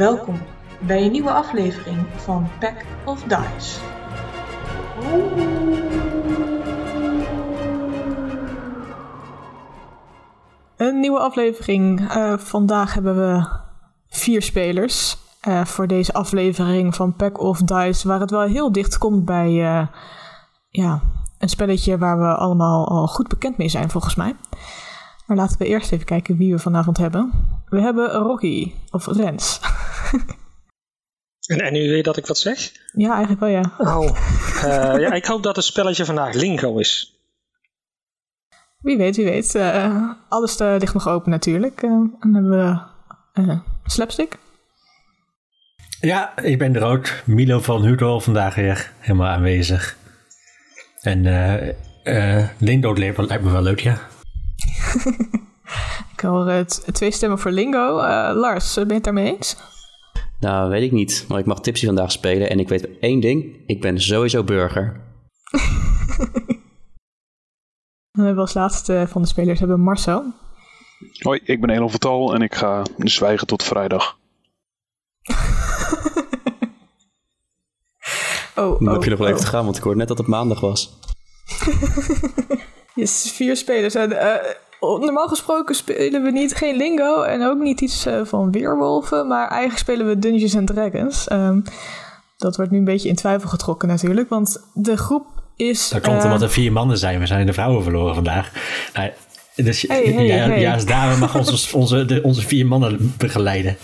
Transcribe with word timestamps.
Welkom 0.00 0.38
bij 0.80 1.04
een 1.04 1.10
nieuwe 1.10 1.30
aflevering 1.30 2.06
van 2.16 2.48
Pack 2.60 2.84
of 3.04 3.22
Dice. 3.22 3.80
Een 10.76 11.00
nieuwe 11.00 11.18
aflevering. 11.18 12.10
Eh, 12.10 12.38
vandaag 12.38 12.94
hebben 12.94 13.16
we 13.16 13.48
vier 14.08 14.42
spelers 14.42 15.18
eh, 15.40 15.64
voor 15.64 15.86
deze 15.86 16.12
aflevering 16.12 16.94
van 16.94 17.14
Pack 17.14 17.40
of 17.40 17.58
Dice, 17.58 18.08
waar 18.08 18.20
het 18.20 18.30
wel 18.30 18.46
heel 18.46 18.72
dicht 18.72 18.98
komt 18.98 19.24
bij 19.24 19.48
eh, 19.48 19.86
ja, 20.68 21.00
een 21.38 21.48
spelletje 21.48 21.98
waar 21.98 22.18
we 22.18 22.34
allemaal 22.34 22.88
al 22.88 23.06
goed 23.06 23.28
bekend 23.28 23.56
mee 23.56 23.68
zijn, 23.68 23.90
volgens 23.90 24.14
mij. 24.14 24.36
Maar 25.26 25.36
laten 25.36 25.58
we 25.58 25.66
eerst 25.66 25.92
even 25.92 26.06
kijken 26.06 26.36
wie 26.36 26.52
we 26.52 26.58
vanavond 26.58 26.98
hebben. 26.98 27.32
We 27.70 27.80
hebben 27.80 28.10
Rocky, 28.10 28.72
of 28.90 29.06
Rens. 29.06 29.60
En, 31.46 31.60
en 31.66 31.72
nu 31.72 31.88
weet 31.88 32.04
dat 32.04 32.16
ik 32.16 32.26
wat 32.26 32.38
zeg? 32.38 32.72
ja, 32.92 33.10
eigenlijk 33.10 33.40
wel 33.40 33.48
ja. 33.48 33.72
Oh. 33.78 34.16
Eh, 34.64 35.00
ja, 35.00 35.12
ik 35.12 35.24
hoop 35.24 35.42
dat 35.42 35.56
het 35.56 35.64
spelletje 35.64 36.04
vandaag 36.04 36.34
Lingo 36.34 36.78
is. 36.78 37.14
Wie 38.78 38.96
weet, 38.96 39.16
wie 39.16 39.24
weet. 39.24 39.54
Eh, 39.54 40.10
alles 40.28 40.56
eh, 40.56 40.76
ligt 40.78 40.94
nog 40.94 41.08
open 41.08 41.30
natuurlijk. 41.30 41.82
Eh, 41.82 41.90
en 41.90 42.16
dan 42.20 42.34
hebben 42.34 42.50
we 42.50 42.80
eh, 43.32 43.58
Slapstick. 43.84 44.38
Ja, 46.00 46.36
ik 46.36 46.58
ben 46.58 46.72
de 46.72 46.78
rood. 46.78 47.22
Milo 47.26 47.60
van 47.60 47.82
Hudol 47.82 48.20
vandaag 48.20 48.54
weer 48.54 48.92
helemaal 48.98 49.28
aanwezig. 49.28 49.96
En 51.00 51.26
eh 51.26 51.74
eh 52.02 52.48
Lindo 52.58 52.94
lijkt 52.94 53.16
me 53.16 53.26
lijkt 53.26 53.44
me 53.44 53.50
wel 53.50 53.62
leuk, 53.62 53.80
ja. 53.80 53.98
Ik 56.20 56.26
hoor 56.26 56.48
eh, 56.48 56.60
t- 56.60 56.84
twee 56.92 57.10
stemmen 57.10 57.38
voor 57.38 57.50
Lingo. 57.50 57.98
Eh, 57.98 58.30
Lars, 58.34 58.74
ben 58.74 58.86
je 58.86 58.94
het 58.94 59.04
daarmee 59.04 59.36
eens? 59.36 59.56
Nou, 60.40 60.70
weet 60.70 60.82
ik 60.82 60.92
niet. 60.92 61.24
Maar 61.28 61.38
ik 61.38 61.46
mag 61.46 61.60
Tipsy 61.60 61.86
vandaag 61.86 62.12
spelen. 62.12 62.50
En 62.50 62.58
ik 62.58 62.68
weet 62.68 62.98
één 62.98 63.20
ding. 63.20 63.62
Ik 63.66 63.80
ben 63.80 64.00
sowieso 64.00 64.44
burger. 64.44 64.84
Dan 68.12 68.24
hebben 68.24 68.34
we 68.34 68.40
als 68.40 68.54
laatste 68.54 69.04
van 69.08 69.22
de 69.22 69.28
spelers 69.28 69.58
hebben 69.60 69.80
Marcel. 69.80 70.32
Hoi, 71.18 71.40
ik 71.44 71.60
ben 71.60 71.70
Elon 71.70 71.90
Vertal 71.90 72.34
en 72.34 72.42
ik 72.42 72.54
ga 72.54 72.82
zwijgen 72.96 73.46
tot 73.46 73.62
vrijdag. 73.62 74.16
Oh, 78.56 78.78
Dan 78.78 78.88
oh, 78.88 78.92
heb 78.92 79.02
je 79.02 79.10
nog 79.10 79.18
wel 79.18 79.28
oh. 79.28 79.34
even 79.34 79.44
te 79.44 79.50
gaan, 79.50 79.64
want 79.64 79.76
ik 79.76 79.82
hoorde 79.82 79.98
net 79.98 80.08
dat 80.08 80.18
het 80.18 80.26
maandag 80.26 80.60
was. 80.60 80.98
Yes, 82.94 83.32
vier 83.32 83.56
spelers. 83.56 83.94
En, 83.94 84.12
eh, 84.12 84.54
normaal 84.80 85.28
gesproken 85.28 85.74
spelen 85.74 86.22
we 86.22 86.30
niet 86.30 86.54
geen 86.54 86.76
lingo 86.76 87.22
en 87.22 87.42
ook 87.42 87.58
niet 87.58 87.80
iets 87.80 88.06
eh, 88.06 88.20
van 88.24 88.50
weerwolven, 88.50 89.26
maar 89.26 89.48
eigenlijk 89.48 89.78
spelen 89.78 90.06
we 90.06 90.18
Dungeons 90.18 90.56
and 90.56 90.66
Dragons. 90.66 91.28
Ehm, 91.28 91.60
dat 92.36 92.56
wordt 92.56 92.70
nu 92.70 92.78
een 92.78 92.84
beetje 92.84 93.08
in 93.08 93.14
twijfel 93.14 93.48
getrokken 93.48 93.88
natuurlijk, 93.88 94.28
want 94.28 94.64
de 94.74 94.96
groep 94.96 95.26
is... 95.56 95.88
Dat 95.88 96.02
komt 96.02 96.18
eh, 96.18 96.24
omdat 96.24 96.42
er 96.42 96.50
vier 96.50 96.72
mannen 96.72 96.98
zijn. 96.98 97.20
We 97.20 97.26
zijn 97.26 97.46
de 97.46 97.52
vrouwen 97.52 97.82
verloren 97.82 98.14
vandaag. 98.14 98.52
Nou, 98.94 99.10
dus 99.56 99.82
Hey, 99.82 100.02
hey, 100.02 100.26
ja, 100.26 100.46
hey. 100.46 100.72
als 100.72 100.86
dame 100.86 101.16
mag 101.16 101.36
onze, 101.36 101.76
onze, 101.76 102.04
de, 102.04 102.22
onze 102.22 102.42
vier 102.46 102.66
mannen 102.66 103.14
begeleiden. 103.18 103.76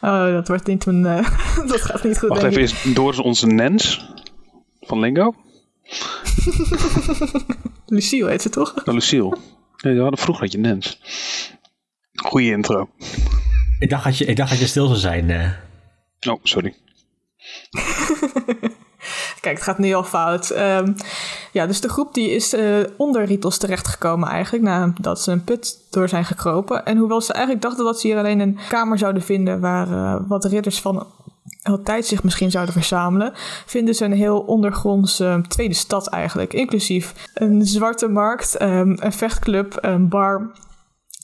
Oh, 0.00 0.32
dat 0.32 0.48
wordt 0.48 0.66
niet 0.66 0.86
eh, 0.86 0.92
dat 1.68 1.80
gaat 1.80 2.04
niet 2.04 2.18
goed, 2.18 2.28
Wacht 2.28 2.40
denk 2.40 2.56
even, 2.56 2.76
ik. 2.76 2.84
is 2.84 2.94
Doris 2.94 3.18
onze 3.18 3.46
Nens 3.46 4.10
van 4.80 5.00
Lingo? 5.00 5.34
Lucille 7.86 8.30
heet 8.30 8.42
ze 8.42 8.48
toch? 8.48 8.74
Nou, 8.84 8.96
Lucille. 8.96 9.36
Nee, 9.82 9.94
we 9.94 10.00
hadden 10.00 10.18
vroeger 10.18 10.44
had 10.44 10.52
je 10.52 10.58
Nens. 10.58 11.00
Goeie 12.12 12.50
intro. 12.50 12.88
Ik 13.78 13.90
dacht 13.90 14.04
dat 14.04 14.18
je, 14.18 14.24
ik 14.24 14.36
dacht 14.36 14.50
dat 14.50 14.58
je 14.58 14.66
stil 14.66 14.86
zou 14.86 14.98
zijn. 14.98 15.30
eh. 15.30 15.50
Oh, 16.28 16.40
sorry. 16.42 16.74
Kijk, 19.40 19.56
het 19.56 19.62
gaat 19.62 19.78
nu 19.78 19.92
al 19.94 20.04
fout. 20.04 20.50
Ehm, 20.50 20.92
ja, 21.52 21.66
dus 21.66 21.80
de 21.80 21.88
groep 21.88 22.14
die 22.14 22.30
is 22.30 22.52
eh, 22.52 22.78
onder 22.96 23.24
Ritos 23.24 23.58
terechtgekomen 23.58 24.28
eigenlijk, 24.28 24.64
nadat 24.64 25.20
ze 25.22 25.32
een 25.32 25.44
put 25.44 25.78
door 25.90 26.08
zijn 26.08 26.24
gekropen. 26.24 26.84
En 26.84 26.96
hoewel 26.96 27.20
ze 27.20 27.32
eigenlijk 27.32 27.62
dachten 27.64 27.84
dat 27.84 28.00
ze 28.00 28.06
hier 28.06 28.18
alleen 28.18 28.40
een 28.40 28.58
kamer 28.68 28.98
zouden 28.98 29.22
vinden 29.22 29.60
waar 29.60 29.90
eh, 29.90 30.20
wat 30.28 30.44
ridders 30.44 30.80
van 30.80 31.06
altijd 31.66 32.06
zich 32.06 32.22
misschien 32.22 32.50
zouden 32.50 32.74
verzamelen, 32.74 33.32
vinden 33.66 33.94
ze 33.94 34.04
een 34.04 34.12
heel 34.12 34.40
ondergronds 34.40 35.20
eh, 35.20 35.38
tweede 35.38 35.74
stad 35.74 36.08
eigenlijk, 36.08 36.52
inclusief 36.52 37.28
een 37.34 37.66
zwarte 37.66 38.08
markt, 38.08 38.56
ehm, 38.56 38.96
een 38.98 39.12
vechtclub, 39.12 39.78
een 39.80 40.08
bar, 40.08 40.50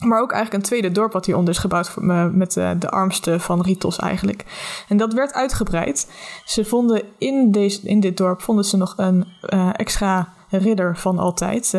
maar 0.04 0.20
ook 0.20 0.32
eigenlijk 0.32 0.62
een 0.62 0.68
tweede 0.68 0.92
dorp 0.92 1.12
wat 1.12 1.26
hieronder 1.26 1.54
is 1.54 1.60
gebouwd 1.60 1.94
eh, 1.96 2.26
met 2.26 2.56
eh, 2.56 2.70
de 2.78 2.90
armste 2.90 3.40
van 3.40 3.62
Ritos 3.62 3.98
eigenlijk. 3.98 4.44
En 4.88 4.96
dat 4.96 5.12
werd 5.12 5.32
uitgebreid. 5.32 6.12
Ze 6.44 6.64
vonden 6.64 7.02
in, 7.18 7.50
deze, 7.50 7.80
in 7.82 8.00
dit 8.00 8.16
dorp 8.16 8.42
vonden 8.42 8.64
ze 8.64 8.76
nog 8.76 8.94
een 8.96 9.26
eh, 9.40 9.68
extra 9.72 10.32
ridder 10.48 10.96
van 10.96 11.18
altijd. 11.18 11.74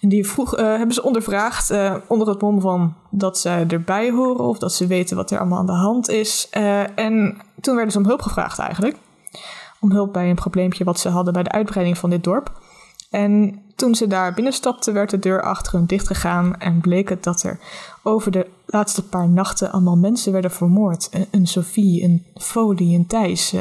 En 0.00 0.08
die 0.14 0.26
vroeg, 0.26 0.56
eh, 0.56 0.64
hebben 0.64 0.94
ze 0.94 1.02
ondervraagd 1.02 1.70
eh, 1.70 1.94
onder 2.06 2.28
het 2.28 2.40
mom 2.40 2.60
van 2.60 2.94
dat 3.10 3.38
ze 3.38 3.64
erbij 3.68 4.10
horen 4.10 4.44
of 4.44 4.58
dat 4.58 4.72
ze 4.72 4.86
weten 4.86 5.16
wat 5.16 5.30
er 5.30 5.38
allemaal 5.38 5.58
aan 5.58 5.66
de 5.66 5.72
hand 5.72 6.08
is. 6.08 6.46
Eh, 6.50 6.98
en 6.98 7.36
toen 7.60 7.74
werden 7.74 7.92
ze 7.92 7.98
om 7.98 8.06
hulp 8.06 8.22
gevraagd 8.22 8.58
eigenlijk. 8.58 8.96
Om 9.80 9.90
hulp 9.90 10.12
bij 10.12 10.28
een 10.28 10.34
probleempje 10.34 10.84
wat 10.84 11.00
ze 11.00 11.08
hadden 11.08 11.32
bij 11.32 11.42
de 11.42 11.50
uitbreiding 11.50 11.98
van 11.98 12.10
dit 12.10 12.24
dorp. 12.24 12.52
En 13.10 13.62
toen 13.76 13.94
ze 13.94 14.06
daar 14.06 14.34
binnenstapten, 14.34 14.94
werd 14.94 15.10
de 15.10 15.18
deur 15.18 15.42
achter 15.42 15.72
hen 15.72 15.86
dichtgegaan 15.86 16.56
en 16.56 16.80
bleek 16.80 17.08
het 17.08 17.24
dat 17.24 17.42
er 17.42 17.58
over 18.02 18.30
de 18.30 18.46
laatste 18.66 19.08
paar 19.08 19.28
nachten 19.28 19.72
allemaal 19.72 19.96
mensen 19.96 20.32
werden 20.32 20.50
vermoord. 20.50 21.10
Een, 21.30 21.46
Sophie, 21.46 22.04
een 22.04 22.26
Folie, 22.34 22.98
een 22.98 23.06
Thijs, 23.06 23.54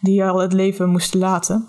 die 0.00 0.24
al 0.24 0.38
het 0.38 0.52
leven 0.52 0.88
moesten 0.88 1.18
laten. 1.18 1.68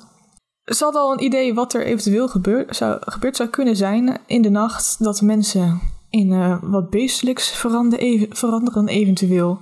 Ze 0.76 0.84
hadden 0.84 1.02
al 1.02 1.12
een 1.12 1.24
idee 1.24 1.54
wat 1.54 1.74
er 1.74 1.86
eventueel 1.86 2.28
gebeur, 2.28 2.66
zou, 2.70 2.98
gebeurd 3.00 3.36
zou 3.36 3.50
kunnen 3.50 3.76
zijn 3.76 4.18
in 4.26 4.42
de 4.42 4.50
nacht, 4.50 5.04
dat 5.04 5.22
mensen 5.22 5.82
in 6.10 6.32
eh, 6.32 6.58
wat 6.62 6.90
beestelijks 6.90 7.52
veranderen, 7.52 8.26
veranderen 8.30 8.88
eventueel. 8.88 9.60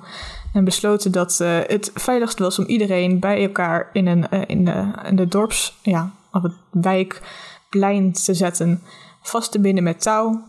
En 0.53 0.63
besloten 0.63 1.11
dat 1.11 1.39
eh, 1.39 1.57
het 1.67 1.91
veiligst 1.93 2.39
was 2.39 2.59
om 2.59 2.65
iedereen 2.65 3.19
bij 3.19 3.41
elkaar 3.43 3.89
in, 3.93 4.07
een, 4.07 4.29
eh, 4.29 4.41
in, 4.47 4.65
de, 4.65 4.91
in 5.05 5.15
de 5.15 5.27
dorps, 5.27 5.77
ja, 5.81 6.11
of 6.31 6.41
het 6.41 6.53
wijkplein 6.71 8.11
te 8.11 8.33
zetten, 8.33 8.81
vast 9.21 9.51
te 9.51 9.59
binden 9.59 9.83
met 9.83 10.01
touw. 10.01 10.43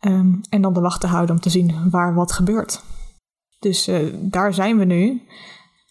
ehm, 0.00 0.32
en 0.50 0.62
dan 0.62 0.72
de 0.72 0.80
wacht 0.80 1.00
te 1.00 1.06
houden 1.06 1.34
om 1.34 1.40
te 1.40 1.50
zien 1.50 1.90
waar 1.90 2.14
wat 2.14 2.32
gebeurt. 2.32 2.82
Dus 3.58 3.90
daar 4.14 4.54
zijn 4.54 4.78
we 4.78 4.84
nu. 4.84 5.22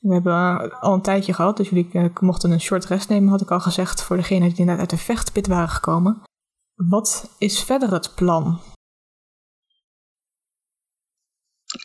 We 0.08 0.14
hebben 0.14 0.34
eh, 0.34 0.82
al 0.82 0.94
een 0.94 1.02
tijdje 1.02 1.34
gehad, 1.34 1.58
dus 1.58 1.70
jullie 1.70 1.90
eh, 1.92 2.06
mochten 2.20 2.52
een 2.52 2.62
short 2.62 2.86
rest 2.86 3.10
nemen, 3.10 3.30
had 3.30 3.42
ik 3.42 3.52
al 3.52 3.60
gezegd, 3.60 4.04
voor 4.04 4.16
degenen 4.18 4.54
die 4.54 4.66
net 4.66 4.80
uit 4.80 4.90
de 4.90 4.98
vechtpit 4.98 5.48
waren 5.48 5.70
gekomen. 5.70 6.22
Wat 6.76 7.36
is 7.38 7.64
verder 7.64 7.92
het 7.92 8.16
plan? 8.16 8.60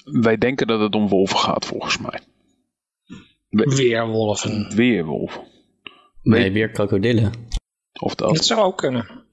Wij 0.04 0.36
denken 0.38 0.66
dat 0.66 0.80
het 0.80 0.94
om 0.94 1.08
wolven 1.08 1.38
gaat, 1.38 1.66
volgens 1.66 1.98
mij. 1.98 2.20
We- 3.48 3.74
Weerwolven. 3.76 4.74
Weerwolven. 4.76 5.46
Nee, 6.22 6.52
weer 6.52 6.70
krokodillen. 6.70 7.32
Of 8.00 8.14
Dat 8.14 8.34
dat. 8.34 8.44
zou 8.44 8.60
ook 8.60 8.76
kunnen. 8.78 9.24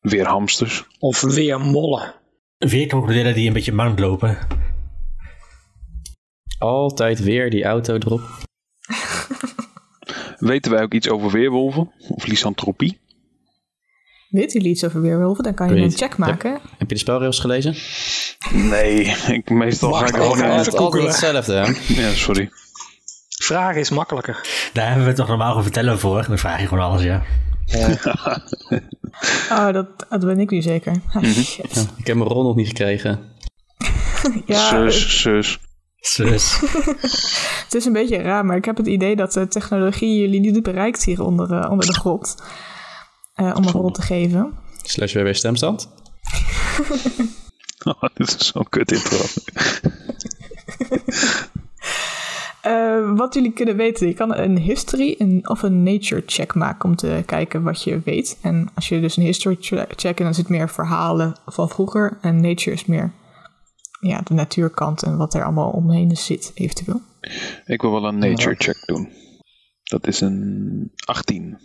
Weer 0.00 0.26
hamsters. 0.26 0.86
Of 0.98 1.20
weermollen. 1.20 2.14
Vier 2.58 2.86
krokodillen 2.86 3.34
die 3.34 3.46
een 3.46 3.52
beetje 3.52 3.72
mank 3.72 3.98
lopen. 3.98 4.38
Altijd 6.60 7.22
weer 7.22 7.50
die 7.50 7.64
auto 7.64 7.94
erop. 7.94 8.20
Weten 10.38 10.70
wij 10.72 10.82
ook 10.82 10.92
iets 10.94 11.08
over 11.08 11.30
weerwolven? 11.30 11.90
Of 12.08 12.26
lysantropie? 12.26 13.00
Weten 14.28 14.52
jullie 14.52 14.70
iets 14.74 14.84
over 14.84 15.00
weerwolven? 15.00 15.44
Dan 15.44 15.54
kan 15.54 15.68
je 15.68 15.74
Weet 15.74 15.82
een 15.82 15.90
check 15.98 16.16
maken. 16.16 16.52
Heb 16.52 16.88
je 16.88 16.94
de 16.94 16.98
spelregels 16.98 17.38
gelezen? 17.38 17.74
Nee, 18.52 19.00
ik, 19.36 19.50
meestal 19.50 19.92
ga 19.92 20.06
ik 20.06 20.14
gewoon 20.14 20.30
even, 20.32 20.38
in. 20.44 20.44
even 20.44 20.56
altijd 20.56 20.76
googelen. 20.76 21.06
hetzelfde, 21.06 21.52
hè? 21.54 21.72
Ja, 22.02 22.10
sorry. 22.14 22.50
Vragen 23.28 23.80
is 23.80 23.90
makkelijker. 23.90 24.40
Daar 24.72 24.84
hebben 24.84 25.02
we 25.02 25.08
het 25.08 25.18
toch 25.18 25.28
normaal 25.28 25.50
over 25.50 25.62
vertellen 25.62 25.98
voor. 25.98 26.24
Dan 26.28 26.38
vraag 26.38 26.60
je 26.60 26.66
gewoon 26.66 26.84
alles, 26.84 27.02
ja. 27.02 27.22
Oh, 29.50 29.72
dat, 29.72 29.86
dat 30.08 30.20
ben 30.20 30.40
ik 30.40 30.50
nu 30.50 30.62
zeker. 30.62 30.92
Ah, 31.08 31.14
Mhm. 31.22 31.26
shit. 31.40 31.86
Ik 31.96 32.06
heb 32.06 32.16
mijn 32.16 32.28
rol 32.28 32.42
nog 32.42 32.56
niet 32.56 32.66
gekregen. 32.68 33.20
Ja, 34.46 34.68
Zus, 34.68 35.20
zus. 35.20 35.58
Zus. 36.00 36.60
het 37.64 37.74
is 37.74 37.84
een 37.84 37.92
beetje 37.92 38.16
raar, 38.16 38.44
maar 38.44 38.56
ik 38.56 38.64
heb 38.64 38.76
het 38.76 38.86
idee 38.86 39.16
dat 39.16 39.32
de 39.32 39.48
technologie 39.48 40.20
jullie 40.20 40.40
niet 40.40 40.62
bereikt 40.62 41.04
hier 41.04 41.22
onder, 41.22 41.52
eh, 41.52 41.70
onder 41.70 41.86
de 41.86 41.94
grond. 41.94 42.36
Eh, 43.34 43.54
om 43.56 43.64
een 43.64 43.72
rol 43.72 43.90
te 43.90 44.02
geven. 44.02 44.58
Slash 44.82 45.14
WW 45.14 45.32
stemstand. 45.34 45.88
Oh, 47.84 48.02
dit 48.14 48.36
is 48.40 48.46
zo'n 48.46 48.68
kut 48.68 48.92
intro. 48.92 49.18
Eh, 52.60 53.16
wat 53.16 53.34
jullie 53.34 53.52
kunnen 53.52 53.76
weten, 53.76 54.06
je 54.06 54.14
kan 54.14 54.34
een 54.34 54.58
history 54.58 55.14
een, 55.18 55.48
of 55.48 55.62
een 55.62 55.82
nature 55.82 56.22
check 56.26 56.54
maken 56.54 56.88
om 56.88 56.96
te 56.96 57.22
kijken 57.26 57.62
wat 57.62 57.82
je 57.82 58.00
weet. 58.04 58.38
En 58.42 58.68
als 58.74 58.88
je 58.88 59.00
dus 59.00 59.16
een 59.16 59.22
history 59.22 59.56
che- 59.60 59.86
check 59.96 60.18
en 60.18 60.24
dan 60.24 60.34
zit 60.34 60.48
meer 60.48 60.68
verhalen 60.68 61.36
van 61.46 61.68
vroeger. 61.68 62.18
En 62.20 62.40
nature 62.40 62.70
is 62.76 62.84
meer 62.84 63.12
ja, 64.00 64.20
de 64.20 64.34
natuurkant 64.34 65.02
en 65.02 65.16
wat 65.16 65.34
er 65.34 65.44
allemaal 65.44 65.70
omheen 65.70 66.16
zit, 66.16 66.50
eventueel. 66.54 67.00
Ik 67.64 67.80
wil 67.80 67.90
wel 67.90 68.04
een 68.04 68.18
nature 68.18 68.54
check 68.58 68.86
doen. 68.86 69.08
Dat 69.82 70.06
is 70.06 70.20
een 70.20 70.92
18. 71.04 71.58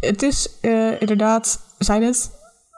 Het 0.00 0.22
is 0.22 0.58
eh, 0.60 1.00
inderdaad, 1.00 1.74
zijn 1.78 2.02
het, 2.02 2.30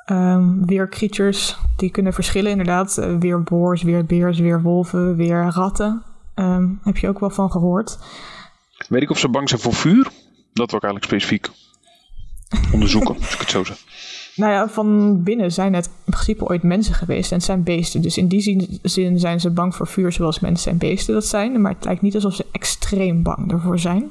ehm, 0.04 0.64
weer 0.64 0.88
creatures 0.88 1.56
die 1.76 1.90
kunnen 1.90 2.12
verschillen. 2.12 2.50
Inderdaad, 2.50 2.98
eh, 2.98 3.16
weer 3.16 3.42
boors, 3.42 3.82
weer 3.82 4.04
beers, 4.04 4.38
weer 4.38 4.62
wolven, 4.62 5.16
weer 5.16 5.44
ratten. 5.44 6.02
Ehm, 6.34 6.68
heb 6.82 6.96
je 6.96 7.08
ook 7.08 7.18
wel 7.20 7.30
van 7.30 7.50
gehoord. 7.50 7.98
Weet 8.88 9.02
ik 9.02 9.10
of 9.10 9.18
ze 9.18 9.28
bang 9.28 9.48
zijn 9.48 9.60
voor 9.60 9.74
vuur? 9.74 10.10
Dat 10.52 10.70
wil 10.70 10.78
ik 10.78 10.84
eigenlijk 10.84 11.04
specifiek 11.04 11.50
onderzoeken, 12.72 13.14
als 13.14 13.34
ik 13.34 13.40
het 13.40 13.50
zo 13.50 13.64
zeg. 13.64 13.84
Nou 14.38 14.52
ja, 14.52 14.68
van 14.68 15.22
binnen 15.22 15.52
zijn 15.52 15.74
het 15.74 15.86
in 15.86 15.92
principe 16.12 16.44
ooit 16.48 16.62
mensen 16.62 16.94
geweest 16.94 17.30
en 17.30 17.36
het 17.36 17.46
zijn 17.46 17.62
beesten. 17.62 18.02
Dus 18.02 18.18
in 18.18 18.28
die 18.28 18.78
zin, 18.82 19.18
zijn 19.18 19.40
ze 19.40 19.50
bang 19.50 19.74
voor 19.74 19.86
vuur 19.86 20.12
zoals 20.12 20.40
mensen 20.40 20.72
en 20.72 20.78
beesten 20.78 21.14
dat 21.14 21.24
zijn. 21.26 21.60
Maar 21.60 21.72
het 21.72 21.84
lijkt 21.84 22.02
niet 22.02 22.14
alsof 22.14 22.34
ze 22.34 22.46
extreem 22.52 23.22
bang 23.22 23.52
ervoor 23.52 23.78
zijn. 23.78 24.10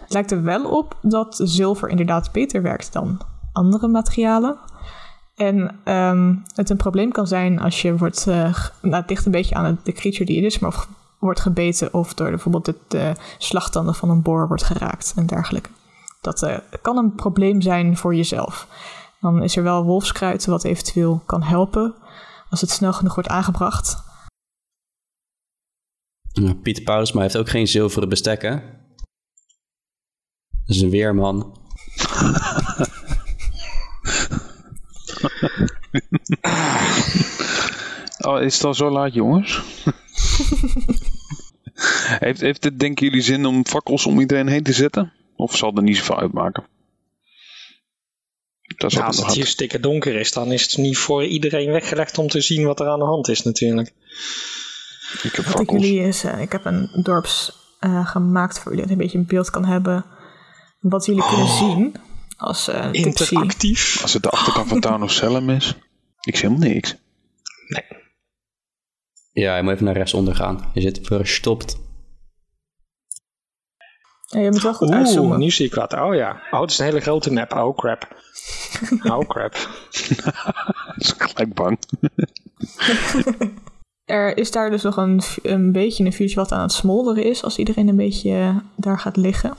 Het 0.00 0.12
lijkt 0.12 0.30
er 0.30 0.42
wel 0.42 0.70
op 0.76 0.96
dat 1.02 1.40
zilver 1.44 1.88
inderdaad 1.88 2.32
beter 2.32 2.62
werkt 2.62 2.92
dan 2.92 3.20
andere 3.52 3.88
materialen. 3.88 4.56
En 5.34 5.74
ehm, 5.84 6.34
het 6.54 6.70
een 6.70 6.76
probleem 6.76 7.12
kan 7.12 7.26
zijn 7.26 7.60
als 7.60 7.82
je 7.82 7.96
wordt, 7.96 8.26
eh, 8.26 8.52
g- 8.52 8.72
nou, 8.82 8.94
het 8.94 9.10
ligt 9.10 9.26
een 9.26 9.32
beetje 9.32 9.54
aan 9.54 9.64
het- 9.64 9.84
de 9.84 9.92
creature 9.92 10.24
die 10.24 10.36
het 10.36 10.52
is, 10.52 10.58
maar 10.58 10.70
of 10.70 10.88
wordt 11.18 11.40
gebeten 11.40 11.94
of 11.94 12.14
door 12.14 12.28
bijvoorbeeld 12.30 12.64
de, 12.64 12.74
de 12.88 13.12
slagtanden 13.38 13.94
van 13.94 14.10
een 14.10 14.22
boor 14.22 14.48
wordt 14.48 14.62
geraakt 14.62 15.12
en 15.16 15.26
dergelijke. 15.26 15.68
Dat 16.28 16.42
eh, 16.42 16.58
kan 16.82 16.96
een 16.96 17.14
probleem 17.14 17.60
zijn 17.60 17.96
voor 17.96 18.14
jezelf. 18.14 18.66
Dan 19.20 19.42
is 19.42 19.56
er 19.56 19.62
wel 19.62 19.84
wolfskruid 19.84 20.46
wat 20.46 20.64
eventueel 20.64 21.22
kan 21.26 21.42
helpen 21.42 21.94
als 22.50 22.60
het 22.60 22.70
snel 22.70 22.92
genoeg 22.92 23.14
wordt 23.14 23.28
aangebracht. 23.28 23.96
Ja, 26.32 26.54
Pieter 26.54 26.82
Paulusma 26.82 27.20
heeft 27.20 27.36
ook 27.36 27.48
geen 27.48 27.68
zilveren 27.68 28.08
bestek, 28.08 28.42
hè? 28.42 28.50
Dat 30.50 30.76
is 30.76 30.80
een 30.80 30.90
weerman. 30.90 31.56
Oh, 38.18 38.42
is 38.42 38.54
het 38.54 38.64
al 38.64 38.74
zo 38.74 38.90
laat, 38.90 39.14
jongens? 39.14 39.60
heeft, 42.24 42.40
heeft 42.40 42.64
het, 42.64 42.78
denken 42.78 43.06
jullie, 43.06 43.22
zin 43.22 43.46
om 43.46 43.66
fakkels 43.66 44.06
om 44.06 44.20
iedereen 44.20 44.48
heen 44.48 44.62
te 44.62 44.72
zetten? 44.72 45.12
Of 45.38 45.56
zal 45.56 45.72
er 45.74 45.82
niet 45.82 45.96
zoveel 45.96 46.18
uitmaken? 46.18 46.66
Dat 48.76 48.92
is 48.92 49.00
als 49.00 49.16
het 49.16 49.26
hier 49.26 49.36
hard. 49.36 49.48
stikken 49.48 49.82
donker 49.82 50.14
is, 50.14 50.32
dan 50.32 50.52
is 50.52 50.62
het 50.62 50.76
niet 50.76 50.98
voor 50.98 51.24
iedereen 51.24 51.70
weggelegd 51.70 52.18
om 52.18 52.28
te 52.28 52.40
zien 52.40 52.64
wat 52.64 52.80
er 52.80 52.88
aan 52.88 52.98
de 52.98 53.04
hand 53.04 53.28
is 53.28 53.42
natuurlijk. 53.42 53.92
Ik 55.22 55.32
heb 55.32 55.44
Wat 55.44 55.60
ik 55.60 55.70
jullie 55.70 56.00
is, 56.00 56.24
eh, 56.24 56.40
ik 56.40 56.52
heb 56.52 56.64
een 56.64 56.90
dorps 57.02 57.52
eh, 57.80 58.08
gemaakt 58.08 58.58
voor 58.58 58.74
jullie, 58.74 58.86
dat 58.86 58.88
je 58.88 58.96
een 58.96 59.02
beetje 59.02 59.18
een 59.18 59.26
beeld 59.26 59.50
kan 59.50 59.64
hebben 59.64 60.04
wat 60.80 61.06
jullie 61.06 61.26
kunnen 61.28 61.48
zien 61.48 61.94
als 62.36 62.68
eh. 62.68 62.88
Interactief. 62.92 64.02
Als 64.02 64.12
het 64.12 64.22
de 64.22 64.30
achterkant 64.30 64.68
van 64.68 64.80
Town 64.80 65.02
of 65.02 65.12
Salem 65.12 65.50
is. 65.50 65.74
Ik 66.20 66.36
zie 66.36 66.48
helemaal 66.48 66.68
niks. 66.68 66.96
Ja, 69.32 69.56
je 69.56 69.62
moet 69.62 69.72
even 69.72 69.84
naar 69.84 69.96
rechtsonder 69.96 70.34
gaan. 70.34 70.70
Je 70.74 70.80
zit 70.80 71.00
verstopt. 71.02 71.78
Ja, 74.30 74.40
je 74.40 74.50
moet 74.50 74.62
wel 74.62 74.74
goed 74.74 74.88
Oeh, 74.88 74.96
uitzoomen. 74.96 75.38
nu 75.38 75.50
zie 75.50 75.66
ik 75.66 75.74
wat. 75.74 75.92
Oh 75.92 76.14
ja. 76.14 76.40
Oh, 76.50 76.60
het 76.60 76.70
is 76.70 76.78
een 76.78 76.84
hele 76.84 77.00
grote 77.00 77.32
map. 77.32 77.52
Oh 77.52 77.76
crap. 77.76 78.08
Oh 79.12 79.28
crap. 79.28 79.52
Dat 80.96 80.96
is 80.96 81.14
gelijk 81.18 81.54
bang. 81.54 81.78
Er 84.04 84.36
is 84.36 84.50
daar 84.50 84.70
dus 84.70 84.82
nog 84.82 84.96
een, 84.96 85.22
een 85.42 85.72
beetje 85.72 86.04
een 86.04 86.12
vuurtje 86.12 86.36
wat 86.36 86.52
aan 86.52 86.60
het 86.60 86.72
smolderen 86.72 87.24
is 87.24 87.42
als 87.44 87.58
iedereen 87.58 87.88
een 87.88 87.96
beetje 87.96 88.30
eh, 88.32 88.56
daar 88.76 88.98
gaat 88.98 89.16
liggen. 89.16 89.54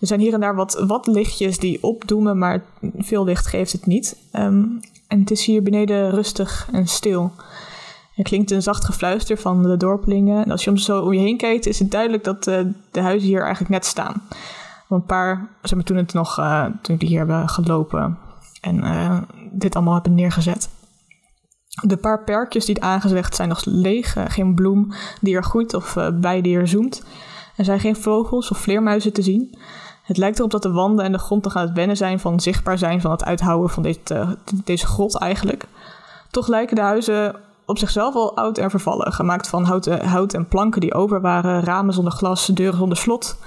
Er 0.00 0.06
zijn 0.06 0.20
hier 0.20 0.32
en 0.32 0.40
daar 0.40 0.54
wat, 0.54 0.84
wat 0.86 1.06
lichtjes 1.06 1.58
die 1.58 1.82
opdoemen, 1.82 2.38
maar 2.38 2.62
veel 2.98 3.24
licht 3.24 3.46
geeft 3.46 3.72
het 3.72 3.86
niet. 3.86 4.16
Ehm, 4.32 4.64
en 5.08 5.20
het 5.20 5.30
is 5.30 5.46
hier 5.46 5.62
beneden 5.62 6.10
rustig 6.10 6.68
en 6.72 6.86
stil. 6.86 7.32
Er 8.16 8.24
klinkt 8.24 8.50
een 8.50 8.62
zacht 8.62 8.84
gefluister 8.84 9.38
van 9.38 9.62
de 9.62 9.76
dorpelingen. 9.76 10.44
En 10.44 10.50
als 10.50 10.64
je 10.64 10.70
om 10.70 10.76
zo 10.76 11.00
om 11.00 11.12
je 11.12 11.20
heen 11.20 11.36
kijkt, 11.36 11.66
is 11.66 11.78
het 11.78 11.90
duidelijk 11.90 12.24
dat 12.24 12.46
eh, 12.46 12.60
de 12.90 13.00
huizen 13.00 13.28
hier 13.28 13.40
eigenlijk 13.40 13.70
net 13.70 13.84
staan. 13.84 14.22
Een 14.88 15.04
paar, 15.04 15.48
zeg 15.62 15.74
maar, 15.74 15.84
toen, 15.84 15.96
het 15.96 16.12
nog, 16.12 16.38
eh, 16.38 16.64
toen 16.82 16.96
die 16.96 17.08
hier 17.08 17.18
hebben 17.18 17.48
gelopen 17.48 18.18
en 18.60 18.82
eh, 18.82 19.18
dit 19.50 19.74
allemaal 19.74 19.94
hebben 19.94 20.14
neergezet. 20.14 20.68
De 21.82 21.96
paar 21.96 22.24
perkjes 22.24 22.64
die 22.64 22.82
aangelegd 22.82 23.34
zijn 23.34 23.48
nog 23.48 23.64
leeg. 23.64 24.16
geen 24.28 24.54
bloem 24.54 24.92
die 25.20 25.36
er 25.36 25.44
groeit 25.44 25.74
of 25.74 25.96
bij 26.14 26.40
die 26.40 26.56
er 26.56 26.68
zoemt. 26.68 27.04
Er 27.56 27.64
zijn 27.64 27.80
geen 27.80 27.96
vogels 27.96 28.50
of 28.50 28.58
vleermuizen 28.58 29.12
te 29.12 29.22
zien. 29.22 29.58
Het 30.02 30.16
lijkt 30.16 30.38
erop 30.38 30.50
dat 30.50 30.62
de 30.62 30.72
wanden 30.72 31.04
en 31.04 31.12
de 31.12 31.18
grond 31.18 31.44
nog 31.44 31.56
aan 31.56 31.66
het 31.66 31.76
wennen 31.76 31.96
zijn 31.96 32.20
van 32.20 32.40
zichtbaar 32.40 32.78
zijn 32.78 33.00
van 33.00 33.10
het 33.10 33.24
uithouden 33.24 33.70
van 33.70 33.82
dit, 33.82 34.14
deze 34.64 34.86
grot 34.86 35.18
eigenlijk. 35.18 35.64
Toch 36.30 36.48
lijken 36.48 36.76
de 36.76 36.82
huizen 36.82 37.36
op 37.66 37.78
zichzelf 37.78 38.14
al 38.14 38.36
oud 38.36 38.58
en 38.58 38.70
vervallen. 38.70 39.12
Gemaakt 39.12 39.48
van 39.48 39.64
houten, 39.64 40.06
hout 40.06 40.34
en 40.34 40.48
planken 40.48 40.80
die 40.80 40.94
over 40.94 41.20
waren, 41.20 41.62
ramen 41.64 41.94
zonder 41.94 42.12
glas, 42.12 42.46
deuren 42.46 42.78
zonder 42.78 42.98
slot. 42.98 43.38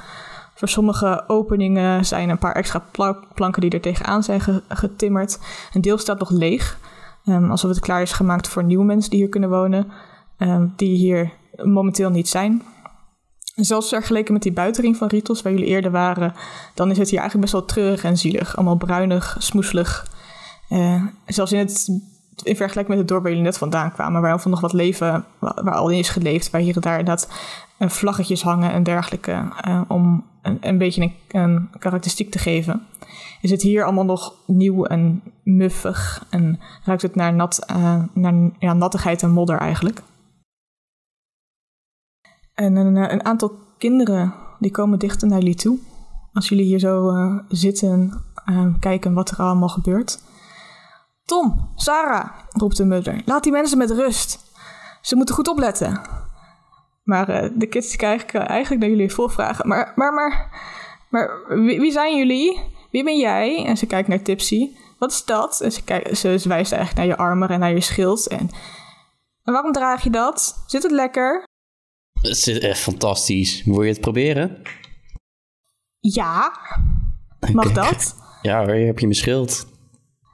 Voor 0.56 0.68
sommige 0.68 1.24
openingen 1.27 2.06
zijn 2.06 2.30
een 2.30 2.38
paar 2.38 2.56
extra 2.56 2.83
pla- 2.92 3.19
planken 3.33 3.62
die 3.62 3.69
er 3.69 3.81
tegenaan 3.81 4.24
zijn 4.24 4.42
ge- 4.42 4.63
getimmerd. 4.68 5.39
Een 5.74 5.81
deel 5.81 5.98
staat 5.98 6.19
nog 6.19 6.30
leeg. 6.30 6.77
Ehm, 7.25 7.51
alsof 7.51 7.69
het 7.69 7.80
klaar 7.80 8.01
is 8.01 8.12
gemaakt 8.12 8.48
voor 8.48 8.63
nieuwe 8.63 8.86
mensen 8.86 9.10
die 9.12 9.19
hier 9.19 9.30
kunnen 9.30 9.50
wonen, 9.50 9.92
ehm, 10.38 10.68
die 10.75 10.98
hier 10.98 11.31
momenteel 11.63 12.10
niet 12.10 12.30
zijn. 12.30 12.62
Zelfs 13.56 13.89
vergeleken 13.89 14.33
met 14.33 14.42
die 14.44 14.54
buitenring 14.54 14.98
van 14.98 15.07
Ritos, 15.07 15.42
waar 15.42 15.51
jullie 15.54 15.68
eerder 15.68 15.92
waren, 15.92 16.33
dan 16.74 16.92
is 16.92 16.98
het 16.98 17.10
hier 17.10 17.19
eigenlijk 17.19 17.51
best 17.51 17.60
wel 17.60 17.75
treurig 17.75 18.04
en 18.04 18.18
zielig. 18.18 18.56
Allemaal 18.56 18.75
bruinig, 18.77 19.36
smoeselig. 19.39 20.07
Eh, 20.69 21.04
zelfs 21.25 21.51
in, 21.51 21.60
het, 21.60 21.88
in 22.44 22.56
vergelijking 22.56 22.88
met 22.88 22.98
het 22.98 23.08
dorp 23.08 23.22
waar 23.22 23.32
jullie 23.32 23.46
net 23.46 23.58
vandaan 23.58 23.92
kwamen, 23.92 24.22
waar 24.22 24.40
heel 24.40 24.52
nog 24.52 24.62
wat 24.62 24.74
leven, 24.74 25.26
waar, 25.40 25.72
al 25.72 25.90
in 25.90 25.98
is 25.98 26.10
geleefd, 26.10 26.50
waar 26.50 26.62
hier 26.62 26.76
en 26.76 26.82
daar 26.82 27.00
inderdaad 27.00 27.30
eh, 27.78 27.90
vlaggetjes 27.90 28.44
hangen 28.44 28.72
en 28.72 28.84
dergelijke, 28.84 29.52
eh, 29.62 29.82
om 29.88 30.26
een, 30.42 30.58
een 30.62 30.78
beetje 30.78 31.02
een, 31.02 31.14
een 31.28 31.70
karakteristiek 31.80 32.32
te 32.32 32.40
geven 32.40 32.88
is 33.42 33.52
het 33.52 33.62
hier 33.62 33.84
allemaal 33.84 34.06
nog 34.06 34.34
nieuw 34.46 34.86
en 34.86 35.24
muffig 35.44 36.26
en 36.30 36.60
ruikt 36.84 37.02
het 37.02 37.16
naar, 37.16 37.34
nat, 37.34 37.66
eh, 37.66 38.04
naar 38.14 38.52
ja, 38.60 38.74
nattigheid 38.74 39.24
en 39.24 39.31
modder 39.31 39.58
eigenlijk. 39.58 40.02
En 42.54 42.76
een, 42.76 42.96
een 42.96 43.26
aantal 43.26 43.52
kinderen 43.78 44.34
die 44.60 44.72
komen 44.72 45.00
dichter 45.00 45.28
naar 45.28 45.40
jullie 45.40 45.56
toe. 45.56 45.78
Als 46.34 46.50
jullie 46.50 46.66
hier 46.66 46.80
zo 46.80 47.14
zitten 47.48 48.22
en 48.46 48.80
kijken 48.80 49.14
wat 49.14 49.30
er 49.30 49.38
allemaal 49.38 49.69
gebeurt. 49.69 50.22
Tom, 51.30 51.71
Sarah, 51.76 52.30
roept 52.50 52.78
de 52.78 52.86
moeder, 52.86 53.21
laat 53.26 53.44
die 53.44 53.52
mensen 53.52 53.78
met 53.78 53.92
rust. 53.92 54.40
Ze 55.02 55.16
moeten 55.16 55.36
goed 55.36 55.48
opletten. 55.48 56.02
Maar 57.04 57.30
eh, 57.30 57.50
de 57.56 57.68
kids 57.68 57.88
die 57.88 57.98
krijgen 57.98 58.48
eigenlijk 58.48 58.81
naar 58.81 58.90
jullie 58.90 59.14
vol 59.14 59.28
vragen. 59.28 59.68
Maar, 59.68 59.94
maar, 59.95 60.14
maar, 60.14 60.59
maar 61.09 61.48
wie, 61.48 61.80
wie 61.80 61.92
zijn 61.92 62.18
jullie? 62.18 62.62
Wie 62.92 63.04
ben 63.04 63.18
jij? 63.18 63.66
En 63.66 63.78
ze 63.78 63.86
kijkt 63.86 64.07
naar 64.07 64.21
Tipsy. 64.21 64.69
Wat 64.98 65.12
is 65.12 65.26
dat? 65.26 65.62
En 65.62 65.71
ze, 65.71 65.83
kijkt, 65.83 66.18
ze, 66.18 66.38
ze 66.38 66.48
wijst 66.48 66.71
eigenlijk 66.71 67.07
naar 67.07 67.18
je 67.18 67.24
armen 67.24 67.50
en 67.50 67.59
naar 67.59 67.74
je 67.74 67.81
schild. 67.81 68.28
En, 68.28 68.50
en 69.44 69.54
waarom 69.54 69.71
draag 69.71 70.04
je 70.04 70.09
dat? 70.09 70.64
Zit 70.68 70.83
het 70.83 70.92
lekker? 70.92 71.44
Het 72.21 72.48
is 72.48 72.59
echt 72.59 72.80
fantastisch. 72.80 73.64
Wil 73.64 73.81
je 73.81 73.92
het 73.92 74.02
proberen? 74.02 74.62
Ja. 76.00 76.52
Mag 77.54 77.71
dat? 77.71 78.16
Ja 78.42 78.66
hoor, 78.66 78.74
hier 78.74 78.86
heb 78.86 79.00
je 79.00 79.06
mijn 79.06 79.19
schild. 79.19 79.69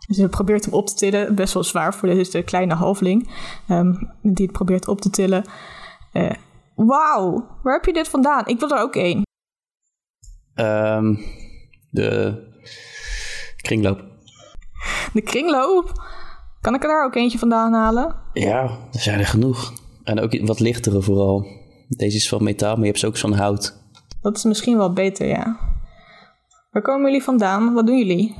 Ze 0.09 0.27
probeert 0.29 0.65
hem 0.65 0.73
op 0.73 0.87
te 0.87 0.93
tillen. 0.95 1.35
Best 1.35 1.53
wel 1.53 1.63
zwaar 1.63 1.93
voor 1.93 2.07
dit 2.09 2.17
is 2.17 2.29
de 2.29 2.43
kleine 2.43 2.73
halfling. 2.73 3.29
ehm, 3.67 3.93
die 4.21 4.45
het 4.45 4.51
probeert 4.51 4.87
op 4.87 5.01
te 5.01 5.09
tillen. 5.09 5.43
Eh, 6.11 6.31
Wauw, 6.75 7.47
waar 7.63 7.73
heb 7.73 7.85
je 7.85 7.93
dit 7.93 8.07
vandaan? 8.07 8.45
Ik 8.45 8.59
wil 8.59 8.69
er 8.71 8.81
ook 8.81 8.95
één. 8.95 9.21
Ehm, 10.53 11.15
de 11.89 12.37
kringloop. 13.57 14.03
De 15.13 15.21
kringloop. 15.21 15.91
Kan 16.61 16.73
ik 16.75 16.81
er 16.83 16.89
daar 16.89 17.05
ook 17.05 17.15
eentje 17.15 17.37
vandaan 17.37 17.73
halen? 17.73 18.15
Ja, 18.33 18.61
er 18.93 18.99
zijn 18.99 19.19
er 19.19 19.25
genoeg. 19.25 19.73
En 20.03 20.19
ook 20.19 20.39
wat 20.47 20.59
lichtere 20.59 21.01
vooral. 21.01 21.45
Deze 21.87 22.17
is 22.17 22.29
van 22.29 22.43
metaal, 22.43 22.71
maar 22.73 22.79
je 22.81 22.87
hebt 22.87 22.99
ze 22.99 23.07
ook 23.07 23.17
van 23.17 23.33
hout. 23.33 23.83
Dat 24.21 24.37
is 24.37 24.43
misschien 24.43 24.77
wel 24.77 24.93
beter, 24.93 25.27
ja. 25.27 25.57
Waar 26.71 26.81
komen 26.81 27.05
jullie 27.05 27.23
vandaan? 27.23 27.73
Wat 27.73 27.85
doen 27.87 27.97
jullie? 27.97 28.35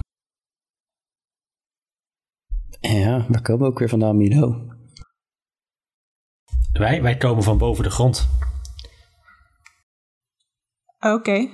Ja, 2.79 3.25
waar 3.29 3.41
komen 3.41 3.61
we 3.65 3.71
ook 3.71 3.79
weer 3.79 3.89
vandaan, 3.89 4.17
Milo? 4.17 4.61
Wij, 6.73 7.01
wij 7.01 7.17
komen 7.17 7.43
van 7.43 7.57
boven 7.57 7.83
de 7.83 7.89
grond. 7.89 8.29
Oké. 10.99 11.47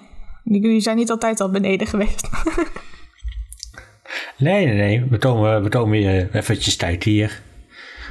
Jullie 0.44 0.80
zijn 0.82 0.98
niet 0.98 1.10
altijd 1.10 1.40
al 1.40 1.52
beneden 1.52 1.88
geweest. 1.88 2.30
Nee, 4.38 4.66
nee, 4.66 4.76
nee. 4.76 5.06
We 5.10 5.18
komen, 5.18 5.64
we 5.64 5.70
komen 5.70 5.98
hier 5.98 6.36
eventjes 6.36 6.76
tijd 6.78 7.04
hier. 7.04 7.42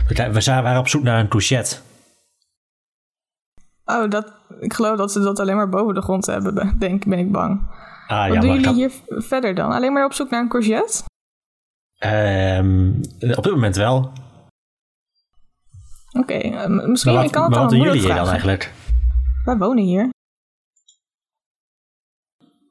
We, 0.08 0.30
we 0.32 0.40
zijn- 0.40 0.62
waren 0.62 0.78
op 0.80 0.88
zoek 0.88 1.02
naar 1.02 1.20
een 1.20 1.28
couchette. 1.28 1.76
Oh, 3.84 4.10
dat, 4.10 4.32
ik 4.60 4.72
geloof 4.72 4.96
dat 4.96 5.12
ze 5.12 5.20
dat 5.20 5.38
alleen 5.38 5.56
maar 5.56 5.68
boven 5.68 5.94
de 5.94 6.02
grond 6.02 6.26
hebben, 6.26 6.78
denk, 6.78 7.04
ben 7.06 7.18
ik 7.18 7.32
bang. 7.32 7.60
Ah, 8.06 8.24
Wat 8.26 8.34
ja, 8.34 8.40
doen 8.40 8.48
maar 8.48 8.58
ik 8.58 8.64
jullie 8.64 8.80
hier 8.80 8.92
verder 9.22 9.54
dan? 9.54 9.72
Alleen 9.72 9.92
maar 9.92 10.04
op 10.04 10.12
zoek 10.12 10.30
naar 10.30 10.40
een 10.40 10.48
courgette? 10.48 11.02
Ehm, 12.00 12.92
op 13.36 13.42
dit 13.42 13.50
moment 13.52 13.76
wel. 13.76 14.12
Oké, 16.12 16.34
eh, 16.34 16.66
misschien 16.66 17.14
Maar 17.14 17.24
ik 17.24 17.34
wat, 17.34 17.40
kan 17.40 17.44
het 17.44 17.54
aan 17.54 17.62
wat 17.62 17.70
doen 17.70 17.80
jullie 17.80 18.00
hier 18.00 18.14
dan 18.14 18.28
eigenlijk? 18.28 18.72
Wij 19.44 19.56
wonen 19.56 19.84
hier. 19.84 20.08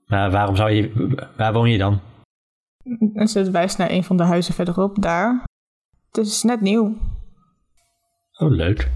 Maar 0.05 0.31
waarom 0.31 0.55
zou 0.55 0.71
je... 0.71 1.15
Waar 1.37 1.53
woon 1.53 1.69
je 1.69 1.77
dan? 1.77 1.99
En 3.13 3.27
ze 3.27 3.51
wijst 3.51 3.77
naar 3.77 3.89
een 3.89 4.03
van 4.03 4.17
de 4.17 4.23
huizen 4.23 4.53
verderop, 4.53 5.01
daar. 5.01 5.43
Het 6.11 6.25
is 6.25 6.43
net 6.43 6.61
nieuw. 6.61 6.97
Oh, 8.37 8.49
leuk. 8.49 8.91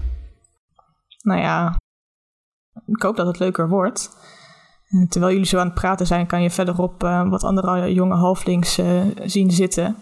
Nou 1.22 1.40
ja, 1.40 1.76
ik 2.86 3.02
hoop 3.02 3.16
dat 3.16 3.26
het 3.26 3.38
leuker 3.38 3.68
wordt. 3.68 4.10
En 4.88 5.08
terwijl 5.08 5.32
jullie 5.32 5.48
zo 5.48 5.58
aan 5.58 5.66
het 5.66 5.74
praten 5.74 6.06
zijn, 6.06 6.26
kan 6.26 6.42
je 6.42 6.50
verderop 6.50 7.04
eh, 7.04 7.28
wat 7.28 7.44
andere 7.44 7.92
jonge 7.92 8.14
halflings 8.14 8.78
eh, 8.78 9.02
zien 9.24 9.50
zitten. 9.50 9.96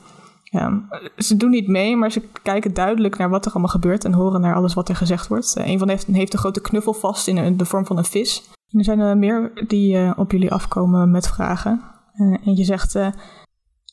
Ja, 0.53 0.89
ze 1.17 1.37
doen 1.37 1.51
niet 1.51 1.69
mee, 1.69 1.97
maar 1.97 2.13
ze 2.13 2.23
kijken 2.43 2.75
duidelijk 2.75 3.17
naar 3.19 3.29
wat 3.29 3.45
er 3.47 3.51
allemaal 3.53 3.71
gebeurt 3.71 4.05
en 4.05 4.13
horen 4.13 4.41
naar 4.41 4.55
alles 4.55 4.75
wat 4.75 4.89
er 4.89 4.97
gezegd 4.97 5.29
wordt. 5.29 5.57
Eh, 5.57 5.67
een 5.67 5.79
van 5.79 5.89
hen 5.89 5.97
heeft, 5.97 6.17
heeft 6.17 6.33
een 6.33 6.39
grote 6.39 6.61
knuffel 6.61 6.93
vast 6.95 7.27
in 7.29 7.37
een- 7.37 7.57
de 7.57 7.65
vorm 7.65 7.87
van 7.87 7.99
een 7.99 8.05
vis. 8.05 8.43
En 8.69 8.79
er 8.79 8.85
zijn 8.85 8.99
er 8.99 9.17
meer 9.19 9.65
die 9.67 9.97
eh, 9.97 10.13
op 10.17 10.31
jullie 10.33 10.53
afkomen 10.53 11.11
met 11.11 11.29
vragen. 11.29 11.83
Eh, 12.13 12.47
eentje 12.47 12.65
zegt: 12.65 12.95
eh, 12.95 13.13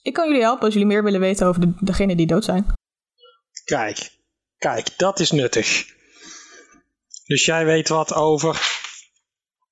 Ik 0.01 0.13
kan 0.13 0.27
jullie 0.27 0.41
helpen 0.41 0.63
als 0.63 0.73
jullie 0.73 0.87
meer 0.89 1.03
willen 1.03 1.19
weten 1.19 1.47
over 1.47 1.61
de, 1.61 1.73
degenen 1.79 2.17
die 2.17 2.27
dood 2.27 2.43
zijn. 2.43 2.65
Kijk, 3.63 4.11
kijk, 4.57 4.93
dat 4.97 5.19
is 5.19 5.31
nuttig. 5.31 5.85
Dus 7.25 7.45
jij 7.45 7.65
weet 7.65 7.87
wat 7.89 8.13
over 8.13 8.55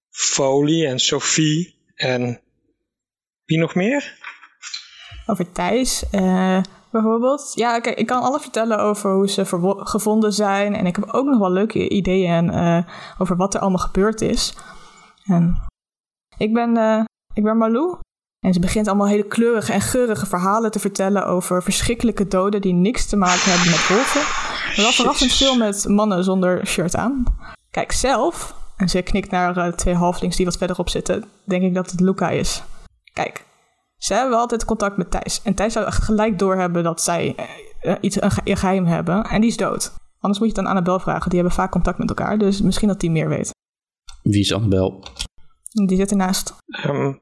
Folie 0.10 0.88
en 0.88 1.00
Sophie 1.00 1.76
en 1.96 2.42
wie 3.46 3.58
nog 3.60 3.76
meer? 3.76 4.18
Over 5.26 5.52
Thijs, 5.52 6.10
eh, 6.10 6.62
bijvoorbeeld. 6.92 7.52
Ja, 7.56 7.80
kijk, 7.80 7.98
ik 7.98 8.06
kan 8.06 8.22
alles 8.22 8.42
vertellen 8.42 8.80
over 8.80 9.14
hoe 9.14 9.30
ze 9.30 9.46
gevonden 9.78 10.34
zijn. 10.34 10.76
En 10.76 10.86
ik 10.86 10.96
heb 10.96 11.10
ook 11.12 11.26
nog 11.26 11.40
wel 11.40 11.52
leuke 11.52 11.90
ideeën 11.90 12.50
eh, 12.50 12.80
over 13.18 13.36
wat 13.36 13.54
er 13.54 13.60
allemaal 13.60 13.86
gebeurd 13.86 14.22
is. 14.22 14.58
En 15.26 15.58
ik 16.38 16.54
ben, 16.54 16.78
eh, 16.78 17.04
ik 17.34 17.44
ben 17.44 17.58
Malou. 17.58 17.98
En 18.46 18.54
ze 18.54 18.60
begint 18.60 18.88
allemaal 18.88 19.08
hele 19.08 19.28
kleurige 19.28 19.74
en 19.74 19.82
geurige 19.82 20.26
verhalen 20.26 20.72
te 20.72 20.80
vertellen 20.80 21.26
over 21.26 21.64
verschrikkelijke 21.64 22.28
doden 22.28 22.62
die 22.62 22.74
niks 22.74 23.06
te 23.06 23.16
maken 23.16 23.52
hebben 23.52 23.70
met 23.70 23.88
wolven. 23.88 24.22
Maar 24.22 24.76
wel 24.76 24.92
verrassend 24.92 25.34
veel 25.34 25.58
met 25.58 25.88
mannen 25.88 26.24
zonder 26.24 26.68
shirt 26.68 26.96
aan. 26.96 27.24
Kijk, 27.72 27.92
zelf, 27.92 28.56
en 28.78 28.90
ze 28.90 29.02
knikt 29.02 29.32
naar 29.32 29.58
eh, 29.58 29.74
twee 29.74 29.96
halflings 29.96 30.36
die 30.36 30.46
wat 30.46 30.58
verderop 30.58 30.90
zitten, 30.90 31.26
denk 31.44 31.64
ik 31.64 31.74
dat 31.74 31.92
het 31.92 32.00
Luca 32.00 32.30
is. 32.30 32.64
Kijk, 33.14 33.46
ze 33.98 34.14
hebben 34.14 34.38
altijd 34.38 34.66
contact 34.66 34.98
met 34.98 35.12
Thijs. 35.12 35.42
En 35.44 35.54
Thijs 35.54 35.74
zou 35.74 35.86
echt 35.86 36.04
gelijk 36.04 36.40
doorhebben 36.40 36.84
dat 36.84 37.02
zij 37.02 37.34
eh, 37.36 37.46
eh, 37.92 37.98
iets 38.02 38.22
een, 38.22 38.32
ge- 38.32 38.42
een 38.44 38.58
geheim 38.58 38.86
hebben. 38.86 39.24
En 39.24 39.42
die 39.42 39.50
is 39.50 39.58
dood. 39.58 39.94
Anders 40.20 40.40
moet 40.40 40.50
je 40.50 40.56
het 40.56 40.66
aan 40.66 40.72
Annabel 40.76 41.00
vragen. 41.00 41.30
Die 41.30 41.40
hebben 41.40 41.58
vaak 41.58 41.72
contact 41.72 41.98
met 41.98 42.10
elkaar. 42.10 42.38
Dus 42.38 42.62
misschien 42.62 42.88
dat 42.88 43.00
die 43.00 43.12
meer 43.12 43.30
weet. 43.30 43.50
Wie 44.24 44.40
is 44.42 44.54
Annabel? 44.54 45.04
Die 45.86 45.98
zit 45.98 46.12
ernaast. 46.12 46.54
Ehm, 46.68 47.14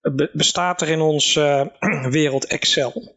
be- 0.00 0.30
bestaat 0.32 0.80
er 0.80 0.88
in 0.88 1.00
ons 1.00 1.36
eh, 1.36 1.66
wereld 2.10 2.46
Excel? 2.46 2.92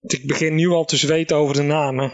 Ik 0.00 0.26
begin 0.26 0.54
nu 0.54 0.68
al 0.68 0.84
te 0.84 0.96
zweten 0.96 1.36
over 1.36 1.54
de 1.54 1.62
namen. 1.62 2.12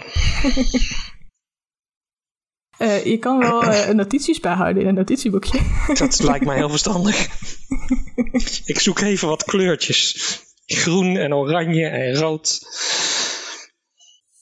Eh, 2.79 3.05
je 3.05 3.19
kan 3.19 3.39
wel 3.39 3.63
eh, 3.63 3.95
notities 3.95 4.41
bijhouden 4.41 4.83
in 4.83 4.89
een 4.89 4.95
notitieboekje. 4.95 5.61
Dat 5.95 6.23
lijkt 6.23 6.45
mij 6.45 6.57
heel 6.57 6.69
verstandig. 6.69 7.17
Ik 8.65 8.79
zoek 8.79 8.99
even 9.01 9.29
wat 9.29 9.45
kleurtjes. 9.45 10.39
Groen 10.67 11.17
en 11.17 11.35
oranje 11.35 11.87
en 11.87 12.15
rood. 12.15 12.61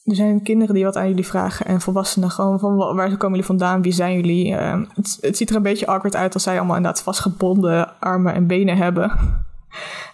Er 0.04 0.14
zijn 0.14 0.42
kinderen 0.42 0.74
die 0.74 0.84
wat 0.84 0.96
aan 0.96 1.08
jullie 1.08 1.26
vragen. 1.26 1.66
En 1.66 1.80
volwassenen 1.80 2.30
gewoon 2.30 2.58
van 2.58 2.76
wa- 2.76 2.94
waar 2.94 3.08
komen 3.08 3.28
jullie 3.30 3.44
vandaan? 3.44 3.82
Wie 3.82 3.92
zijn 3.92 4.14
jullie? 4.14 4.54
Eh, 4.54 4.80
het, 4.94 5.18
het 5.20 5.36
ziet 5.36 5.50
er 5.50 5.56
een 5.56 5.62
beetje 5.62 5.86
awkward 5.86 6.16
uit 6.16 6.34
als 6.34 6.42
zij 6.42 6.56
allemaal 6.58 6.76
inderdaad 6.76 7.02
vastgebonden 7.02 8.00
armen 8.00 8.34
en 8.34 8.46
benen 8.46 8.76
hebben. 8.76 9.12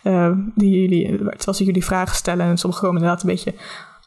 Eh, 0.03 0.31
die 0.55 0.81
jullie, 0.81 1.07
terwijl 1.19 1.55
ze 1.57 1.65
jullie 1.65 1.85
vragen 1.85 2.17
stellen. 2.17 2.47
En 2.47 2.59
sommigen 2.59 2.85
komen 2.87 3.01
inderdaad 3.03 3.23
een 3.25 3.31
beetje 3.31 3.55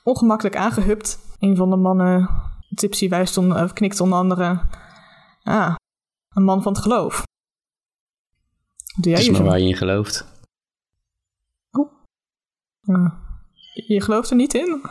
ongemakkelijk 0.04 0.56
aangehupt. 0.56 1.20
Een 1.40 1.56
van 1.56 1.70
de 1.70 1.76
mannen, 1.76 2.30
Tipsy 2.76 3.10
wijst 3.10 3.38
on, 3.38 3.74
knikt 3.74 4.00
onder 4.00 4.18
andere. 4.18 4.60
Ah, 5.44 5.76
een 6.30 6.44
man 6.44 6.62
van 6.62 6.74
het 6.74 6.82
geloof. 6.82 7.24
Doe 8.98 9.12
jij 9.12 9.14
Het 9.14 9.22
is 9.22 9.30
maar 9.30 9.38
zo? 9.42 9.44
waar 9.44 9.60
je 9.60 9.68
in 9.68 9.76
gelooft. 9.78 10.26
Eh, 12.82 13.12
je 13.88 14.02
gelooft 14.02 14.30
er 14.30 14.36
niet 14.36 14.54
in? 14.54 14.82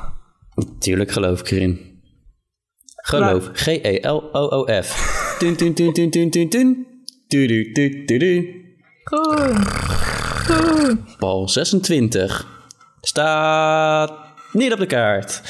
Natuurlijk 0.55 1.11
geloof 1.11 1.41
ik 1.41 1.51
erin. 1.51 2.01
Geloof. 2.97 3.51
G-E-L-O-O-F. 3.53 5.15
Tun 5.39 5.57
tun 5.57 5.75
tun 5.75 5.93
tun 5.93 6.11
tun 6.11 6.31
tun 6.31 6.49
tun. 6.49 6.87
Tu 7.27 7.47
du 7.47 7.73
tu 8.05 8.17
du. 8.19 8.65
Goed. 9.05 9.69
Goed. 10.47 11.19
Bal 11.19 11.49
26. 11.49 12.65
Staat 13.01 14.13
niet 14.53 14.73
op 14.73 14.79
de 14.79 14.87
kaart. 14.87 15.43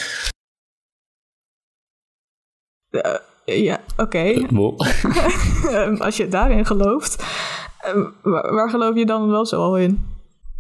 Eh, 2.91 3.63
ja, 3.63 3.81
oké. 3.97 4.19
Ehm, 5.67 5.95
als 5.95 6.17
je 6.17 6.29
daarin 6.29 6.67
gelooft, 6.67 7.25
waar, 8.23 8.55
waar 8.55 8.71
geloof 8.71 8.95
je 8.97 9.07
dan 9.07 9.29
wel 9.29 9.47
zo 9.47 9.63
al 9.63 9.79
in? 9.79 10.15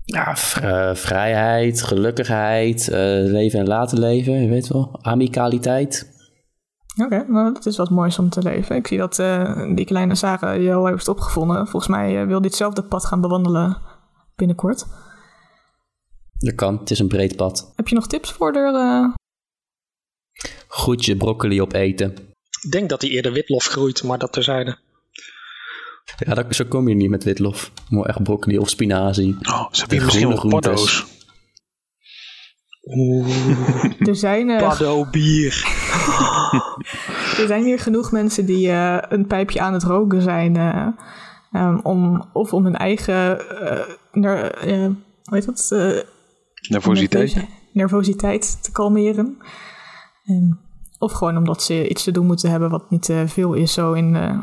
Ja, 0.04 0.28
eh, 0.60 0.94
vrijheid, 0.94 1.82
gelukkigheid, 1.82 2.88
eh, 2.88 2.96
leven 3.24 3.58
en 3.60 3.66
laten 3.66 3.98
leven, 3.98 4.42
je 4.42 4.48
weet 4.48 4.68
wel. 4.68 4.98
Amicaliteit. 5.02 6.14
Oké, 7.04 7.24
nou, 7.28 7.52
dat 7.52 7.66
is 7.66 7.76
wat 7.76 7.90
moois 7.90 8.18
om 8.18 8.28
te 8.28 8.42
leven. 8.42 8.76
Ik 8.76 8.86
zie 8.86 8.98
dat 8.98 9.18
eh, 9.18 9.74
die 9.74 9.84
kleine 9.84 10.14
Sarah 10.14 10.62
je 10.62 10.72
al 10.74 10.86
heeft 10.86 11.08
opgevonden. 11.08 11.56
Volgens 11.66 11.86
mij 11.92 12.26
wil 12.26 12.40
ditzelfde 12.40 12.82
pad 12.82 13.04
gaan 13.04 13.20
bewandelen 13.20 13.76
binnenkort. 14.36 14.86
Dat 16.38 16.54
kan, 16.54 16.78
het 16.78 16.90
is 16.90 16.98
een 16.98 17.08
breed 17.08 17.36
pad. 17.36 17.72
Heb 17.76 17.88
je 17.88 17.94
nog 17.94 18.06
tips 18.06 18.32
voor 18.32 18.52
de... 18.52 18.58
eh, 18.58 19.14
Goed 20.68 21.04
je 21.04 21.16
broccoli 21.16 21.62
opeten. 21.62 22.10
Ik 22.62 22.70
denk 22.72 22.88
dat 22.88 23.00
hij 23.02 23.10
eerder 23.10 23.32
witlof 23.32 23.64
groeit, 23.64 24.02
maar 24.04 24.18
dat 24.18 24.32
terzijde. 24.32 24.78
Ja, 26.18 26.34
dat, 26.34 26.54
zo 26.54 26.64
kom 26.64 26.88
je 26.88 26.94
niet 26.94 27.10
met 27.10 27.24
witlof. 27.24 27.72
Moet 27.88 28.06
echt 28.06 28.22
broccoli 28.22 28.58
of 28.58 28.68
spinazie. 28.68 29.36
Oh, 29.48 29.66
ze 29.70 29.86
De 29.86 29.88
hebben 29.94 30.04
misschien 30.04 30.28
wel 30.28 30.48
paddo's. 30.48 31.06
Oeh, 32.84 33.28
er, 34.08 34.16
zijn, 34.16 34.50
eh, 34.50 34.58
paddo 34.58 35.04
bier. 35.10 35.52
er 37.40 37.46
zijn 37.46 37.64
hier 37.64 37.78
genoeg 37.78 38.12
mensen 38.12 38.46
die 38.46 38.70
eh, 38.70 38.98
een 39.08 39.26
pijpje 39.26 39.60
aan 39.60 39.72
het 39.72 39.82
roken 39.82 40.22
zijn. 40.22 40.56
eh, 40.56 40.86
ehm, 41.52 41.78
om, 41.82 42.28
of 42.32 42.52
om 42.52 42.64
hun 42.64 42.76
eigen... 42.76 43.48
eh, 43.60 43.94
ner- 44.12 44.52
eh, 44.54 44.84
hoe 45.24 45.34
heet 45.36 45.46
dat? 45.46 45.68
Eh, 45.72 46.02
Nervositeit. 46.68 47.46
nervositeit 47.72 48.62
te 48.62 48.72
kalmeren. 48.72 49.38
En, 50.24 50.60
of 50.98 51.12
gewoon 51.12 51.36
omdat 51.36 51.62
ze 51.62 51.88
iets 51.88 52.04
te 52.04 52.10
doen 52.10 52.26
moeten 52.26 52.50
hebben 52.50 52.70
wat 52.70 52.90
niet 52.90 53.02
te 53.02 53.24
veel 53.26 53.52
is 53.54 53.72
zo 53.72 53.92
in, 53.92 54.16
eh, 54.16 54.42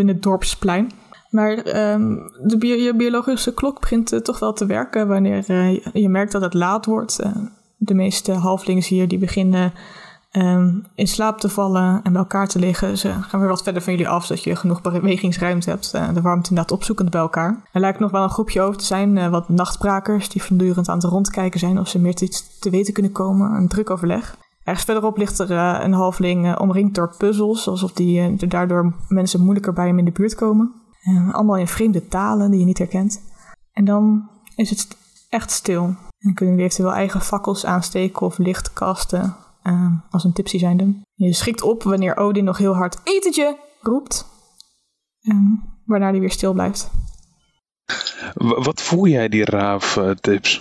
in 0.00 0.08
het 0.08 0.22
dorpsplein. 0.22 0.90
Maar 1.30 1.52
ehm, 1.52 2.16
de 2.42 2.66
je 2.66 2.94
biologische 2.96 3.54
klok 3.54 3.80
begint 3.80 4.12
eh, 4.12 4.20
toch 4.20 4.38
wel 4.38 4.52
te 4.52 4.66
werken 4.66 5.08
wanneer 5.08 5.44
eh, 5.46 5.72
je- 5.92 6.08
merkt 6.08 6.32
dat 6.32 6.42
het 6.42 6.54
laat 6.54 6.86
wordt. 6.86 7.18
Eh, 7.18 7.30
de 7.76 7.94
meeste 7.94 8.32
halflings 8.32 8.88
hier 8.88 9.08
die 9.08 9.18
beginnen 9.18 9.72
ehm, 10.30 10.74
in 10.94 11.06
slaap 11.08 11.38
te 11.40 11.48
vallen 11.48 12.00
en 12.02 12.12
bij 12.12 12.20
elkaar 12.22 12.48
te 12.48 12.58
liggen. 12.58 12.98
Ze 12.98 13.12
gaan 13.12 13.40
weer 13.40 13.48
wat 13.48 13.62
verder 13.62 13.82
van 13.82 13.92
jullie 13.92 14.08
af, 14.08 14.24
zodat 14.26 14.44
je 14.44 14.56
genoeg 14.56 14.80
bewegingsruimte 14.80 15.70
hebt. 15.70 15.90
De 15.92 16.20
warmte 16.20 16.48
inderdaad 16.48 16.72
opzoekend 16.72 17.10
bij 17.10 17.20
elkaar. 17.20 17.62
Er 17.72 17.80
lijkt 17.80 17.98
nog 17.98 18.10
wel 18.10 18.22
een 18.22 18.30
groepje 18.30 18.60
over 18.60 18.78
te 18.78 18.84
zijn, 18.84 19.30
wat 19.30 19.48
nachtbrakers 19.48 20.28
die 20.28 20.42
voortdurend 20.42 20.88
aan 20.88 20.96
het 20.98 21.04
rondkijken 21.04 21.60
zijn 21.60 21.78
of 21.78 21.88
ze 21.88 21.98
meer 21.98 22.22
iets 22.22 22.58
te 22.58 22.70
weten 22.70 22.92
kunnen 22.92 23.12
komen. 23.12 23.50
Een 23.50 23.68
druk 23.68 23.90
overleg. 23.90 24.36
Ergens 24.64 24.84
verderop 24.84 25.16
ligt 25.16 25.38
er 25.38 25.50
eh, 25.50 25.78
een 25.82 25.92
halfling 25.92 26.46
eh, 26.46 26.60
omringd 26.60 26.94
door 26.94 27.14
puzzels, 27.16 27.68
alsof 27.68 27.92
die, 27.92 28.18
eh, 28.20 28.40
er 28.42 28.48
daardoor 28.48 28.94
mensen 29.08 29.40
moeilijker 29.40 29.72
bij 29.72 29.86
hem 29.86 29.98
in 29.98 30.04
de 30.04 30.10
buurt 30.12 30.34
komen. 30.34 30.72
Eh, 31.02 31.34
allemaal 31.34 31.56
in 31.56 31.66
vreemde 31.68 32.08
talen 32.08 32.50
die 32.50 32.60
je 32.60 32.66
niet 32.66 32.78
herkent. 32.78 33.22
En 33.72 33.84
dan 33.84 34.30
is 34.56 34.70
het 34.70 34.96
echt 35.28 35.50
stil. 35.50 35.82
En 35.84 35.98
dan 36.18 36.34
kunnen 36.34 36.54
jullie 36.54 36.70
eventueel 36.70 36.94
eigen 36.96 37.20
fakkels 37.20 37.66
aansteken 37.66 38.26
of 38.26 38.38
licht 38.38 38.72
kasten, 38.72 39.36
eh, 39.62 39.86
als 40.10 40.24
een 40.24 40.32
tipsy 40.32 40.58
zijnde. 40.58 40.94
Je 41.14 41.32
schrikt 41.34 41.62
op 41.62 41.82
wanneer 41.82 42.16
Odin 42.16 42.44
nog 42.44 42.58
heel 42.58 42.74
hard 42.74 42.96
etentje 43.04 43.56
roept. 43.80 44.26
Eh, 45.20 45.36
waarna 45.84 46.10
hij 46.10 46.20
weer 46.20 46.30
stil 46.30 46.52
blijft. 46.52 46.90
W- 48.34 48.64
wat 48.64 48.82
voel 48.82 49.06
jij 49.06 49.28
die 49.28 49.44
raaf 49.44 49.98
tips? 50.20 50.60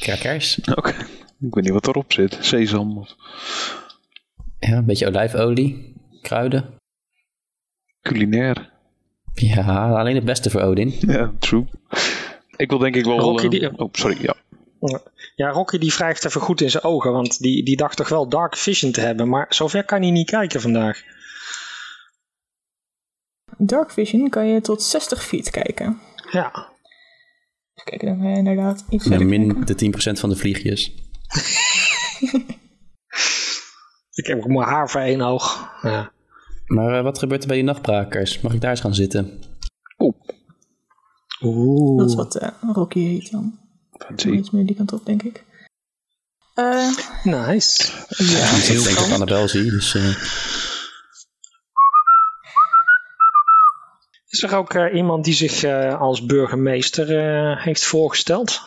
Crackers. 0.00 0.60
Oké. 0.74 0.94
Ik 1.40 1.54
weet 1.54 1.64
niet 1.64 1.72
wat 1.72 1.86
erop 1.88 2.12
zit. 2.12 2.38
Sesam. 2.40 2.98
Of... 2.98 3.16
Ja, 4.58 4.76
een 4.76 4.84
beetje 4.84 5.06
olijfolie. 5.06 5.94
Kruiden? 6.22 6.74
Culinair. 8.02 8.72
Ja, 9.34 9.90
alleen 9.98 10.14
het 10.14 10.24
beste 10.24 10.50
voor 10.50 10.60
Odin. 10.60 10.94
Ja, 11.00 11.32
true. 11.38 11.64
Ik 12.56 12.68
wil 12.68 12.78
denk 12.78 12.94
ik 12.96 13.04
wel... 13.04 13.18
Rocky 13.18 13.44
eh, 13.44 13.50
die- 13.50 13.78
oh, 13.78 13.88
sorry, 13.92 14.22
ja. 14.22 14.34
Ja, 15.36 15.50
Rocky 15.50 15.78
die 15.78 15.92
wrijft 15.94 16.24
even 16.24 16.40
goed 16.40 16.60
in 16.60 16.70
zijn 16.70 16.84
ogen, 16.84 17.12
want 17.12 17.38
die, 17.38 17.64
die 17.64 17.76
dacht 17.76 17.96
toch 17.96 18.08
wel 18.08 18.28
dark 18.28 18.56
vision 18.56 18.92
te 18.92 19.00
hebben, 19.00 19.28
maar 19.28 19.46
zover 19.48 19.84
kan 19.84 20.00
hij 20.02 20.10
niet 20.10 20.30
kijken 20.30 20.60
vandaag. 20.60 21.02
Dark 23.58 23.90
Vision 23.90 24.28
kan 24.28 24.46
je 24.46 24.60
tot 24.60 24.82
60 24.82 25.24
feet 25.24 25.50
kijken. 25.50 25.98
Ja, 26.30 26.48
Even 27.74 27.84
kijken, 27.84 28.08
dan 28.18 28.30
je 28.30 28.36
inderdaad 28.36 28.84
iets 28.90 29.04
Ja, 29.06 29.18
min 29.18 29.64
kijken. 29.66 29.92
de 29.92 30.14
10% 30.16 30.18
van 30.20 30.28
de 30.28 30.36
vliegjes. 30.36 30.94
ik 34.20 34.26
heb 34.26 34.38
ook 34.38 34.46
mijn 34.46 34.68
haar 34.68 34.90
voor 34.90 35.00
één 35.00 35.20
oog. 35.20 35.68
Ja. 35.82 36.12
Maar 36.66 36.96
eh, 36.98 37.02
wat 37.02 37.18
gebeurt 37.18 37.42
er 37.42 37.48
bij 37.48 37.56
die 37.56 37.66
nachtbrakers? 37.66 38.40
Mag 38.40 38.52
ik 38.52 38.60
daar 38.60 38.70
eens 38.70 38.80
gaan 38.80 38.94
zitten? 38.94 39.42
Oeh. 41.40 41.98
Dat 41.98 42.08
is 42.08 42.14
wat 42.14 42.34
eh, 42.36 42.48
Rocky 42.72 43.00
heet 43.00 43.30
dan. 43.30 43.58
Fancy. 43.98 44.28
Iets 44.28 44.50
meer 44.50 44.66
die 44.66 44.76
kant 44.76 44.92
op, 44.92 45.06
denk 45.06 45.22
ik. 45.22 45.44
Eh, 46.54 46.88
Nice. 47.22 47.92
ja, 48.08 48.56
Ik 48.56 48.66
denk 48.66 48.84
dat 48.84 49.06
ik 49.06 49.12
Annabel 49.12 49.48
zie, 49.48 49.70
dus... 49.70 49.94
eh, 49.94 50.16
Is 54.28 54.42
er 54.42 54.56
ook 54.56 54.74
eh, 54.74 54.94
iemand 54.94 55.24
die 55.24 55.34
zich 55.34 55.62
eh, 55.62 56.00
als 56.00 56.24
burgemeester 56.26 57.18
eh, 57.18 57.64
heeft 57.64 57.84
voorgesteld? 57.84 58.60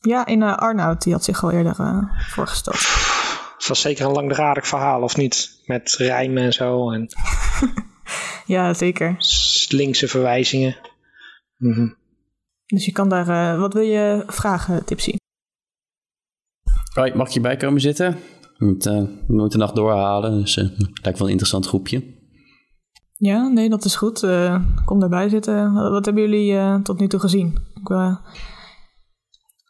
ja, 0.00 0.26
in 0.26 0.42
eh, 0.42 0.56
Arnoud, 0.56 1.02
die 1.02 1.12
had 1.12 1.24
zich 1.24 1.42
al 1.44 1.50
eerder 1.50 1.80
eh, 1.80 2.02
voorgesteld. 2.28 2.78
Het 3.58 3.68
was 3.68 3.80
zeker 3.80 4.06
een 4.06 4.12
langdradig 4.12 4.66
verhaal, 4.66 5.02
of 5.02 5.16
niet? 5.16 5.62
Met 5.64 5.94
rijmen 5.98 6.42
en 6.42 6.52
zo 6.52 6.90
en 6.90 7.06
Ja, 8.46 8.74
zeker. 8.74 9.16
linkse 9.68 10.08
verwijzingen. 10.08 10.76
Mhm. 11.56 11.88
Dus 12.66 12.84
je 12.84 12.92
kan 12.92 13.08
daar... 13.08 13.28
eh, 13.28 13.60
wat 13.60 13.72
wil 13.72 13.82
je 13.82 14.22
vragen, 14.26 14.84
Tipsy? 14.84 15.16
Hoi, 16.94 17.14
mag 17.14 17.26
ik 17.26 17.32
hierbij 17.32 17.56
komen 17.56 17.80
zitten? 17.80 18.18
We 18.58 18.64
moeten, 18.66 18.92
eh, 18.96 19.26
we 19.26 19.32
moeten 19.32 19.58
de 19.58 19.64
nacht 19.64 19.76
doorhalen, 19.76 20.40
dus 20.40 20.54
lijkt 21.02 21.18
wel 21.18 21.26
een 21.26 21.28
interessant 21.28 21.66
groepje. 21.66 22.18
Ja, 23.14 23.48
nee, 23.48 23.68
dat 23.68 23.84
is 23.84 23.96
goed. 23.96 24.22
Eh, 24.22 24.62
kom 24.84 25.00
daarbij 25.00 25.28
zitten. 25.28 25.72
Wat, 25.72 26.04
hebben 26.04 26.22
jullie 26.22 26.56
eh, 26.56 26.74
tot 26.74 26.98
nu 27.00 27.08
toe 27.08 27.20
gezien? 27.20 27.58
Ik, 27.74 27.88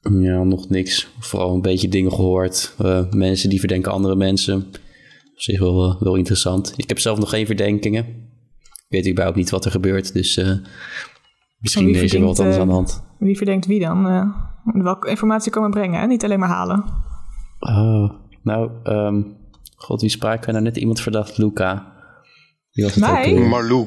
Ja, 0.00 0.42
nog 0.42 0.68
niks. 0.68 1.10
Vooral 1.18 1.54
een 1.54 1.62
beetje 1.62 1.88
dingen 1.88 2.12
gehoord. 2.12 2.74
Eh, 2.78 3.10
mensen 3.10 3.50
die 3.50 3.58
verdenken 3.58 3.92
andere 3.92 4.16
mensen. 4.16 4.56
Op 5.32 5.40
zich 5.40 5.60
wel, 5.60 5.90
eh, 5.90 6.00
wel 6.00 6.14
interessant. 6.14 6.72
Ik 6.76 6.88
heb 6.88 6.98
zelf 6.98 7.18
nog 7.18 7.30
geen 7.30 7.46
verdenkingen. 7.46 8.28
Ik 8.90 8.96
weet 8.96 9.08
überhaupt 9.08 9.36
niet 9.36 9.50
wat 9.50 9.64
er 9.64 9.70
gebeurt, 9.70 10.12
dus 10.12 10.36
eh, 10.36 10.56
misschien 11.58 11.88
is 11.88 12.12
er 12.12 12.18
wel 12.18 12.28
wat 12.28 12.38
anders 12.38 12.58
aan 12.58 12.66
de 12.66 12.72
hand. 12.72 13.04
wie 13.18 13.36
verdenkt 13.36 13.66
wie 13.66 13.80
dan? 13.80 14.08
Eh, 14.08 14.26
welke 14.82 15.08
informatie 15.08 15.52
komen 15.52 15.70
brengen, 15.70 16.00
hè? 16.00 16.06
niet 16.06 16.24
alleen 16.24 16.38
maar 16.38 16.48
halen. 16.48 16.84
Oh, 17.58 18.10
nou, 18.42 18.70
ehm, 18.82 19.22
god, 19.76 20.00
wie 20.00 20.10
spraken 20.10 20.46
we 20.46 20.52
nou 20.52 20.64
net? 20.64 20.76
Iemand 20.76 21.00
verdacht 21.00 21.38
Luca. 21.38 21.92
Wie 22.72 22.84
was 22.84 22.94
het 22.94 23.04
Mij? 23.04 23.48
Marlou. 23.48 23.86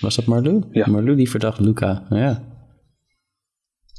Was 0.00 0.16
dat 0.16 0.26
Marlou? 0.26 0.64
Ja. 0.70 0.90
Marlou 0.90 1.16
die 1.16 1.30
verdacht 1.30 1.60
Luca, 1.60 2.06
ja. 2.10 2.42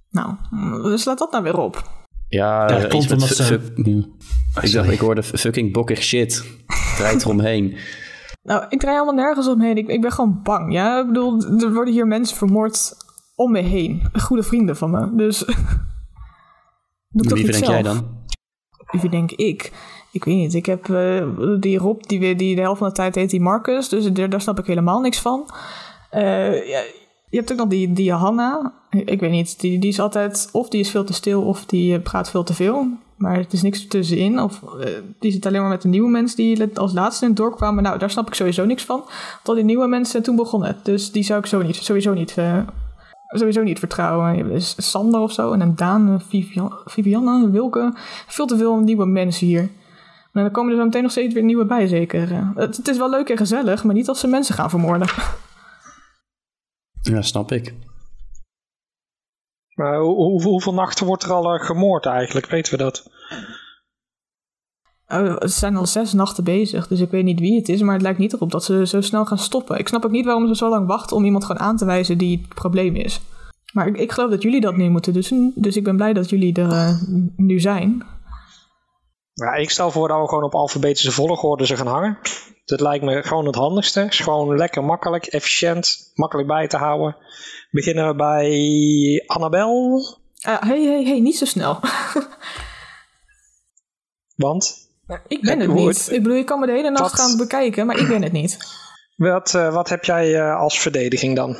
Nou, 0.09 0.35
dus 0.83 1.05
laat 1.05 1.17
dat 1.17 1.31
nou 1.31 1.43
weer 1.43 1.57
op. 1.57 1.83
Ja, 2.27 2.61
Ja, 2.61 2.75
eh, 2.75 2.81
dat 2.81 2.91
komt 2.91 3.11
omdat 3.11 3.27
ze-. 3.27 3.73
Ik 4.61 4.71
dacht, 4.71 4.89
ik 4.89 4.99
hoorde 4.99 5.23
fucking 5.23 5.73
bokkig 5.73 6.03
shit. 6.03 6.43
Draait 6.97 7.21
eromheen. 7.23 7.77
Nou, 8.43 8.65
ik 8.69 8.79
draai 8.79 8.93
helemaal 8.99 9.23
nergens 9.25 9.47
omheen. 9.47 9.77
Ik, 9.77 9.87
ik 9.87 10.01
ben 10.01 10.11
gewoon 10.11 10.39
bang, 10.43 10.73
ja? 10.73 10.99
Ik 10.99 11.07
bedoel, 11.07 11.43
er 11.43 11.73
worden 11.73 11.93
hier 11.93 12.07
mensen 12.07 12.37
vermoord 12.37 12.93
om 13.35 13.51
me 13.51 13.59
heen. 13.61 14.09
Goede 14.13 14.43
vrienden 14.43 14.77
van 14.77 14.91
me, 14.91 15.15
dus... 15.15 15.45
Doe 17.09 17.33
Wie 17.33 17.53
zelf? 17.53 17.67
jij 17.67 17.81
dan? 17.81 18.25
Wie 18.91 19.09
denk 19.09 19.31
ik? 19.31 19.71
Ik 20.11 20.23
weet 20.23 20.35
niet. 20.35 20.53
Ik 20.53 20.65
heb 20.65 20.89
eh, 20.89 21.27
die 21.59 21.77
Rob, 21.77 22.01
die, 22.03 22.19
weer- 22.19 22.37
die 22.37 22.55
de 22.55 22.61
helft 22.61 22.77
van 22.79 22.87
de 22.87 22.93
tijd 22.93 23.15
heet 23.15 23.29
die 23.29 23.41
Marcus. 23.41 23.89
Dus 23.89 24.11
daar, 24.11 24.29
daar 24.29 24.41
snap 24.41 24.59
ik 24.59 24.65
helemaal 24.65 24.99
niks 24.99 25.19
van. 25.19 25.49
Eh, 26.09 26.67
ja, 26.67 26.81
je 27.29 27.37
hebt 27.37 27.51
ook 27.51 27.57
nog 27.57 27.67
die, 27.67 27.93
die 27.93 28.05
Johanna. 28.05 28.73
Ik 28.89 29.19
weet 29.19 29.31
niet. 29.31 29.59
Die, 29.59 29.79
die 29.79 29.89
is 29.89 29.99
altijd... 29.99 30.49
Of 30.51 30.69
die 30.69 30.79
is 30.79 30.89
veel 30.89 31.03
te 31.03 31.13
stil 31.13 31.41
of 31.41 31.65
die 31.65 31.95
eh, 31.95 32.01
praat 32.01 32.29
veel 32.29 32.43
te 32.43 32.53
veel. 32.53 32.87
Maar 33.17 33.37
het 33.37 33.53
is 33.53 33.61
niks 33.61 33.87
tussenin. 33.87 34.39
Of 34.41 34.61
eh, 34.79 34.91
die 35.19 35.31
zit 35.31 35.45
alleen 35.45 35.61
maar 35.61 35.69
met 35.69 35.81
de 35.81 35.87
nieuwe 35.87 36.09
mensen 36.09 36.37
die 36.37 36.77
als 36.77 36.93
laatste 36.93 37.23
in 37.23 37.29
het 37.29 37.39
dorp 37.39 37.55
kwamen. 37.55 37.83
Nou, 37.83 37.97
daar 37.97 38.09
snap 38.09 38.27
ik 38.27 38.33
sowieso 38.33 38.65
niks 38.65 38.83
van. 38.83 39.03
Tot 39.43 39.55
die 39.55 39.63
nieuwe 39.63 39.87
mensen 39.87 40.23
toen 40.23 40.35
begonnen. 40.35 40.77
Dus 40.83 41.11
die 41.11 41.23
zou 41.23 41.39
ik 41.39 41.45
zo 41.45 41.61
niet, 41.61 41.75
sowieso 41.75 42.13
niet... 42.13 42.37
eh, 42.37 42.57
Sowieso 43.29 43.63
niet 43.63 43.79
vertrouwen. 43.79 44.47
Dus 44.49 44.75
Sander 44.91 45.19
of 45.19 45.31
zo. 45.31 45.51
En 45.51 45.61
een 45.61 45.75
Daan, 45.75 46.07
een 46.07 46.21
Vivian, 46.21 46.73
Vivianne, 46.85 47.49
Wilke. 47.49 47.93
Veel 48.27 48.45
te 48.45 48.57
veel 48.57 48.77
nieuwe 48.77 49.05
mensen 49.05 49.47
hier. 49.47 49.61
En 50.33 50.43
dan 50.43 50.51
komen 50.51 50.71
er 50.71 50.77
zo 50.77 50.83
meteen 50.83 51.01
nog 51.01 51.11
steeds 51.11 51.33
weer 51.33 51.43
nieuwe 51.43 51.65
bij, 51.65 51.87
zeker. 51.87 52.51
Het 52.55 52.87
is 52.87 52.97
wel 52.97 53.09
leuk 53.09 53.29
en 53.29 53.37
gezellig, 53.37 53.83
maar 53.83 53.93
niet 53.95 54.07
als 54.07 54.19
ze 54.19 54.27
mensen 54.27 54.55
gaan 54.55 54.69
vermoorden. 54.69 55.07
Ja, 57.07 57.21
snap 57.21 57.51
ik. 57.51 57.73
Maar 59.75 59.99
hoe- 59.99 60.15
hoe- 60.15 60.41
hoeveel 60.43 60.73
nachten 60.73 61.05
wordt 61.05 61.23
er 61.23 61.31
al 61.31 61.53
eh, 61.53 61.65
gemoord 61.65 62.05
eigenlijk? 62.05 62.45
Weten 62.45 62.71
we 62.71 62.77
dat? 62.77 63.09
Eh, 65.05 65.35
Ze 65.39 65.47
zijn 65.47 65.75
al 65.75 65.85
zes 65.85 66.13
nachten 66.13 66.43
bezig, 66.43 66.87
dus 66.87 66.99
ik 66.99 67.09
weet 67.11 67.23
niet 67.23 67.39
wie 67.39 67.55
het 67.57 67.69
is. 67.69 67.81
Maar 67.81 67.93
het 67.93 68.01
lijkt 68.01 68.19
niet 68.19 68.33
erop 68.33 68.51
dat 68.51 68.63
ze 68.63 68.85
zo 68.87 69.01
snel 69.01 69.25
gaan 69.25 69.37
stoppen. 69.37 69.77
Ik 69.79 69.87
snap 69.87 70.05
ook 70.05 70.11
niet 70.11 70.25
waarom 70.25 70.47
ze 70.47 70.55
zo 70.55 70.69
lang 70.69 70.87
wachten 70.87 71.15
om 71.17 71.25
iemand 71.25 71.45
gewoon 71.45 71.61
aan 71.61 71.77
te 71.77 71.85
wijzen 71.85 72.17
die 72.17 72.37
het 72.37 72.53
probleem 72.55 72.95
is. 72.95 73.21
Maar 73.73 73.87
ik, 73.87 73.97
ik 73.97 74.11
geloof 74.11 74.29
dat 74.29 74.41
jullie 74.41 74.61
dat 74.61 74.75
nu 74.75 74.89
moeten 74.89 75.13
doen. 75.29 75.51
Dus 75.55 75.75
ik 75.75 75.83
ben 75.83 75.95
blij 75.95 76.13
dat 76.13 76.29
jullie 76.29 76.53
er 76.53 76.71
eh, 76.71 77.01
nu 77.35 77.59
zijn. 77.59 78.03
Ja, 79.33 79.53
ik 79.53 79.69
stel 79.69 79.91
voor 79.91 80.07
dat 80.07 80.21
we 80.21 80.27
gewoon 80.27 80.43
op 80.43 80.55
alfabetische 80.55 81.11
volgorde 81.11 81.65
ze 81.65 81.75
gaan 81.77 81.87
hangen. 81.87 82.17
Dat 82.67 82.81
lijkt 82.81 83.03
me 83.05 83.23
gewoon 83.23 83.45
het 83.45 83.55
handigste. 83.55 84.01
Is 84.01 84.19
gewoon 84.19 84.57
lekker 84.57 84.83
makkelijk, 84.83 85.25
efficiënt, 85.25 86.11
makkelijk 86.13 86.47
bij 86.47 86.67
te 86.67 86.77
houden. 86.77 87.17
Beginnen 87.71 88.07
we 88.07 88.15
bij 88.15 89.23
Annabel. 89.25 90.01
Ah, 90.41 90.61
hey, 90.61 90.83
hey, 90.83 91.03
hey, 91.03 91.19
niet 91.19 91.37
zo 91.37 91.45
snel. 91.45 91.79
Want 94.35 94.89
ik 95.27 95.41
ben 95.41 95.59
het 95.59 95.73
niet. 95.73 96.11
Ik 96.11 96.23
bedoel, 96.23 96.37
je 96.37 96.43
kan 96.43 96.59
me 96.59 96.65
de 96.65 96.71
hele 96.71 96.89
nacht 96.89 97.11
Wat? 97.11 97.19
gaan 97.19 97.37
bekijken, 97.37 97.85
maar 97.85 97.99
ik 97.99 98.07
ben 98.07 98.23
het 98.23 98.31
niet. 98.31 98.57
wat, 99.15 99.53
eh, 99.53 99.73
wat 99.73 99.89
heb 99.89 100.03
jij 100.03 100.35
eh, 100.35 100.59
als 100.59 100.79
verdediging 100.79 101.35
dan? 101.35 101.55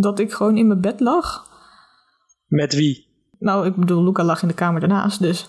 Dat 0.00 0.18
ik 0.18 0.32
gewoon 0.32 0.56
in 0.56 0.66
mijn 0.66 0.80
bed 0.80 1.00
lag. 1.00 1.50
Met 2.46 2.74
wie? 2.74 3.10
Nou, 3.38 3.66
ik 3.66 3.76
bedoel, 3.76 4.04
Luca 4.04 4.24
lag 4.24 4.42
in 4.42 4.48
de 4.48 4.54
kamer 4.54 4.80
daarnaast, 4.80 5.20
dus 5.20 5.48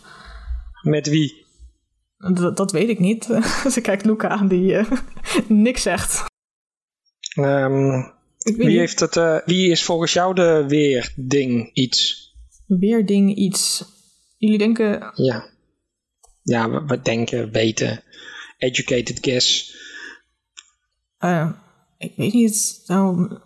Met 0.82 1.08
wie? 1.08 1.43
Dat, 2.32 2.58
dat 2.58 2.72
weet 2.72 2.90
ik 2.90 3.00
niet. 3.00 3.24
Ze 3.74 3.82
kijkt 3.82 4.06
Luca 4.06 4.28
aan 4.28 4.48
die 4.48 4.76
eh, 4.76 4.92
niks 5.48 5.82
zegt. 5.82 6.24
Ehm, 7.36 8.02
wie, 8.38 8.80
heeft 8.80 9.00
het, 9.00 9.16
eh, 9.18 9.38
wie 9.46 9.70
is 9.72 9.84
volgens 9.84 10.14
jou 10.14 10.36
de 10.36 10.66
weerding 10.68 11.70
iets? 11.74 12.22
Weer 12.68 13.06
ding 13.06 13.36
iets. 13.36 13.86
Jullie 14.38 14.58
denken, 14.58 15.12
Ja. 15.16 15.52
Ja, 16.42 16.70
we, 16.70 16.86
we 16.86 17.02
denken, 17.02 17.52
weten. 17.52 18.04
Educated 18.58 19.18
guess. 19.22 19.76
eh, 21.18 21.50
ik 21.98 22.14
weet 22.16 22.34
niet, 22.34 22.84
nou, 22.86 23.38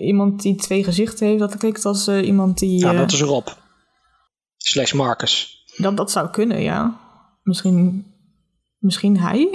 iemand 0.00 0.42
die 0.42 0.54
twee 0.54 0.84
gezichten 0.84 1.26
heeft, 1.26 1.38
dat 1.38 1.56
klinkt 1.56 1.84
als 1.84 2.08
iemand 2.08 2.58
die... 2.58 2.78
Ja, 2.78 2.92
dat 2.92 3.12
is 3.12 3.20
Rob. 3.20 3.48
Slash 4.56 4.92
Marcus. 4.92 5.64
dat, 5.76 5.96
dat 5.96 6.10
zou 6.10 6.30
kunnen, 6.30 6.60
ja. 6.62 7.05
Misschien, 7.46 8.06
misschien 8.78 9.18
hij? 9.18 9.40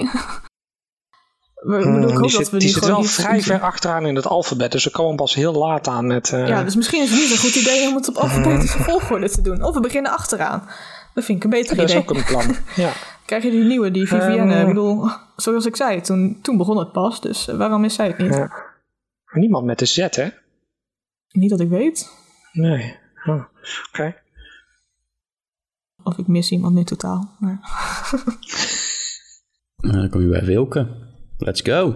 Ik 1.62 1.68
bedoel, 1.68 1.80
ik 1.80 1.84
Hmm, 1.84 2.02
hoop 2.02 2.12
die 2.12 2.20
dat 2.20 2.30
zit, 2.30 2.50
we 2.50 2.58
die 2.58 2.66
nu 2.66 2.72
zit 2.72 2.84
gewoon 2.84 3.00
wel 3.00 3.10
vrij 3.10 3.40
ver 3.42 3.60
achteraan 3.60 4.06
in 4.06 4.16
het 4.16 4.26
alfabet, 4.26 4.72
dus 4.72 4.84
we 4.84 4.90
komen 4.90 5.16
pas 5.16 5.34
heel 5.34 5.52
laat 5.52 5.88
aan 5.88 6.06
met... 6.06 6.32
eh, 6.32 6.48
Ja, 6.48 6.62
dus 6.64 6.76
misschien 6.76 7.02
is 7.02 7.10
het 7.10 7.20
niet 7.20 7.30
een 7.30 7.36
goed 7.38 7.54
idee 7.54 7.88
om 7.88 7.94
het 7.94 8.08
op 8.08 8.16
alfabetische 8.16 8.78
volgorde 8.82 9.30
te 9.30 9.42
doen. 9.42 9.62
Of 9.62 9.74
we 9.74 9.80
beginnen 9.80 10.12
achteraan. 10.12 10.68
Dat 11.14 11.24
vind 11.24 11.38
ik 11.38 11.44
een 11.44 11.50
beter 11.50 11.76
dat 11.76 11.84
is 11.84 11.90
idee. 11.94 12.02
ook 12.02 12.16
een 12.16 12.24
plan. 12.24 12.56
ja. 12.86 12.92
Krijg 13.26 13.42
je 13.42 13.50
die 13.50 13.64
nieuwe, 13.64 13.90
die 13.90 14.08
Vivienne? 14.08 14.52
Ehm. 14.52 14.60
ik 14.60 14.66
bedoel, 14.66 15.08
zoals 15.36 15.66
ik 15.66 15.76
zei, 15.76 16.00
toen, 16.00 16.38
toen 16.42 16.56
begon 16.56 16.78
het 16.78 16.92
pas. 16.92 17.20
Dus 17.20 17.48
eh, 17.48 17.56
waarom 17.56 17.84
is 17.84 17.94
zij 17.94 18.06
het 18.06 18.18
niet? 18.18 18.34
Ja. 18.34 18.52
Niemand 19.32 19.64
met 19.64 19.78
de 19.78 19.86
Z, 19.86 19.96
hè? 20.10 20.28
Niet 21.28 21.50
dat 21.50 21.60
ik 21.60 21.68
weet. 21.68 22.10
Nee. 22.52 22.96
Oh, 23.26 23.44
Oké. 23.88 24.21
Of 26.04 26.18
ik 26.18 26.26
mis 26.26 26.50
iemand 26.50 26.74
nu 26.74 26.84
totaal. 26.84 27.36
Maar... 27.38 27.60
Nou, 29.76 29.96
dan 29.96 30.08
kom 30.10 30.20
je 30.20 30.28
bij 30.28 30.44
Wilke. 30.44 30.88
Let's 31.38 31.60
go. 31.60 31.92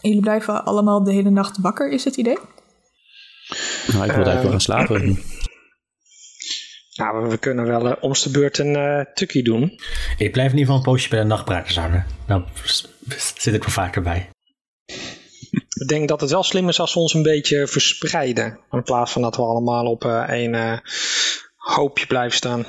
En 0.00 0.08
jullie 0.08 0.20
blijven 0.20 0.64
allemaal 0.64 1.04
de 1.04 1.12
hele 1.12 1.30
nacht 1.30 1.58
wakker, 1.60 1.90
is 1.90 2.04
het 2.04 2.16
idee? 2.16 2.38
Nou, 3.86 4.04
ik 4.04 4.12
wil 4.12 4.24
eigenlijk 4.24 4.42
wel 4.42 4.50
gaan 4.50 4.60
slapen. 4.60 5.18
Nou, 6.96 7.28
we, 7.28 7.38
kunnen 7.38 7.66
wel 7.66 7.88
eh, 7.88 8.02
omste 8.02 8.30
beurt 8.30 8.58
een 8.58 8.76
eh 8.76 9.00
tukkie 9.14 9.42
doen. 9.44 9.62
Ik 10.16 10.32
blijf 10.32 10.52
in 10.52 10.58
ieder 10.58 10.58
geval 10.58 10.76
een 10.76 10.82
poosje 10.82 11.08
bij 11.08 11.18
de 11.18 11.24
nachtbrakers 11.24 11.76
hangen. 11.78 12.06
Nou 12.26 12.42
s- 12.64 12.88
zit 13.36 13.54
ik 13.54 13.60
wel 13.64 13.70
vaker 13.72 14.02
bij. 14.02 14.28
Ik 15.80 15.88
denk 15.88 16.08
dat 16.08 16.20
het 16.20 16.30
wel 16.30 16.42
slim 16.42 16.68
is 16.68 16.80
als 16.80 16.94
we 16.94 17.00
ons 17.00 17.14
een 17.14 17.22
beetje 17.22 17.66
verspreiden. 17.66 18.58
In 18.70 18.82
plaats 18.82 19.12
van 19.12 19.22
dat 19.22 19.36
we 19.36 19.42
allemaal 19.42 19.84
op 19.86 20.04
eh, 20.04 20.28
één 20.28 20.54
eh, 20.54 20.78
hoopje 21.74 22.06
blijven 22.06 22.36
staan. 22.36 22.66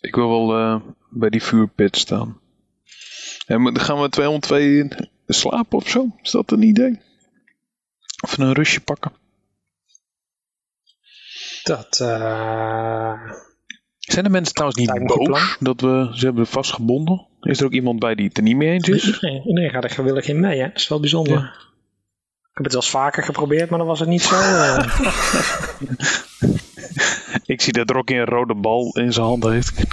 Ik 0.00 0.14
wil 0.14 0.28
wel 0.28 0.58
eh, 0.58 0.80
bij 1.10 1.30
die 1.30 1.42
vuurpit 1.42 1.96
staan. 1.96 2.40
En 3.46 3.64
dan 3.64 3.80
gaan 3.80 4.00
we 4.00 4.08
202 4.08 4.88
slapen 5.26 5.78
of 5.78 5.88
zo? 5.88 6.06
Is 6.22 6.30
dat 6.30 6.50
een 6.50 6.62
idee? 6.62 7.00
Of 8.22 8.38
een 8.38 8.52
rustje 8.52 8.80
pakken? 8.80 9.12
Dat, 11.62 12.00
eh, 12.00 13.30
Zijn 13.98 14.24
de 14.24 14.30
mensen 14.30 14.54
trouwens 14.54 14.80
niet 14.80 15.06
boos 15.06 15.56
dat 15.60 15.80
we 15.80 16.10
ze 16.14 16.24
hebben 16.24 16.46
vastgebonden? 16.46 17.26
Is 17.40 17.60
er 17.60 17.66
ook 17.66 17.72
iemand 17.72 17.98
bij 17.98 18.14
die 18.14 18.26
het 18.26 18.36
er 18.36 18.42
niet 18.42 18.56
mee 18.56 18.70
eens 18.70 18.88
is? 18.88 19.04
iedereen, 19.06 19.46
iedereen 19.46 19.70
gaat 19.70 19.84
er 19.84 19.90
gewillig 19.90 20.28
in 20.28 20.40
mee, 20.40 20.60
hè? 20.60 20.66
Dat 20.66 20.76
is 20.76 20.88
wel 20.88 21.00
bijzonder. 21.00 21.38
Ik 22.50 22.60
heb 22.60 22.64
het 22.64 22.72
wel 22.72 22.82
eens 22.82 22.90
vaker 22.90 23.22
geprobeerd, 23.22 23.70
maar 23.70 23.78
dan 23.78 23.88
was 23.88 24.00
het 24.00 24.08
niet 24.08 24.22
zo. 24.22 24.34
eh. 24.34 24.78
Ik 27.46 27.60
zie 27.60 27.72
dat 27.72 27.90
Rocky 27.90 28.14
een 28.14 28.24
rode 28.24 28.54
bal 28.54 28.90
in 28.98 29.12
zijn 29.12 29.26
hand 29.26 29.44
heeft. 29.44 29.84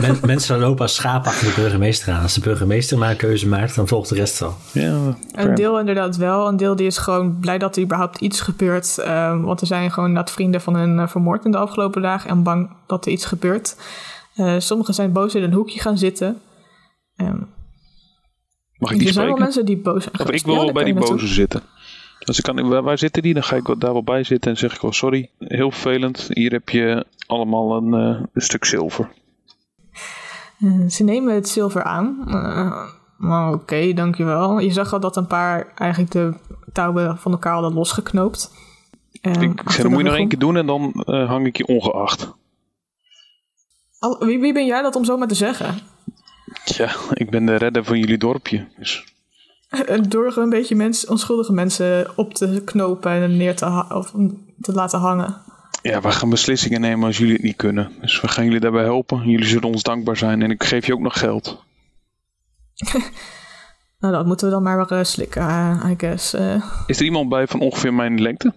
Men- 0.00 0.18
mensen 0.26 0.58
lopen 0.58 0.82
als 0.82 0.94
schapen 0.94 1.30
achter 1.30 1.46
de 1.46 1.52
burgemeester 1.60 2.12
aan. 2.12 2.22
Als 2.22 2.34
de 2.34 2.40
burgemeester 2.40 2.98
maar 2.98 3.10
een 3.10 3.16
keuze 3.16 3.48
maakt, 3.48 3.74
dan 3.74 3.88
volgt 3.88 4.08
de 4.08 4.14
rest 4.14 4.38
wel. 4.38 4.54
Ja, 4.72 5.16
Een 5.32 5.54
deel 5.54 5.78
inderdaad 5.78 6.16
wel. 6.16 6.48
Een 6.48 6.56
deel 6.56 6.76
die 6.76 6.86
is 6.86 6.98
gewoon 6.98 7.38
blij 7.40 7.58
dat 7.58 7.76
er 7.76 7.82
überhaupt 7.82 8.20
iets 8.20 8.40
gebeurt. 8.40 8.98
eh, 8.98 9.42
want 9.42 9.60
er 9.60 9.66
zijn 9.66 9.90
gewoon 9.92 10.12
net 10.12 10.30
vrienden 10.30 10.60
van 10.60 10.76
hun 10.76 10.98
eh, 10.98 11.08
vermoord 11.08 11.44
in 11.44 11.50
de 11.50 11.58
afgelopen 11.58 12.02
dagen. 12.02 12.30
En 12.30 12.42
bang 12.42 12.70
dat 12.86 13.06
er 13.06 13.12
iets 13.12 13.24
gebeurt. 13.24 13.76
Eh, 14.34 14.54
sommigen 14.58 14.94
zijn 14.94 15.12
boos 15.12 15.34
in 15.34 15.42
een 15.42 15.52
hoekje 15.52 15.80
gaan 15.80 15.98
zitten. 15.98 16.40
Ehm, 17.16 17.36
Mag 18.78 18.90
ik 18.90 18.98
die 18.98 19.06
er 19.06 19.12
zijn 19.12 19.26
wel 19.26 19.36
mensen 19.36 19.64
die 19.64 19.76
boos 19.76 20.02
zijn 20.02 20.20
Of 20.20 20.30
ik 20.30 20.44
wil 20.44 20.52
Ja, 20.52 20.56
wel 20.58 20.64
daar 20.64 20.74
bij 20.74 20.84
die 20.84 20.92
je 20.94 20.98
naartoe. 20.98 21.16
boze 21.18 21.32
zitten. 21.32 21.62
Dus 22.30 22.38
ik 22.38 22.44
kan, 22.44 22.68
waar, 22.68 22.82
waar 22.82 22.98
zitten 22.98 23.22
die? 23.22 23.34
Dan 23.34 23.42
ga 23.42 23.56
ik 23.56 23.64
daar 23.66 23.92
wel 23.92 24.04
bij 24.04 24.24
zitten 24.24 24.50
en 24.50 24.56
zeg 24.56 24.74
ik 24.74 24.80
wel 24.80 24.92
sorry. 24.92 25.30
Heel 25.38 25.70
vervelend. 25.70 26.28
Hier 26.28 26.50
heb 26.52 26.68
je 26.68 27.06
allemaal 27.26 27.76
een, 27.76 27.94
eh, 27.94 28.22
een 28.32 28.42
stuk 28.42 28.64
zilver. 28.64 29.08
Eh, 30.60 30.86
ze 30.88 31.04
nemen 31.04 31.34
het 31.34 31.48
zilver 31.48 31.82
aan. 31.82 32.22
Maar 33.16 33.52
oké, 33.52 33.92
dankjewel. 33.92 34.58
Je 34.58 34.72
zag 34.72 34.92
al 34.92 35.00
dat 35.00 35.16
een 35.16 35.26
paar 35.26 35.72
eigenlijk 35.74 36.12
de 36.12 36.34
touwen 36.72 37.18
van 37.18 37.32
elkaar 37.32 37.52
hadden 37.52 37.72
losgeknoopt. 37.72 38.50
Ik 39.12 39.20
zei, 39.32 39.54
dat 39.82 39.88
moet 39.90 39.98
je 39.98 40.04
nog 40.04 40.14
één 40.16 40.28
keer 40.28 40.38
doen 40.38 40.56
en 40.56 40.66
dan 40.66 40.92
eh, 40.92 41.28
hang 41.28 41.46
ik 41.46 41.56
je 41.56 41.66
ongeacht. 41.66 42.34
Al- 43.98 44.24
wie, 44.24 44.40
wie 44.40 44.52
ben 44.52 44.66
jij 44.66 44.82
dat 44.82 44.96
om 44.96 45.04
zo 45.04 45.16
maar 45.16 45.28
te 45.28 45.34
zeggen? 45.34 45.74
Ja, 46.64 46.90
ik 47.12 47.30
ben 47.30 47.46
de 47.46 47.56
redder 47.56 47.84
van 47.84 47.98
jullie 47.98 48.18
dorpje. 48.18 48.68
Dus 48.78 49.04
Door 50.08 50.36
een 50.36 50.50
beetje 50.50 50.74
mensen, 50.76 51.10
onschuldige 51.10 51.52
mensen 51.52 52.16
op 52.18 52.34
te 52.34 52.62
knopen 52.64 53.12
en 53.12 53.36
neer 53.36 53.56
te, 53.56 53.84
of 53.88 54.10
te 54.60 54.72
laten 54.72 54.98
hangen. 54.98 55.36
ja, 55.82 56.00
we 56.00 56.10
gaan 56.10 56.30
beslissingen 56.30 56.80
nemen 56.80 57.06
als 57.06 57.18
jullie 57.18 57.32
het 57.34 57.42
niet 57.42 57.56
kunnen. 57.56 57.92
Dus 58.00 58.20
we 58.20 58.28
gaan 58.28 58.44
jullie 58.44 58.60
daarbij 58.60 58.82
helpen. 58.82 59.28
Jullie 59.30 59.46
zullen 59.46 59.68
ons 59.68 59.82
dankbaar 59.82 60.16
zijn 60.16 60.42
en 60.42 60.50
ik 60.50 60.64
geef 60.64 60.86
je 60.86 60.92
ook 60.94 61.00
nog 61.00 61.18
geld. 61.18 61.62
Nou, 64.00 64.14
dat 64.14 64.26
moeten 64.26 64.46
we 64.46 64.52
dan 64.52 64.62
maar 64.62 64.86
weer 64.86 64.98
eh, 64.98 65.04
slikken, 65.04 65.42
eh, 65.48 65.86
I 65.90 65.94
guess. 65.98 66.34
Eh, 66.34 66.62
Is 66.86 66.98
er 66.98 67.04
iemand 67.04 67.28
bij 67.28 67.46
van 67.46 67.60
ongeveer 67.60 67.94
mijn 67.94 68.20
lengte? 68.22 68.52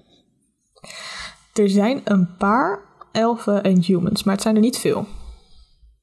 er 1.54 1.70
zijn 1.70 2.02
een 2.04 2.36
paar 2.38 2.80
elfen 3.12 3.64
en 3.64 3.82
humans, 3.84 4.24
maar 4.24 4.34
het 4.34 4.44
zijn 4.44 4.56
er 4.56 4.62
niet 4.62 4.78
veel. 4.78 5.08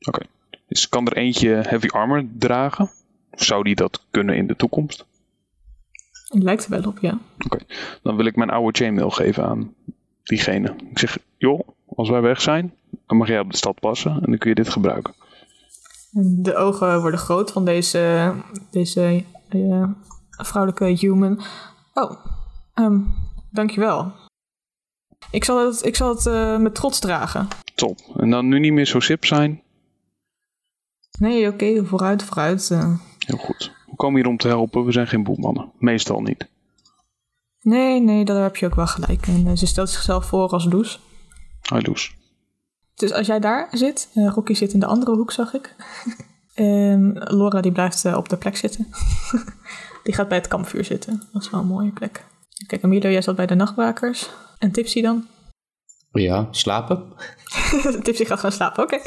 Oké. 0.08 0.20
Dus 0.68 0.88
kan 0.88 1.06
er 1.06 1.16
eentje 1.16 1.48
heavy 1.48 1.86
armor 1.86 2.24
dragen? 2.38 2.90
Zou 3.32 3.62
die 3.62 3.74
dat 3.74 4.06
kunnen 4.10 4.36
in 4.36 4.46
de 4.46 4.56
toekomst? 4.56 5.06
Het 6.28 6.42
lijkt 6.42 6.64
er 6.64 6.70
wel 6.70 6.82
op, 6.82 6.98
ja. 6.98 7.18
Oké, 7.44 7.58
dan 8.02 8.16
wil 8.16 8.24
ik 8.26 8.36
mijn 8.36 8.50
oude 8.50 8.78
chainmail 8.78 9.10
geven 9.10 9.44
aan 9.44 9.74
diegene. 10.22 10.74
Ik 10.90 10.98
zeg, 10.98 11.18
joh, 11.36 11.68
als 11.96 12.08
wij 12.08 12.20
weg 12.20 12.40
zijn, 12.40 12.74
dan 13.06 13.16
mag 13.16 13.28
jij 13.28 13.40
op 13.40 13.50
de 13.50 13.56
stad 13.56 13.80
passen 13.80 14.12
en 14.12 14.20
dan 14.30 14.38
kun 14.38 14.48
je 14.48 14.54
dit 14.54 14.68
gebruiken. 14.68 15.14
De 16.42 16.54
ogen 16.56 17.00
worden 17.00 17.20
groot 17.20 17.52
van 17.52 17.64
deze, 17.64 18.34
deze 18.70 19.24
eh, 19.48 19.88
vrouwelijke 20.30 20.84
human. 20.84 21.40
Oh, 21.94 22.24
ehm 22.74 23.00
dankjewel. 23.50 24.12
Ik 25.30 25.44
zal 25.44 25.66
het, 25.66 25.84
ik 25.84 25.96
zal 25.96 26.08
het 26.14 26.26
eh, 26.26 26.58
met 26.58 26.74
trots 26.74 26.98
dragen. 26.98 27.48
Top. 27.74 27.98
En 28.16 28.30
dan 28.30 28.48
nu 28.48 28.58
niet 28.58 28.72
meer 28.72 28.86
zo 28.86 29.00
sip 29.00 29.24
zijn. 29.24 29.62
Nee, 31.18 31.48
oké, 31.48 31.84
vooruit, 31.84 32.22
vooruit. 32.22 32.70
eh. 32.70 32.94
Heel 33.30 33.38
goed. 33.38 33.72
We 33.86 33.96
komen 33.96 34.20
hier 34.20 34.30
om 34.30 34.36
te 34.36 34.48
helpen. 34.48 34.84
We 34.84 34.92
zijn 34.92 35.06
geen 35.06 35.22
boelmannen. 35.22 35.72
Meestal 35.78 36.20
niet. 36.20 36.48
nee, 37.60 38.00
nee, 38.00 38.24
daar 38.24 38.42
heb 38.42 38.56
je 38.56 38.66
ook 38.66 38.74
wel 38.74 38.86
gelijk. 38.86 39.26
En 39.26 39.46
eh, 39.46 39.56
ze 39.56 39.66
stelt 39.66 39.90
zichzelf 39.90 40.26
voor 40.26 40.48
als 40.48 40.64
Loes. 40.64 41.00
Hi 41.74 41.80
Loes. 41.82 42.16
Dus 42.94 43.12
als 43.12 43.26
jij 43.26 43.40
daar 43.40 43.68
zit, 43.70 44.10
eh 44.14 44.32
Rocky 44.34 44.54
zit 44.54 44.72
in 44.72 44.80
de 44.80 44.86
andere 44.86 45.16
hoek, 45.16 45.32
zag 45.32 45.54
ik. 45.54 45.74
en 46.54 47.12
Laura 47.12 47.60
die 47.60 47.72
blijft 47.72 48.04
eh, 48.04 48.16
op 48.16 48.28
de 48.28 48.36
plek 48.36 48.56
zitten. 48.56 48.86
die 50.04 50.14
gaat 50.14 50.28
bij 50.28 50.38
het 50.38 50.48
kampvuur 50.48 50.84
zitten. 50.84 51.22
Dat 51.32 51.42
is 51.42 51.50
wel 51.50 51.60
een 51.60 51.66
mooie 51.66 51.92
plek. 51.92 52.24
Kijk, 52.66 52.82
Emilio, 52.82 53.10
jij 53.10 53.22
zat 53.22 53.36
bij 53.36 53.46
de 53.46 53.54
nachtwakers. 53.54 54.30
En 54.58 54.72
Tipsy 54.72 55.02
dan? 55.02 55.26
Ja, 56.12 56.48
slapen? 56.50 57.12
Tipsy 58.02 58.24
gaat 58.24 58.40
gaan 58.40 58.52
slapen, 58.52 58.82
oké. 58.82 58.98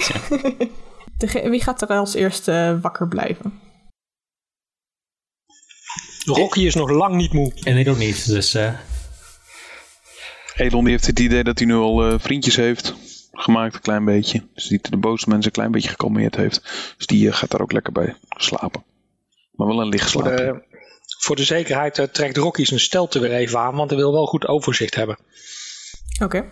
Wie 1.50 1.62
gaat 1.62 1.82
er 1.82 1.88
als 1.88 2.14
eerste 2.14 2.52
eh, 2.52 2.82
wakker 2.82 3.08
blijven? 3.08 3.60
Rocky 6.26 6.60
is 6.60 6.76
nog 6.76 6.90
lang 6.90 7.16
niet 7.16 7.34
moe. 7.34 7.52
En 7.64 7.78
ik 7.78 7.88
ook 7.88 7.98
niet, 7.98 8.28
dus 8.28 8.54
eh, 8.54 8.74
Elon 10.56 10.84
die 10.84 10.94
heeft 10.94 11.06
het 11.06 11.20
idee 11.20 11.44
dat 11.44 11.58
hij 11.58 11.68
nu 11.68 11.76
al 11.76 12.06
eh, 12.06 12.20
vriendjes 12.20 12.56
heeft 12.56 12.94
gemaakt, 13.32 13.76
een 13.76 13.82
klein 13.82 14.06
beetje. 14.06 14.44
Dus 14.54 14.68
die 14.68 14.80
de 14.82 14.98
boze 14.98 15.30
mensen 15.30 15.46
een 15.48 15.56
klein 15.56 15.72
beetje 15.72 15.90
gekalmeerd 15.90 16.36
heeft. 16.36 16.62
Dus 16.98 17.06
die 17.08 17.28
eh, 17.30 17.36
gaat 17.36 17.52
daar 17.52 17.62
ook 17.62 17.72
lekker 17.72 17.94
bij 17.94 18.16
slapen. 18.38 18.84
Maar 19.52 19.68
wel 19.68 19.82
een 19.82 19.88
licht 19.90 20.12
Voor 20.12 20.22
slaapje. 20.22 20.46
de, 20.46 20.78
voor 21.20 21.36
de 21.36 21.44
zekerheid 21.44 22.00
eh, 22.00 22.06
trekt 22.06 22.38
Rocky 22.38 22.66
zijn 22.66 22.80
stelte 22.80 23.20
weer 23.20 23.34
even 23.34 23.60
aan, 23.60 23.76
want 23.76 23.90
hij 23.90 24.00
wil 24.00 24.12
wel 24.12 24.26
goed 24.26 24.48
overzicht 24.48 24.96
hebben. 24.96 25.18
Oké. 26.24 26.52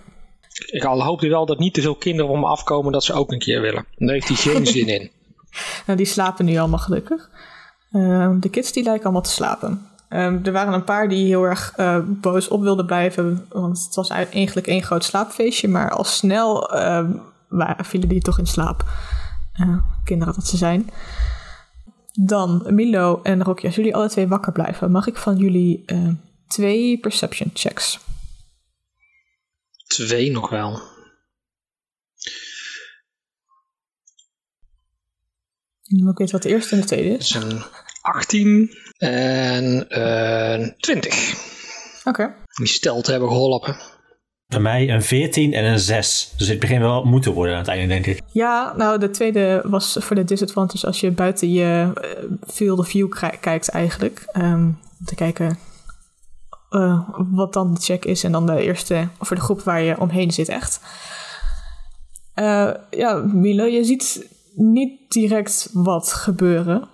Ik 0.65 0.84
al 0.84 1.03
hoop 1.03 1.19
hij 1.19 1.29
wel 1.29 1.45
dat 1.45 1.60
niet 1.60 1.73
te 1.73 1.81
veel 1.81 1.95
kinderen 1.95 2.31
op 2.31 2.38
me 2.38 2.45
afkomen 2.45 2.91
dat 2.91 3.03
ze 3.03 3.13
ook 3.13 3.31
een 3.31 3.39
keer 3.39 3.62
willen. 3.62 3.86
Daar 3.95 4.13
heeft 4.13 4.27
hij 4.27 4.38
geen 4.38 4.67
zin 4.77 4.88
in. 4.88 5.12
Nou, 5.86 5.97
die 5.97 6.07
slapen 6.07 6.45
nu 6.45 6.57
allemaal 6.57 6.79
gelukkig. 6.79 7.29
Ehm, 7.91 8.39
de 8.39 8.49
kids 8.49 8.71
die 8.71 8.84
lijken 8.84 9.04
allemaal 9.04 9.21
te 9.21 9.30
slapen. 9.30 9.88
Ehm, 10.10 10.39
er 10.43 10.51
waren 10.51 10.73
een 10.73 10.84
paar 10.84 11.10
die 11.10 11.25
heel 11.25 11.43
erg 11.43 11.73
eh, 11.75 11.99
boos 12.08 12.47
op 12.47 12.62
wilden 12.62 12.86
blijven, 12.86 13.45
want 13.49 13.84
het 13.86 13.95
was 13.95 14.10
eigenlijk 14.10 14.67
één 14.67 14.84
groot 14.84 15.04
slaapfeestje. 15.04 15.67
Maar 15.67 15.91
al 15.91 16.04
snel 16.04 16.71
ehm, 16.73 17.12
wa- 17.47 17.77
vielen 17.82 18.10
die 18.10 18.21
toch 18.21 18.39
in 18.39 18.45
slaap. 18.47 18.84
Eh, 19.54 19.77
kinderen 20.04 20.34
dat 20.34 20.47
ze 20.47 20.58
zijn. 20.58 20.89
Dan 22.13 22.63
Milo 22.69 23.19
en 23.23 23.43
Rocky, 23.43 23.65
als 23.65 23.75
jullie 23.75 23.95
alle 23.95 24.10
twee 24.10 24.27
wakker 24.27 24.51
blijven, 24.51 24.91
mag 24.91 25.08
ik 25.08 25.17
van 25.17 25.38
jullie 25.38 25.84
eh, 25.86 26.08
twee 26.47 26.97
perception 26.99 27.49
checks? 27.54 27.99
Twee 29.88 30.32
nog 30.32 30.49
wel. 30.49 30.71
En 30.71 30.80
dan 35.75 35.80
moet 35.80 35.81
ik 35.99 36.17
weten 36.17 36.34
wat 36.34 36.43
de 36.43 36.49
eerste 36.49 36.75
en 36.75 36.82
de 36.82 36.88
tweede 36.88 37.10
Dat 37.10 37.19
is. 37.19 37.36
is 37.36 37.43
een 37.43 37.62
18 38.01 38.71
en 38.97 39.86
een 40.01 40.75
20. 40.77 41.34
Oké. 42.04 42.34
Die 42.58 42.67
stelte 42.67 43.12
hebben 43.12 43.30
geholpen. 43.30 43.75
bij 44.47 44.60
mij 44.60 44.89
een 44.89 45.01
14 45.01 45.54
en 45.54 45.65
een 45.65 45.80
6. 45.80 46.34
Dus 46.38 46.47
het 46.47 46.60
begint 46.60 46.82
wel 46.82 47.04
moeten 47.04 47.34
worden 47.34 47.54
aan 47.54 47.60
het 47.60 47.69
einde, 47.69 47.88
denk 47.88 48.06
ik. 48.06 48.21
Ja, 48.32 48.73
nou, 48.77 48.99
de 48.99 49.10
tweede 49.10 49.62
was 49.65 49.97
voor 49.99 50.15
de 50.15 50.23
disadvantage 50.23 50.86
als 50.86 50.99
je 50.99 51.12
buiten 51.12 51.51
je 51.51 51.91
eh, 51.93 52.10
field 52.54 52.80
of 52.80 52.88
view 52.88 53.12
kijkt 53.39 53.69
eigenlijk. 53.69 54.23
Ehm, 54.32 54.65
om 54.99 55.06
te 55.06 55.15
kijken 55.15 55.58
eh, 56.69 57.10
wat 57.32 57.54
dan 57.54 57.73
de 57.73 57.82
check 57.82 58.06
is 58.06 58.23
en 58.23 58.32
dan 58.32 58.45
de 58.45 58.62
eerste 58.62 59.08
voor 59.19 59.36
de 59.36 59.41
groep 59.41 59.62
waar 59.62 59.82
je 59.82 59.99
omheen 59.99 60.32
zit 60.32 60.49
echt. 60.49 60.80
Eh, 62.34 62.71
ja, 62.89 63.13
Milo, 63.15 63.65
je 63.65 63.84
ziet 63.84 64.27
niet 64.56 65.12
direct 65.12 65.70
wat 65.74 66.14
gebeuren. 66.14 66.90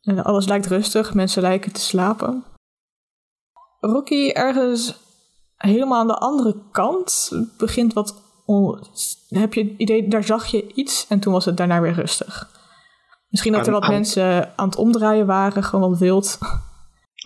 Eh, 0.00 0.24
alles 0.24 0.46
lijkt 0.46 0.66
rustig, 0.66 1.14
mensen 1.14 1.42
lijken 1.42 1.72
te 1.72 1.80
slapen. 1.80 2.44
Rocky 3.80 4.28
ergens 4.28 4.94
helemaal 5.56 5.98
aan 6.00 6.06
de 6.06 6.18
andere 6.18 6.56
kant 6.72 7.30
begint 7.58 7.92
wat. 7.92 8.20
on- 8.46 8.80
heb 9.28 9.54
je 9.54 9.64
het 9.64 9.72
idee, 9.76 10.08
daar 10.08 10.24
zag 10.24 10.46
je 10.46 10.72
iets 10.74 11.06
en 11.08 11.20
toen 11.20 11.32
was 11.32 11.44
het 11.44 11.56
daarna 11.56 11.80
weer 11.80 11.92
rustig. 11.94 12.50
Misschien 13.28 13.52
dat 13.52 13.66
er 13.66 13.72
wat 13.72 13.82
aan- 13.82 13.90
mensen 13.90 14.52
aan 14.58 14.68
het 14.68 14.76
omdraaien 14.78 15.26
waren, 15.26 15.64
gewoon 15.64 15.90
wat 15.90 15.98
wild. 15.98 16.38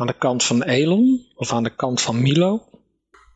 Aan 0.01 0.07
de 0.07 0.19
kant 0.19 0.45
van 0.45 0.63
Elon 0.63 1.27
of 1.35 1.53
aan 1.53 1.63
de 1.63 1.75
kant 1.75 2.01
van 2.01 2.23
Milo. 2.23 2.63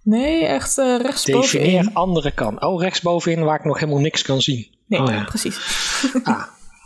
Nee, 0.03 0.45
echt 0.45 0.79
uh, 0.79 0.99
rechtsbovenin. 0.99 1.63
Defineer 1.65 1.91
andere 1.93 2.31
kant. 2.33 2.63
Oh, 2.63 2.81
rechtsbovenin 2.81 3.45
waar 3.45 3.59
ik 3.59 3.65
nog 3.65 3.79
helemaal 3.79 4.01
niks 4.01 4.23
kan 4.23 4.41
zien. 4.41 4.67
Nee, 4.91 5.01
oh, 5.01 5.09
ja. 5.09 5.25
precies. 5.25 5.59
ah, 6.23 6.43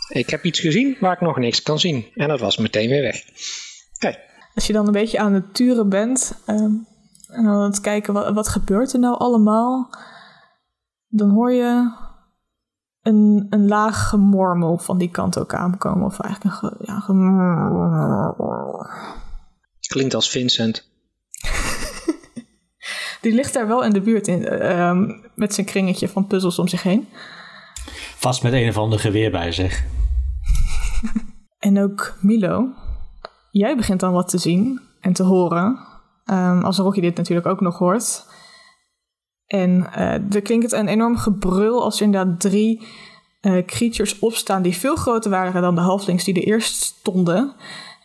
ik 0.09 0.31
heb 0.31 0.45
iets 0.45 0.61
gezien 0.61 0.97
waar 1.01 1.13
ik 1.13 1.21
nog 1.21 1.39
niks 1.39 1.63
kan 1.63 1.79
zien. 1.79 2.07
En 2.15 2.29
dat 2.29 2.41
was 2.41 2.57
meteen 2.57 2.89
weer 2.89 3.03
weg. 3.03 3.23
Oké. 3.95 4.19
Als 4.55 4.67
je 4.67 4.73
dan 4.73 4.87
een 4.87 4.93
beetje 4.93 5.19
aan 5.19 5.33
het 5.33 5.55
turen 5.55 5.89
bent 5.89 6.43
um, 6.47 6.87
en 7.29 7.47
aan 7.47 7.63
het 7.63 7.81
kijken 7.81 8.13
wat, 8.13 8.35
wat 8.35 8.49
gebeurt 8.49 8.93
er 8.93 8.99
nou 8.99 9.19
allemaal, 9.19 9.91
dan 11.09 11.31
hoor 11.31 11.53
je 11.53 11.93
een, 13.03 13.47
een 13.51 13.69
laag 13.69 14.09
gemormel 14.09 14.79
van 14.79 14.99
die 14.99 15.11
kant 15.11 15.39
ook 15.39 15.55
aankomen. 15.55 16.07
Of 16.07 16.21
eigenlijk 16.21 16.63
een 16.63 16.87
ja, 16.87 17.01
gemormel. 17.01 18.87
Klinkt 19.87 20.15
als 20.15 20.31
Vincent. 20.31 20.89
die 23.21 23.33
ligt 23.33 23.55
daar 23.55 23.67
wel 23.67 23.85
in 23.85 23.93
de 23.93 24.01
buurt 24.01 24.29
in, 24.29 24.71
um, 24.79 25.25
met 25.35 25.55
zijn 25.55 25.67
kringetje 25.67 26.09
van 26.09 26.27
puzzels 26.27 26.59
om 26.59 26.69
zich 26.69 26.83
heen. 26.83 27.09
Vast 28.25 28.43
met 28.43 28.53
een 28.53 28.69
of 28.69 28.79
ander 28.79 28.99
geweer 28.99 29.31
bij 29.31 29.53
zich. 29.53 29.85
en 31.59 31.83
ook 31.83 32.15
Milo, 32.21 32.69
jij 33.51 33.77
begint 33.77 34.01
dan 34.01 34.13
wat 34.13 34.29
te 34.29 34.39
zien 34.39 34.81
en 35.01 35.13
te 35.13 35.23
horen. 35.23 35.79
Um, 36.31 36.63
als 36.63 36.79
Rocky 36.79 37.01
dit 37.01 37.17
natuurlijk 37.17 37.47
ook 37.47 37.61
nog 37.61 37.79
hoort. 37.79 38.27
En 39.47 39.71
uh, 39.97 40.35
er 40.35 40.43
klinkt 40.43 40.73
een 40.73 40.89
enorm 40.89 41.17
gebrul 41.17 41.83
als 41.83 41.97
er 41.97 42.05
inderdaad 42.05 42.41
drie 42.41 42.87
uh, 43.41 43.65
creatures 43.65 44.19
opstaan 44.19 44.63
die 44.63 44.77
veel 44.77 44.97
groter 44.97 45.31
waren 45.31 45.63
dan 45.63 45.75
de 45.75 45.81
halflings 45.81 46.25
die 46.25 46.35
er 46.35 46.47
eerst 46.47 46.83
stonden. 46.83 47.55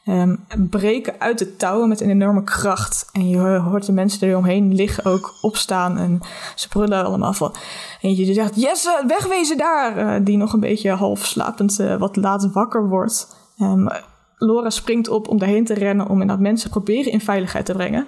Um, 0.05 0.45
breken 0.69 1.19
uit 1.19 1.39
de 1.39 1.55
touwen 1.55 1.89
met 1.89 2.01
een 2.01 2.09
enorme 2.09 2.43
kracht. 2.43 3.09
En 3.13 3.29
je 3.29 3.38
hoort 3.38 3.85
de 3.85 3.91
mensen 3.91 4.27
er 4.27 4.38
omheen 4.38 4.75
liggen 4.75 5.05
ook 5.05 5.33
opstaan. 5.41 5.97
En 5.97 6.19
ze 6.55 6.67
brullen 6.67 7.05
allemaal 7.05 7.33
van. 7.33 7.55
Eentje 8.01 8.25
die 8.25 8.33
zegt: 8.33 8.62
Jesse, 8.62 9.03
wegwezen 9.07 9.57
daar! 9.57 9.97
Uh, 9.97 10.25
die 10.25 10.38
nog 10.38 10.53
een 10.53 10.59
beetje 10.59 10.91
half 10.91 11.25
slapend 11.25 11.79
uh, 11.79 11.95
wat 11.95 12.15
laat 12.15 12.51
wakker 12.51 12.88
wordt. 12.89 13.35
Um, 13.62 13.88
Laura 14.35 14.69
springt 14.69 15.09
op 15.09 15.27
om 15.27 15.38
daarheen 15.38 15.65
te 15.65 15.73
rennen 15.73 16.05
om 16.05 16.21
inderdaad 16.21 16.39
mensen 16.39 16.69
proberen 16.69 17.12
in 17.12 17.21
veiligheid 17.21 17.65
te 17.65 17.73
brengen. 17.73 18.07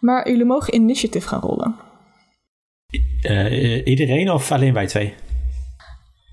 Maar 0.00 0.28
jullie 0.28 0.44
mogen 0.44 0.74
initiative 0.74 1.28
gaan 1.28 1.40
rollen. 1.40 1.74
Iedereen 3.84 4.30
of 4.30 4.52
alleen 4.52 4.74
wij 4.74 4.86
twee? 4.86 5.14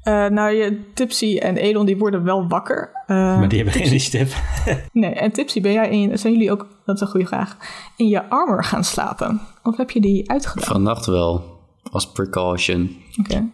Uh, 0.04 0.28
nou, 0.28 0.52
je, 0.52 0.92
Tipsy 0.94 1.38
en 1.38 1.58
Elon 1.58 1.86
die 1.86 1.98
worden 1.98 2.24
wel 2.24 2.48
wakker. 2.48 2.92
Uh, 3.08 3.18
maar 3.18 3.48
die 3.48 3.58
hebben 3.58 3.76
geen 3.76 3.88
initiative. 3.88 4.42
nee, 4.92 5.14
en 5.14 5.32
Tipsy, 5.32 5.62
ben 5.62 5.72
jij 5.72 5.90
in, 5.90 6.18
zijn 6.18 6.34
jullie 6.34 6.52
ook, 6.52 6.68
dat 6.86 6.96
is 6.96 7.02
een 7.02 7.08
goede 7.08 7.28
vraag, 7.28 7.58
in 7.98 8.08
je 8.08 8.30
armor 8.30 8.64
gaan 8.64 8.84
slapen? 8.84 9.42
Of 9.64 9.78
heb 9.78 9.92
je 9.92 10.02
die 10.02 10.30
uitgedaan? 10.30 10.66
Vannacht 10.66 11.06
wel, 11.06 11.60
als 11.92 12.12
precaution. 12.12 12.98
Oké. 13.20 13.32
Okay. 13.32 13.52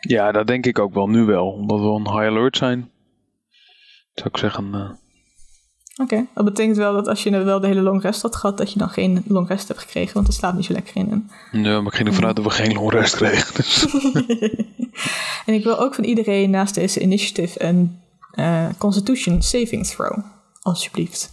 Ja, 0.00 0.32
dat 0.32 0.46
denk 0.46 0.66
ik 0.66 0.78
ook 0.78 0.94
wel 0.94 1.08
nu 1.08 1.24
wel, 1.24 1.50
omdat 1.50 1.80
we 1.80 1.86
on 1.86 2.10
high 2.10 2.26
alert 2.26 2.56
zijn. 2.56 2.90
Zou 4.14 4.28
ik 4.28 4.36
zeggen... 4.36 4.98
Oké, 6.02 6.14
okay. 6.14 6.28
dat 6.34 6.44
betekent 6.44 6.76
wel 6.76 6.92
dat 6.92 7.08
als 7.08 7.22
je 7.22 7.30
wel 7.30 7.60
de 7.60 7.66
hele 7.66 7.80
long 7.80 8.02
rest 8.02 8.22
had 8.22 8.36
gehad, 8.36 8.58
dat 8.58 8.72
je 8.72 8.78
dan 8.78 8.88
geen 8.88 9.24
long 9.26 9.48
rest 9.48 9.68
hebt 9.68 9.80
gekregen, 9.80 10.14
want 10.14 10.26
het 10.26 10.36
slaapt 10.36 10.56
niet 10.56 10.64
zo 10.64 10.72
lekker 10.72 10.96
in. 10.96 11.10
En... 11.10 11.30
Nee, 11.52 11.80
maar 11.80 11.92
ik 11.92 11.94
ging 11.94 12.08
ervan 12.08 12.26
uit 12.26 12.36
dat 12.36 12.44
we 12.44 12.50
geen 12.50 12.72
long 12.72 12.92
rest 12.92 13.16
kregen. 13.16 13.54
Dus. 13.54 13.86
en 15.46 15.54
ik 15.54 15.64
wil 15.64 15.80
ook 15.80 15.94
van 15.94 16.04
iedereen 16.04 16.50
naast 16.50 16.74
deze 16.74 17.00
initiative 17.00 17.62
een 17.62 18.02
uh, 18.32 18.68
Constitution 18.78 19.42
saving 19.42 19.86
throw, 19.86 20.18
alsjeblieft. 20.60 21.32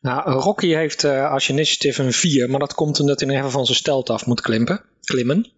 Nou, 0.00 0.30
Rocky 0.30 0.74
heeft 0.74 1.04
uh, 1.04 1.30
als 1.30 1.48
initiative 1.48 2.02
een 2.02 2.12
4, 2.12 2.50
maar 2.50 2.60
dat 2.60 2.74
komt 2.74 3.00
omdat 3.00 3.20
hij 3.20 3.28
nog 3.28 3.38
even 3.38 3.50
van 3.50 3.64
zijn 3.64 3.78
stelt 3.78 4.10
af 4.10 4.26
moet 4.26 4.40
klimpen, 4.40 4.84
klimmen. 5.00 5.52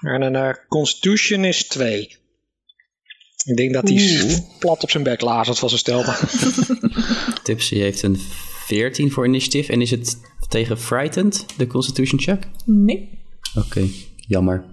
En 0.00 0.22
een 0.22 0.34
uh, 0.34 0.54
Constitution 0.68 1.44
is 1.44 1.68
2. 1.68 2.25
Ik 3.46 3.56
denk 3.56 3.72
dat 3.72 3.88
hij 3.88 4.22
Oeh. 4.24 4.38
plat 4.58 4.82
op 4.82 4.90
zijn 4.90 5.02
bek 5.02 5.20
lazert 5.20 5.58
van 5.58 5.68
zijn 5.68 5.80
stelte. 5.80 6.16
Tipsy 7.42 7.74
heeft 7.74 8.02
een 8.02 8.16
14 8.66 9.10
voor 9.10 9.26
initiative. 9.26 9.72
En 9.72 9.80
is 9.80 9.90
het 9.90 10.18
tegen 10.48 10.78
Frightened, 10.78 11.44
de 11.56 11.66
Constitution 11.66 12.20
check? 12.20 12.48
Nee. 12.64 13.08
Oké, 13.54 13.66
okay, 13.66 13.90
jammer. 14.16 14.64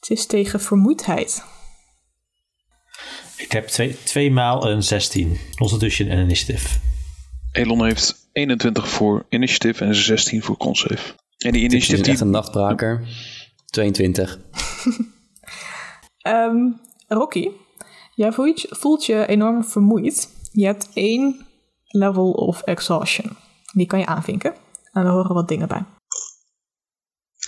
Het 0.00 0.10
is 0.10 0.26
tegen 0.26 0.60
vermoeidheid. 0.60 1.44
Ik 3.36 3.52
heb 3.52 3.66
twee, 3.66 3.96
twee 4.04 4.30
maal 4.30 4.70
een 4.70 4.82
16. 4.82 5.38
Constitution 5.54 6.08
en 6.08 6.18
initiative. 6.18 6.78
Elon 7.52 7.84
heeft 7.84 8.28
21 8.32 8.88
voor 8.88 9.26
initiative 9.28 9.84
en 9.84 9.94
16 9.94 10.42
voor 10.42 10.56
consave. 10.56 11.14
En 11.38 11.52
die 11.52 11.62
initiative... 11.62 12.02
is 12.02 12.08
echt 12.08 12.20
een 12.20 12.30
nachtbraker. 12.30 13.08
22. 13.66 14.38
um, 16.26 16.80
Rocky, 17.08 17.48
Jij 18.14 18.32
voelt 18.32 18.60
je, 18.60 18.68
voelt 18.70 19.04
je 19.04 19.26
enorm 19.26 19.64
vermoeid. 19.64 20.28
Je 20.52 20.64
hebt 20.64 20.88
één 20.94 21.46
level 21.84 22.30
of 22.30 22.62
exhaustion. 22.62 23.36
Die 23.72 23.86
kan 23.86 23.98
je 23.98 24.06
aanvinken. 24.06 24.54
En 24.92 25.04
daar 25.04 25.12
horen 25.12 25.34
wat 25.34 25.48
dingen 25.48 25.68
bij. 25.68 25.84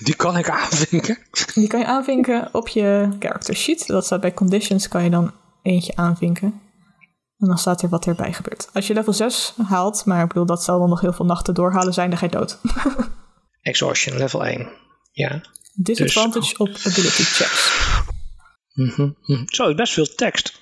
Die 0.03 0.17
kan 0.17 0.37
ik 0.37 0.51
aanvinken? 0.51 1.19
Die 1.55 1.69
kan 1.69 1.81
je 1.81 1.87
aanvinken 1.87 2.49
op 2.53 2.69
je 2.69 3.09
character 3.19 3.57
sheet. 3.57 3.87
Dat 3.87 4.05
staat 4.05 4.21
bij 4.21 4.35
conditions, 4.35 4.89
kan 4.89 5.05
je 5.05 5.11
dan 5.11 5.33
eentje 5.63 5.97
aanvinken. 5.97 6.61
En 7.39 7.49
dan 7.49 7.59
staat 7.59 7.83
er 7.83 7.89
wat 7.89 8.07
erbij 8.07 8.33
gebeurt. 8.33 8.69
Als 8.73 8.87
je 8.87 8.95
level 8.95 9.13
6 9.13 9.55
haalt, 9.67 10.05
maar 10.05 10.23
ik 10.23 10.29
bedoel, 10.29 10.47
dat 10.47 10.63
zal 10.63 10.79
dan 10.79 10.89
nog 10.89 11.01
heel 11.01 11.13
veel 11.13 11.25
nachten 11.25 11.55
doorhalen 11.55 11.93
zijn, 11.93 12.11
dan 12.11 12.19
ga 12.19 12.25
je 12.25 12.31
dood. 12.31 12.59
exhaustion, 13.63 14.17
level 14.17 14.45
1. 14.45 14.69
Ja. 15.13 15.41
Disadvantage 15.75 16.41
dus... 16.41 16.57
op 16.57 16.69
ability 16.69 17.23
checks. 17.23 17.73
Mm 18.75 18.93
-hmm. 18.95 19.43
Zo, 19.47 19.69
is 19.69 19.75
best 19.75 19.93
veel 19.93 20.15
tekst. 20.15 20.61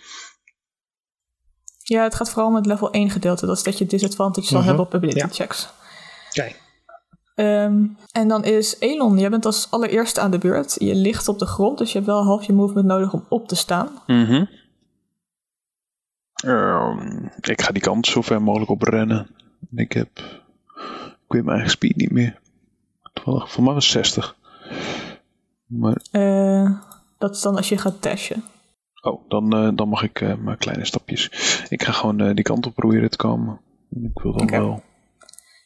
Ja, 1.83 2.03
het 2.03 2.15
gaat 2.15 2.31
vooral 2.31 2.49
om 2.49 2.55
het 2.55 2.67
level 2.67 2.91
1 2.91 3.11
gedeelte. 3.11 3.47
Dat 3.47 3.57
is 3.57 3.63
dat 3.63 3.79
je 3.79 3.87
disadvantage 3.87 4.47
zal 4.47 4.61
mm 4.61 4.67
-hmm. 4.67 4.77
hebben 4.77 4.87
op 4.87 4.95
ability 4.95 5.19
ja. 5.19 5.29
checks. 5.29 5.69
Oké. 6.31 6.53
Um, 7.35 7.97
en 8.13 8.29
dan 8.29 8.45
is 8.45 8.77
Elon, 8.79 9.19
jij 9.19 9.31
bent 9.31 9.47
als 9.47 9.71
allereerste 9.71 10.21
aan 10.21 10.31
de 10.31 10.39
beurt. 10.39 10.77
Je 10.79 10.95
ligt 10.95 11.29
op 11.29 11.39
de 11.39 11.47
grond, 11.47 11.79
dus 11.79 11.89
je 11.89 11.95
hebt 11.95 12.11
wel 12.11 12.25
half 12.25 12.45
je 12.45 12.53
movement 12.53 12.87
nodig 12.87 13.13
om 13.13 13.27
op 13.29 13.49
te 13.49 13.57
staan. 13.57 13.89
Mm 14.07 14.25
-hmm. 14.25 14.49
um, 16.51 17.31
ik 17.41 17.63
ga 17.63 17.73
die 17.73 17.83
kant 17.83 18.07
zo 18.07 18.21
ver 18.21 18.43
mogelijk 18.43 18.71
op 18.71 18.83
rennen. 18.83 19.31
Ik 19.75 19.93
heb. 19.93 20.19
Ik 20.99 21.39
weet 21.39 21.45
mijn 21.45 21.57
eigen 21.57 21.71
speed 21.71 21.97
niet 21.97 22.11
meer. 22.11 22.41
Toevallig, 23.13 23.53
voor 23.53 23.65
mij 23.65 23.75
was 23.75 23.91
60. 23.91 24.37
Maar. 25.67 26.03
Uh, 26.13 26.81
dat 27.23 27.35
is 27.35 27.41
dan 27.41 27.57
als 27.57 27.69
je 27.69 27.79
gaat 27.79 28.03
dashen. 28.03 28.43
Oh, 29.01 29.29
dan, 29.29 29.57
uh, 29.57 29.71
dan 29.75 29.89
mag 29.89 30.03
ik 30.03 30.21
uh, 30.21 30.35
maar 30.35 30.57
kleine 30.57 30.85
stapjes. 30.85 31.31
Ik 31.69 31.83
ga 31.83 31.93
gewoon 31.93 32.23
uh, 32.23 32.35
die 32.35 32.45
kant 32.45 32.67
op 32.67 32.75
proberen 32.75 33.11
te 33.11 33.17
komen. 33.17 33.61
Ik 33.91 34.23
wil 34.23 34.33
dan 34.33 34.43
okay. 34.43 34.59
wel. 34.59 34.83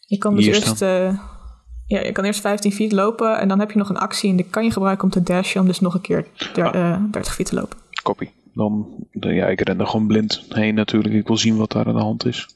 Je 0.07 0.19
kan 0.19 0.37
dus 0.37 0.47
eerst, 0.47 0.81
ja, 1.87 2.01
je 2.01 2.13
kan 2.13 2.25
eerst 2.25 2.41
15 2.41 2.73
feet 2.73 2.93
lopen 2.93 3.39
en 3.39 3.49
dan 3.49 3.59
heb 3.59 3.71
je 3.71 3.79
nog 3.79 3.89
een 3.89 3.97
actie 3.97 4.31
en 4.31 4.37
die 4.37 4.47
kan 4.51 4.65
je 4.65 4.71
gebruiken 4.71 5.05
om 5.05 5.11
te 5.11 5.23
dashen, 5.23 5.61
om 5.61 5.67
dus 5.67 5.81
nog 5.81 5.95
een 5.95 6.01
keer 6.01 6.27
der, 6.55 6.73
ah. 6.73 7.03
30 7.11 7.35
feet 7.35 7.47
te 7.47 7.55
lopen. 7.55 7.79
Copy. 8.03 8.29
Dan, 8.55 8.87
de, 9.13 9.29
ja, 9.29 9.47
ik 9.47 9.61
ren 9.61 9.81
er 9.81 9.87
gewoon 9.87 10.07
blind 10.07 10.45
heen 10.49 10.75
natuurlijk. 10.75 11.15
Ik 11.15 11.27
wil 11.27 11.37
zien 11.37 11.57
wat 11.57 11.73
daar 11.73 11.87
aan 11.87 11.95
de 11.95 12.01
hand 12.01 12.27
is. 12.27 12.49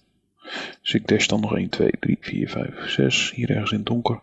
Dus 0.83 0.95
ik 0.95 1.09
dash 1.09 1.27
dan 1.27 1.41
nog 1.41 1.57
1, 1.57 1.69
2, 1.69 1.91
3, 2.01 2.17
4, 2.21 2.49
5, 2.49 2.91
6. 2.91 3.33
Hier 3.35 3.51
ergens 3.51 3.71
in 3.71 3.77
het 3.77 3.87
donker. 3.87 4.21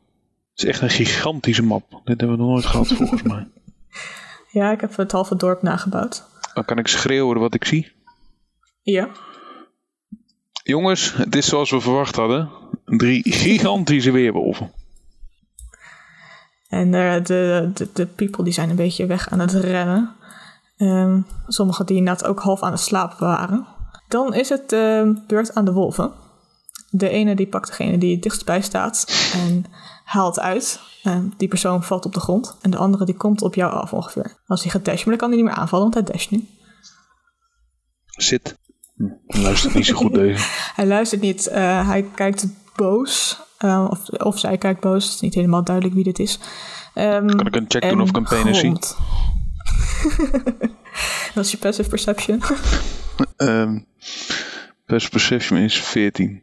Het 0.52 0.64
is 0.64 0.66
echt 0.66 0.82
een 0.82 0.90
gigantische 0.90 1.64
map. 1.64 2.02
Dit 2.04 2.20
hebben 2.20 2.38
we 2.38 2.44
nog 2.44 2.52
nooit 2.52 2.66
gehad 2.66 2.88
volgens 2.98 3.22
mij. 3.22 3.48
Ja, 4.50 4.72
ik 4.72 4.82
heb 4.82 4.96
het 4.96 5.12
halve 5.12 5.36
dorp 5.36 5.62
nagebouwd. 5.62 6.24
Dan 6.54 6.66
kan 6.66 6.78
ik 6.78 6.88
schreeuwen 6.88 7.40
wat 7.40 7.54
ik 7.54 7.66
zie? 7.66 7.92
Ja. 8.82 9.10
Jongens, 10.64 11.14
het 11.14 11.36
is 11.36 11.48
zoals 11.48 11.72
we 11.72 11.82
verwacht 11.82 12.16
hadden. 12.16 12.50
Drie 12.86 13.32
gigantische 13.32 14.12
weerwolven. 14.12 14.72
En 16.68 16.94
uh, 16.94 17.24
de, 17.24 17.72
de, 17.74 17.90
de 17.94 18.06
people 18.06 18.44
die 18.44 18.54
zijn 18.54 18.70
een 18.70 18.76
beetje 18.76 19.06
weg 19.06 19.30
aan 19.30 19.40
het 19.40 19.52
rennen. 19.52 20.16
Um, 20.78 21.26
sommigen 21.48 21.86
die 21.86 21.98
inderdaad 21.98 22.26
ook 22.30 22.40
half 22.40 22.62
aan 22.62 22.72
het 22.72 22.80
slapen 22.80 23.28
waren. 23.28 23.68
Dan 24.08 24.34
is 24.34 24.50
het 24.50 24.72
uh, 24.72 25.10
beurt 25.28 25.56
aan 25.56 25.66
de 25.66 25.74
wolven. 25.74 26.12
De 26.90 27.10
ene 27.10 27.36
die 27.36 27.48
pakt 27.48 27.68
degene 27.68 27.98
die 27.98 28.14
het 28.14 28.24
dichtst 28.24 28.46
bij 28.46 28.62
staat 28.62 29.06
en 29.34 29.66
haalt 30.04 30.40
uit. 30.40 30.80
En 31.08 31.34
die 31.38 31.48
persoon 31.48 31.84
valt 31.84 32.06
op 32.06 32.14
de 32.14 32.20
grond. 32.20 32.58
En 32.62 32.72
de 32.72 32.78
andere 32.78 33.06
die 33.06 33.16
komt 33.16 33.42
op 33.42 33.56
jou 33.56 33.74
af 33.74 33.94
ongeveer. 33.94 34.38
Als 34.46 34.62
hij 34.62 34.72
gaat 34.72 34.86
dashen. 34.86 35.10
Maar 35.10 35.18
dan 35.18 35.28
kan 35.28 35.30
hij 35.30 35.38
niet 35.38 35.48
meer 35.48 35.62
aanvallen, 35.62 35.92
want 35.92 36.06
hij 36.06 36.16
dasht 36.16 36.32
nu. 36.32 36.48
Zit. 38.06 38.58
Hij 39.28 39.42
luistert 39.42 39.74
niet 39.74 39.86
zo 39.86 39.96
goed 39.96 40.14
deze. 40.14 40.46
hij 40.76 40.86
luistert 40.86 41.22
niet. 41.22 41.48
Uh, 41.48 41.88
hij 41.88 42.04
kijkt 42.16 42.48
boos. 42.76 43.40
Uh, 43.60 43.88
of, 43.90 44.10
of 44.10 44.40
zij 44.40 44.58
kijkt 44.58 44.82
boos. 44.82 45.04
Het 45.04 45.14
is 45.14 45.20
niet 45.20 45.34
helemaal 45.34 45.64
duidelijk 45.64 45.96
wie 45.96 46.04
dit 46.04 46.20
is. 46.20 46.40
Um, 46.96 47.28
kan 47.28 47.48
ik 47.48 47.56
een 47.56 47.66
check 47.68 47.90
doen 47.90 48.02
of 48.02 48.10
ik 48.10 48.16
een 48.16 48.24
penis 48.24 48.60
zie? 48.60 48.74
Dat 51.34 51.46
is 51.46 51.52
je 51.52 51.58
passive 51.58 51.90
perception. 51.90 52.42
um, 53.38 53.86
passive 54.86 55.12
perception 55.12 55.60
is 55.60 55.82
14. 55.82 56.42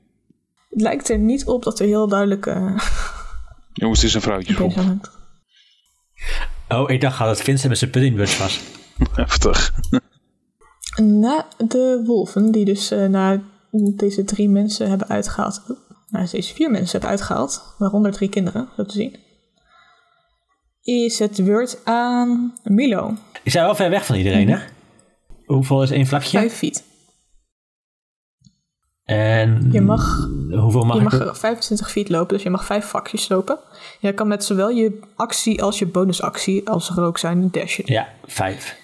Het 0.70 0.80
lijkt 0.80 1.08
er 1.08 1.18
niet 1.18 1.44
op 1.44 1.62
dat 1.62 1.78
er 1.78 1.86
heel 1.86 2.08
duidelijk... 2.08 2.46
Uh, 3.74 3.82
Jongens, 3.82 4.02
het 4.02 4.14
is 4.14 4.24
een 4.26 4.32
het- 4.32 5.10
Oh, 6.68 6.90
ik 6.90 7.00
dacht 7.00 7.20
al 7.20 7.26
dat 7.26 7.40
Vincent 7.42 7.68
met 7.68 7.78
zijn 7.78 7.90
puddingbus 7.90 8.38
was. 8.38 8.60
Heftig. 9.12 9.72
Na 11.02 11.46
de 11.66 12.02
wolven, 12.06 12.50
die 12.52 12.64
dus 12.64 12.90
eh, 12.90 13.06
na 13.06 13.42
deze 13.96 14.24
drie 14.24 14.48
mensen 14.48 14.88
hebben 14.88 15.08
uitgehaald. 15.08 15.62
Nou, 16.08 16.28
deze 16.30 16.54
vier 16.54 16.70
mensen 16.70 16.90
hebben 16.90 17.08
uitgehaald, 17.10 17.74
waaronder 17.78 18.12
drie 18.12 18.28
kinderen, 18.28 18.68
zo 18.76 18.84
te 18.84 18.92
zien. 18.94 19.16
Is 20.82 21.18
het 21.18 21.44
beurt 21.44 21.84
aan 21.84 22.54
Milo. 22.62 23.14
Ik 23.42 23.50
zijn 23.50 23.64
wel 23.64 23.74
ver 23.74 23.90
weg 23.90 24.06
van 24.06 24.16
iedereen, 24.16 24.48
hè? 24.48 24.58
Hoeveel 25.44 25.82
is 25.82 25.90
één 25.90 26.06
vlakje? 26.06 26.38
Vijf 26.38 26.54
feet. 26.54 26.84
En 29.04 29.68
Je 29.72 29.80
mag- 29.80 30.28
hoeveel 30.50 30.84
mag 30.84 30.96
je 30.96 31.16
ik? 31.18 31.24
mag 31.24 31.38
25 31.38 31.90
feet 31.90 32.08
lopen, 32.08 32.34
dus 32.34 32.42
je 32.42 32.50
mag 32.50 32.64
vijf 32.64 32.84
vakjes 32.86 33.28
lopen. 33.28 33.58
Je 34.00 34.12
kan 34.12 34.28
met 34.28 34.44
zowel 34.44 34.68
je 34.68 35.00
actie 35.16 35.62
als 35.62 35.78
je 35.78 35.86
bonusactie, 35.86 36.68
als 36.68 36.88
er 36.90 37.02
ook 37.02 37.18
zijn, 37.18 37.48
dashen. 37.50 37.84
Ja, 37.86 38.08
vijf. 38.26 38.76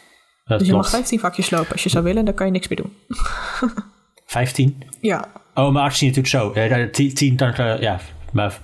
Dat 0.45 0.59
dus 0.59 0.67
je 0.69 0.73
klopt. 0.73 0.89
mag 0.91 0.97
15 1.01 1.19
vakjes 1.21 1.51
lopen 1.51 1.73
als 1.73 1.83
je 1.83 1.89
zou 1.89 2.05
willen, 2.05 2.25
dan 2.25 2.35
kan 2.35 2.47
je 2.47 2.53
niks 2.53 2.69
meer 2.69 2.79
doen. 2.83 2.93
15? 4.27 4.83
Ja, 5.01 5.29
Oh, 5.55 5.73
mijn 5.73 5.85
actie 5.85 6.09
natuurlijk 6.09 6.35
zo. 6.35 6.53
Eh, 6.53 6.91
tien, 6.91 7.15
tien 7.15 7.37
dan, 7.37 7.53
eh, 7.53 7.81
ja, 7.81 8.01
maar 8.33 8.59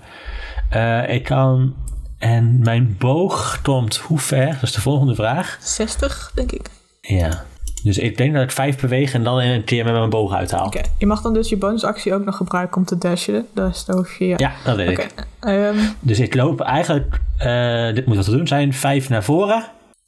eh, 0.71 1.15
ik 1.15 1.25
kan... 1.25 1.75
En 2.19 2.59
mijn 2.59 2.97
boog 2.99 3.59
tomt 3.63 3.97
hoe 3.97 4.19
ver? 4.19 4.47
Dat 4.53 4.63
is 4.63 4.73
de 4.73 4.81
volgende 4.81 5.15
vraag. 5.15 5.59
60 5.61 6.31
denk 6.35 6.53
ik. 6.53 6.71
Ja. 7.01 7.45
Dus 7.87 7.99
ik 7.99 8.17
denk 8.17 8.35
dat 8.35 8.43
ik 8.43 8.51
vijf 8.51 8.81
beweeg 8.81 9.15
en 9.15 9.23
dan 9.25 9.39
een 9.39 9.65
keer 9.65 9.85
met 9.85 9.93
mijn 9.93 10.11
boog 10.11 10.33
uithaal. 10.35 10.67
Oké, 10.67 10.81
je 10.99 11.07
mag 11.07 11.23
dan 11.23 11.35
dus 11.35 11.49
je 11.49 11.57
bonusactie 11.57 12.15
ook 12.15 12.25
nog 12.25 12.37
gebruiken 12.37 12.77
om 12.77 12.85
te 12.85 12.99
dashen. 12.99 13.47
Dus 13.55 13.85
dan 13.85 13.97
hoef 13.97 14.19
je... 14.19 14.35
Ja, 14.37 14.53
dat 14.65 14.77
weet 14.77 14.99
ik. 14.99 15.15
ehm, 15.41 15.77
Dus 16.01 16.19
ik 16.21 16.35
loop 16.35 16.61
eigenlijk... 16.61 17.21
eh, 17.39 17.95
dit 17.95 18.07
moet 18.07 18.17
wat 18.17 18.25
te 18.25 18.31
doen 18.31 18.47
zijn. 18.47 18.73
Vijf 18.75 19.09
naar 19.09 19.25
voren. 19.25 19.65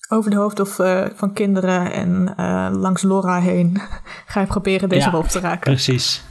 over 0.08 0.30
de 0.30 0.36
hoofd 0.36 0.60
of, 0.60 0.78
eh, 0.78 1.04
van 1.14 1.32
kinderen 1.32 1.92
en 1.92 2.32
eh, 2.36 2.68
langs 2.72 3.02
Laura 3.02 3.40
heen 3.40 3.80
ga 4.26 4.40
je 4.40 4.46
proberen 4.46 4.88
deze 4.88 5.04
Ja. 5.06 5.10
wolf 5.10 5.28
te 5.28 5.40
raken. 5.40 5.60
Precies. 5.72 6.22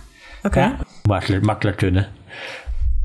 Oké, 0.44 0.60
Ja, 0.60 0.76
makkelijk, 1.04 1.44
makkelijk 1.46 1.78
kunnen. 1.78 2.08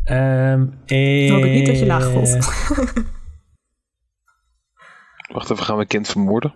Ehm 0.04 0.58
dan 0.86 1.36
hoop 1.36 1.44
ik 1.44 1.52
niet 1.52 1.66
dat 1.66 1.78
je 1.78 1.86
laag 1.86 2.10
voelt. 2.10 2.36
Wacht 5.32 5.50
even, 5.50 5.64
gaan 5.64 5.76
we 5.76 5.82
een 5.82 5.86
kind 5.88 6.08
vermoorden? 6.08 6.54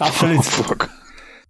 Absoluut. 0.00 0.60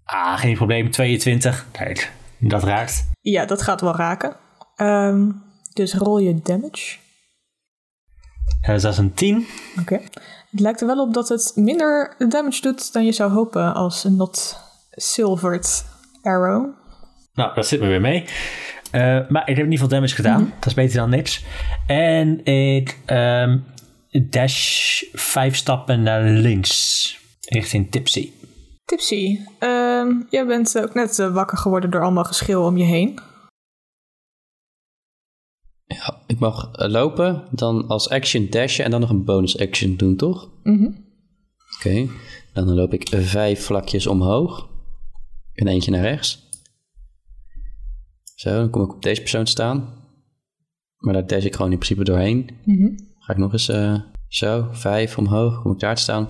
Ah, 0.05 0.39
geen 0.39 0.55
probleem. 0.55 0.91
22. 0.91 1.67
Kijk, 1.71 2.13
dat 2.39 2.63
raakt. 2.63 3.11
ja, 3.21 3.45
dat 3.45 3.63
gaat 3.63 3.81
wel 3.81 3.97
raken. 3.97 4.37
Ehm, 4.77 5.29
dus 5.73 5.95
rol 5.95 6.19
je 6.19 6.41
damage. 6.43 6.97
Eh, 8.61 8.69
dat 8.79 8.93
is 8.93 8.99
een 8.99 9.15
10. 9.15 9.47
Oké. 9.81 10.01
Het 10.51 10.61
lijkt 10.61 10.81
er 10.81 10.87
wel 10.87 11.01
op 11.01 11.15
dat 11.15 11.29
het 11.29 11.53
minder 11.55 12.15
damage 12.29 12.61
doet 12.61 12.93
dan 12.93 13.05
je 13.05 13.13
zou 13.13 13.33
hopen 13.33 13.75
als 13.75 14.05
een 14.05 14.17
not 14.17 14.61
silvered 14.91 15.85
arrow. 16.23 16.67
Nou, 17.35 17.55
dat 17.55 17.67
zit 17.67 17.81
me 17.81 17.87
weer 17.87 18.01
mee. 18.01 18.25
Eh, 18.91 19.01
maar 19.29 19.43
ik 19.49 19.57
heb 19.57 19.67
in 19.67 19.73
ieder 19.73 19.73
geval 19.73 19.89
damage 19.89 20.15
gedaan. 20.15 20.53
Dat 20.59 20.67
is 20.67 20.75
beter 20.75 20.97
dan 20.97 21.11
niks. 21.11 21.45
En 21.87 22.45
ik 22.45 22.99
ehm, 23.07 23.59
dash 24.11 25.03
vijf 25.13 25.57
stappen 25.57 26.03
naar 26.03 26.23
links. 26.23 27.19
Richting 27.49 27.91
Tipsy. 27.91 28.31
Tipsy, 28.91 29.39
ehm, 29.59 30.09
jij 30.31 30.47
bent 30.47 30.79
ook 30.79 30.95
net 30.95 31.19
eh, 31.19 31.33
wakker 31.33 31.59
geworden 31.59 31.91
door 31.91 32.03
allemaal 32.03 32.25
geschil 32.25 32.65
om 32.65 32.77
je 32.77 32.85
heen. 32.85 33.19
Ja, 35.85 36.23
ik 36.27 36.39
mag 36.39 36.73
eh, 36.73 36.89
lopen, 36.89 37.45
dan 37.51 37.87
als 37.87 38.09
action 38.09 38.47
dashen 38.49 38.85
en 38.85 38.91
dan 38.91 39.01
nog 39.01 39.11
een 39.11 39.25
bonus 39.25 39.59
action 39.59 39.97
doen, 39.97 40.17
toch? 40.17 40.51
Mhm. 40.63 40.91
Oké, 41.77 42.09
dan 42.53 42.75
loop 42.75 42.93
ik 42.93 43.09
vijf 43.09 43.65
vlakjes 43.65 44.07
omhoog 44.07 44.69
en 45.53 45.67
eentje 45.67 45.91
naar 45.91 46.03
rechts. 46.03 46.49
Zo, 48.35 48.51
dan 48.51 48.71
kom 48.71 48.83
ik 48.83 48.95
op 48.95 49.03
deze 49.03 49.21
persoon 49.21 49.45
te 49.45 49.51
staan. 49.51 49.95
Maar 50.97 51.15
daar 51.15 51.27
dash 51.27 51.45
ik 51.45 51.55
gewoon 51.55 51.73
in 51.73 51.79
principe 51.79 52.05
doorheen. 52.05 52.51
Mhm. 52.65 52.89
Ga 53.19 53.33
ik 53.33 53.39
nog 53.39 53.53
eens 53.53 53.69
eh, 53.69 54.01
zo, 54.29 54.69
vijf 54.73 55.19
omhoog, 55.19 55.63
kom 55.63 55.73
ik 55.73 55.81
daar 55.81 55.97
te 55.97 56.03
staan. 56.03 56.29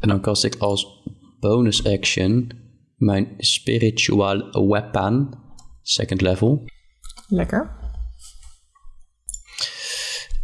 En 0.00 0.08
dan 0.08 0.20
kast 0.20 0.44
ik 0.44 0.56
als 0.56 1.02
bonus 1.48 1.84
action 1.84 2.50
mijn 2.96 3.34
spiritual 3.38 4.68
weapon, 4.68 5.34
second 5.82 6.20
level. 6.20 6.64
Lekker. 7.28 7.70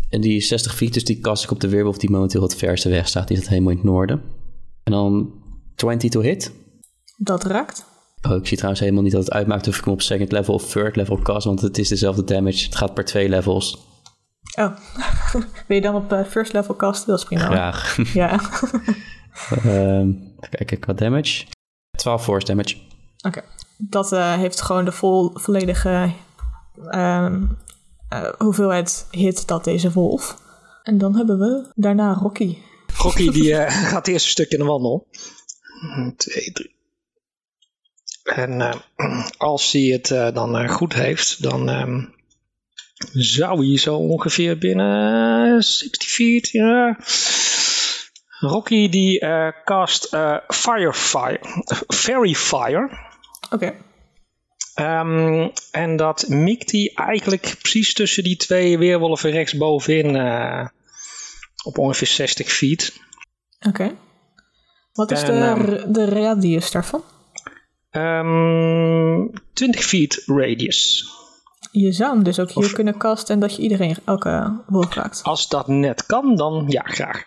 En 0.09 0.21
die 0.21 0.37
is 0.37 0.49
60 0.49 0.75
feet, 0.77 0.95
dus 0.95 1.05
die 1.05 1.21
kast 1.21 1.45
ik 1.45 1.51
op 1.51 1.61
de 1.61 1.69
weerwolf 1.69 1.99
die 1.99 2.11
momenteel 2.11 2.43
het 2.43 2.57
verste 2.57 2.89
weg 2.89 3.09
staat. 3.09 3.29
Die 3.29 3.37
staat 3.37 3.49
helemaal 3.49 3.71
in 3.71 3.77
het 3.77 3.87
noorden. 3.87 4.23
En 4.83 4.93
dan 4.93 5.33
20 5.75 6.11
to 6.11 6.21
hit. 6.21 6.53
Dat 7.17 7.45
raakt. 7.45 7.85
Oh, 8.29 8.37
ik 8.37 8.47
zie 8.47 8.57
trouwens 8.57 8.83
helemaal 8.83 9.03
niet 9.03 9.13
dat 9.13 9.25
het 9.25 9.33
uitmaakt 9.33 9.69
of 9.69 9.79
ik 9.79 9.85
hem 9.85 9.93
op 9.93 10.03
second 10.03 10.33
level 10.33 10.55
of 10.55 10.71
third 10.71 10.97
level 10.97 11.23
cast, 11.23 11.47
want 11.47 11.61
het 11.61 11.79
is 11.79 11.89
dezelfde 11.89 12.25
damage. 12.25 12.65
Het 12.65 12.77
gaat 12.77 12.95
per 12.95 13.05
twee 13.05 13.29
levels. 13.29 13.79
Oh, 14.59 14.77
wil 15.67 15.77
je 15.77 15.81
dan 15.81 15.95
op 15.95 16.13
eh, 16.13 16.25
first 16.25 16.53
level 16.53 16.77
casten? 16.77 17.09
Dat 17.09 17.19
is 17.19 17.25
prima. 17.25 17.45
Graag. 17.45 17.97
Ja, 18.15 18.41
Ehm 19.65 20.09
even 20.41 20.51
kijken, 20.51 20.79
qua 20.79 20.93
damage. 20.93 21.47
12 21.97 22.25
force 22.25 22.47
damage. 22.47 22.77
oké. 23.27 23.43
Dat 23.79 24.13
eh, 24.13 24.35
heeft 24.35 24.61
gewoon 24.61 24.85
de 24.85 24.93
vol, 24.93 25.31
volledige 25.35 26.13
ehm, 26.91 27.43
eh, 28.09 28.33
hoeveelheid 28.39 29.07
hit 29.11 29.49
dat 29.49 29.65
deze 29.65 29.93
wolf. 29.93 30.39
En 30.83 30.99
dan 30.99 31.17
hebben 31.17 31.39
we 31.39 31.73
daarna 31.75 32.13
Rocky. 32.13 32.59
Rocky 32.97 33.31
die 33.41 33.57
eh, 33.57 33.87
gaat 33.87 34.07
het 34.07 34.09
eerste 34.09 34.29
stuk 34.29 34.51
in 34.51 34.59
de 34.59 34.65
wandel. 34.65 35.07
2, 36.17 36.53
3. 36.53 36.79
En 38.23 38.61
eh, 38.61 39.27
als 39.39 39.73
hij 39.73 39.83
het 39.83 40.11
eh, 40.11 40.35
dan 40.35 40.59
eh, 40.59 40.69
goed 40.69 40.95
heeft, 40.95 41.43
dan 41.43 41.69
ehm, 41.69 42.05
zou 43.13 43.67
hij 43.67 43.79
zo 43.79 43.97
ongeveer 43.97 44.59
binnen 44.59 45.63
60 45.63 46.09
feet. 46.09 46.49
Ja. 46.49 46.99
Rocky 48.41 48.89
die 48.89 49.21
eh, 49.21 49.49
cast 49.65 50.05
eh, 50.05 50.37
Fire 50.49 50.93
Fire. 50.93 51.41
Fairy 51.89 52.35
Fire. 52.35 53.09
Oké, 53.51 53.75
Ehm, 54.81 55.49
en 55.71 55.97
dat 55.97 56.29
mikt 56.29 56.73
hij 56.73 56.93
eigenlijk 56.95 57.57
precies 57.61 57.95
tussen 57.95 58.23
die 58.23 58.37
twee 58.37 58.79
weerwolven 58.79 59.31
rechtsbovenin 59.31 60.17
eh, 60.17 60.67
op 61.65 61.79
ongeveer 61.79 62.07
60 62.07 62.53
feet. 62.53 63.01
oké. 63.69 63.97
Wat 64.93 65.11
is 65.11 65.23
En, 65.23 65.27
de, 65.27 65.73
ehm, 65.73 65.93
de 65.93 66.05
radius 66.05 66.71
daarvan? 66.71 67.03
Ehm 67.91 69.27
20 69.53 69.85
feet 69.85 70.23
radius. 70.27 71.05
Je 71.73 71.93
zou 71.93 72.15
hem 72.15 72.23
dus 72.23 72.39
ook 72.39 72.51
hier 72.51 72.73
kunnen 72.73 72.97
casten 72.99 73.35
en 73.35 73.41
dat 73.41 73.57
je 73.57 73.63
iedereen, 73.63 73.97
elke 74.05 74.63
wolf 74.67 74.95
raakt. 74.95 75.23
Als 75.23 75.49
dat 75.49 75.69
net 75.69 76.07
kan, 76.07 76.37
dan 76.37 76.65
ja, 76.69 76.83
graag. 76.83 77.27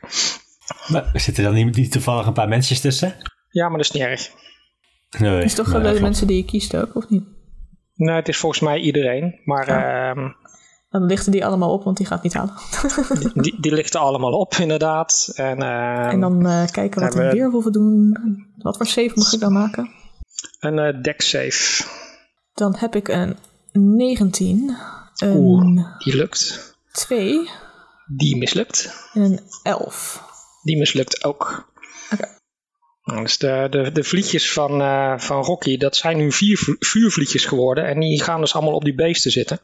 Maar 0.88 1.10
zitten 1.14 1.44
er 1.46 1.54
dan 1.54 1.66
niet, 1.66 1.76
niet 1.76 1.92
toevallig 1.92 2.26
een 2.26 2.34
paar 2.34 2.48
mensjes 2.48 2.82
tussen? 2.82 3.16
Ja, 3.50 3.68
maar 3.68 3.78
dat 3.78 3.86
is 3.86 3.92
niet 3.92 4.04
erg. 4.04 4.30
Nee. 5.20 5.44
Is 5.44 5.54
toch 5.54 5.68
maar 5.72 5.94
de 5.94 6.02
mensen 6.02 6.28
die 6.28 6.38
je 6.38 6.46
kiest 6.46 6.76
ook, 6.76 6.96
of 6.96 7.10
niet? 7.10 7.24
Nou, 7.96 8.18
het 8.18 8.28
is 8.28 8.38
volgens 8.38 8.62
mij 8.62 8.80
iedereen. 8.80 9.40
Maar 9.46 9.68
ehm, 9.68 10.30
Dan 10.90 11.06
lichten 11.06 11.32
die 11.32 11.46
allemaal 11.46 11.74
op, 11.74 11.84
want 11.84 11.98
die 11.98 12.06
gaat 12.06 12.24
niet 12.24 12.34
halen. 12.34 12.54
die, 13.44 13.62
die 13.62 13.74
ligt 13.74 13.94
er 13.94 14.00
allemaal 14.00 14.32
op, 14.34 14.54
inderdaad. 14.54 15.32
En, 15.36 15.58
ehm, 15.62 16.10
en 16.10 16.20
dan 16.20 16.46
eh, 16.48 16.66
kijken 16.72 17.02
wat 17.02 17.14
we- 17.14 17.32
weerwolven 17.32 17.72
doen. 17.72 18.18
Wat 18.58 18.78
voor 18.78 18.86
save 18.86 19.12
moet 19.14 19.34
ik 19.34 19.40
dan 19.40 19.54
maken? 19.54 19.90
een 20.60 20.80
eh, 20.80 21.02
deck 21.02 21.22
save. 21.22 21.84
Dan 22.54 22.76
heb 22.78 22.96
ik 22.96 23.08
een 23.08 23.38
19, 23.72 24.78
een 25.16 25.36
Oeh, 25.36 25.98
die 25.98 26.16
lukt. 26.16 26.76
2 26.92 27.50
Die 28.16 28.38
mislukt. 28.38 29.10
en 29.14 29.22
een 29.22 29.40
11. 29.64 30.32
Die 30.64 30.78
mislukt 30.78 31.24
ook. 31.24 31.74
Oké. 32.12 32.42
Nou, 33.04 33.22
Dus 33.22 33.38
de, 33.38 33.68
de, 33.70 33.92
de 33.92 34.04
vlietjes 34.04 34.52
van, 34.52 34.82
eh, 34.82 35.18
van 35.18 35.44
Rocky, 35.44 35.78
dat 35.78 35.96
zijn 35.96 36.18
nu 36.18 36.32
vier 36.32 36.58
vu- 36.58 36.76
vuurvlietjes 36.80 37.46
geworden. 37.46 37.86
En 37.88 38.00
die 38.00 38.24
gaan 38.24 38.40
dus 38.40 38.54
allemaal 38.54 38.74
op 38.74 38.84
die 38.84 38.96
beesten 38.96 39.32
zitten. 39.32 39.60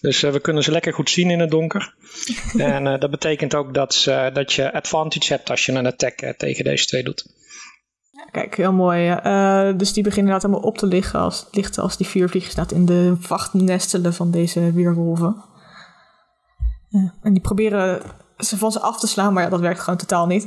Dus 0.00 0.22
eh, 0.22 0.32
we 0.32 0.40
kunnen 0.40 0.62
ze 0.62 0.70
lekker 0.70 0.92
goed 0.94 1.10
zien 1.10 1.30
in 1.30 1.40
het 1.40 1.50
donker. 1.50 1.94
en 2.56 2.86
eh, 2.86 3.00
dat 3.00 3.10
betekent 3.10 3.54
ook 3.54 3.74
dat, 3.74 3.94
ze, 3.94 4.30
dat 4.32 4.52
je 4.52 4.72
advantage 4.72 5.32
hebt 5.32 5.50
als 5.50 5.66
je 5.66 5.72
een 5.72 5.86
attack 5.86 6.34
tegen 6.36 6.64
deze 6.64 6.86
twee 6.86 7.02
doet. 7.02 7.26
Kijk, 8.30 8.56
heel 8.56 8.72
mooi. 8.72 9.08
Dus 9.76 9.92
die 9.92 10.02
beginnen 10.02 10.32
inderdaad 10.32 10.44
allemaal 10.44 10.60
op 10.70 10.78
te 10.78 10.86
liggen 10.86 11.20
als, 11.20 11.46
lichten 11.50 11.82
als 11.82 11.96
die 11.96 12.06
vier 12.06 12.28
vliegjes 12.28 12.52
staat 12.52 12.72
in 12.72 12.86
de 12.86 13.16
wachtnestelen 13.28 14.14
van 14.14 14.30
deze 14.30 14.72
weerwolven. 14.72 15.44
En 17.22 17.32
die 17.32 17.40
proberen 17.40 18.02
ze 18.38 18.58
van 18.58 18.72
ze 18.72 18.80
af 18.80 18.98
te 18.98 19.06
slaan, 19.06 19.32
maar 19.32 19.42
ja, 19.42 19.48
dat 19.48 19.60
werkt 19.60 19.80
gewoon 19.80 19.98
totaal 19.98 20.26
niet. 20.26 20.44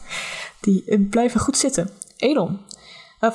die 0.60 0.84
eh, 0.84 1.08
blijven 1.10 1.40
goed 1.40 1.56
zitten. 1.56 1.90
Elon. 2.16 2.58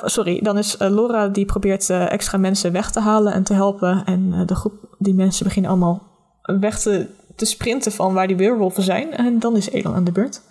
Sorry, 0.04 0.40
dan 0.40 0.58
is 0.58 0.76
eh, 0.76 0.90
Laura 0.90 1.28
die 1.28 1.44
probeert 1.44 1.90
eh, 1.90 2.12
extra 2.12 2.38
mensen 2.38 2.72
weg 2.72 2.90
te 2.90 3.00
halen 3.00 3.32
en 3.32 3.42
te 3.42 3.54
helpen. 3.54 4.04
En 4.04 4.46
de 4.46 4.54
groep, 4.54 4.96
die 4.98 5.14
mensen 5.14 5.44
beginnen 5.44 5.70
allemaal 5.70 6.08
weg 6.42 6.78
te 6.78 7.08
te 7.40 7.46
sprinten 7.46 7.92
van 7.92 8.14
waar 8.14 8.26
die 8.26 8.36
weerwolven 8.36 8.82
zijn. 8.82 9.12
En 9.12 9.38
dan 9.38 9.56
is 9.56 9.70
Elon 9.70 9.94
aan 9.94 10.04
de 10.04 10.12
beurt. 10.12 10.42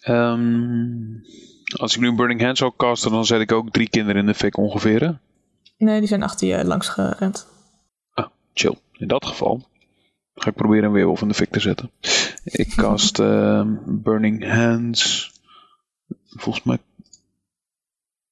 Ehm, 0.00 1.20
als 1.76 1.94
ik 1.94 2.00
nu 2.00 2.14
Burning 2.14 2.40
Hands 2.40 2.58
zou 2.58 2.72
casten, 2.76 3.10
dan 3.10 3.24
zet 3.24 3.40
ik 3.40 3.52
ook 3.52 3.70
drie 3.70 3.88
kinderen 3.88 4.20
in 4.20 4.26
de 4.26 4.34
fik 4.34 4.56
ongeveer. 4.56 5.00
hè? 5.00 5.12
Nee, 5.78 5.98
die 5.98 6.08
zijn 6.08 6.22
achter 6.22 6.48
je 6.48 6.64
langs 6.64 6.88
gerend. 6.88 7.46
Ah, 8.14 8.26
chill. 8.54 8.78
In 8.92 9.08
dat 9.08 9.26
geval 9.26 9.66
ga 10.38 10.50
ik 10.50 10.56
proberen 10.56 10.84
een 10.84 10.92
weerwolf 10.92 11.22
in 11.22 11.28
de 11.28 11.34
fik 11.34 11.50
te 11.50 11.60
zetten. 11.60 11.90
Ik 12.44 12.68
cast 12.76 13.18
ehm, 13.18 13.76
Burning 13.86 14.50
Hands. 14.52 15.32
Volgens 16.26 16.64
mij 16.64 16.78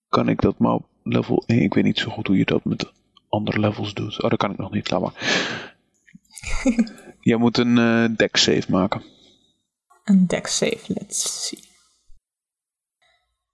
kan 0.09 0.29
ik 0.29 0.41
dat 0.41 0.59
maar 0.59 0.73
op 0.73 0.87
level 1.03 1.43
1. 1.47 1.63
Ik 1.63 1.75
weet 1.75 1.85
niet 1.85 1.99
zo 1.99 2.11
goed 2.11 2.27
hoe 2.27 2.37
je 2.37 2.45
dat 2.45 2.65
met 2.65 2.93
andere 3.29 3.61
levels 3.61 3.95
doet. 3.95 4.23
Oh, 4.23 4.31
dat 4.31 4.39
kan 4.39 4.51
ik 4.51 4.59
nog 4.59 4.71
niet. 4.71 4.91
Laat 4.91 5.01
maar. 5.01 5.15
Jij 7.21 7.37
moet 7.37 7.59
een 7.59 7.79
eh 7.79 8.17
deck 8.17 8.37
save 8.37 8.71
maken. 8.71 9.03
Een 10.05 10.27
deck 10.27 10.47
save, 10.47 10.81
let's 10.87 11.47
see. 11.47 11.65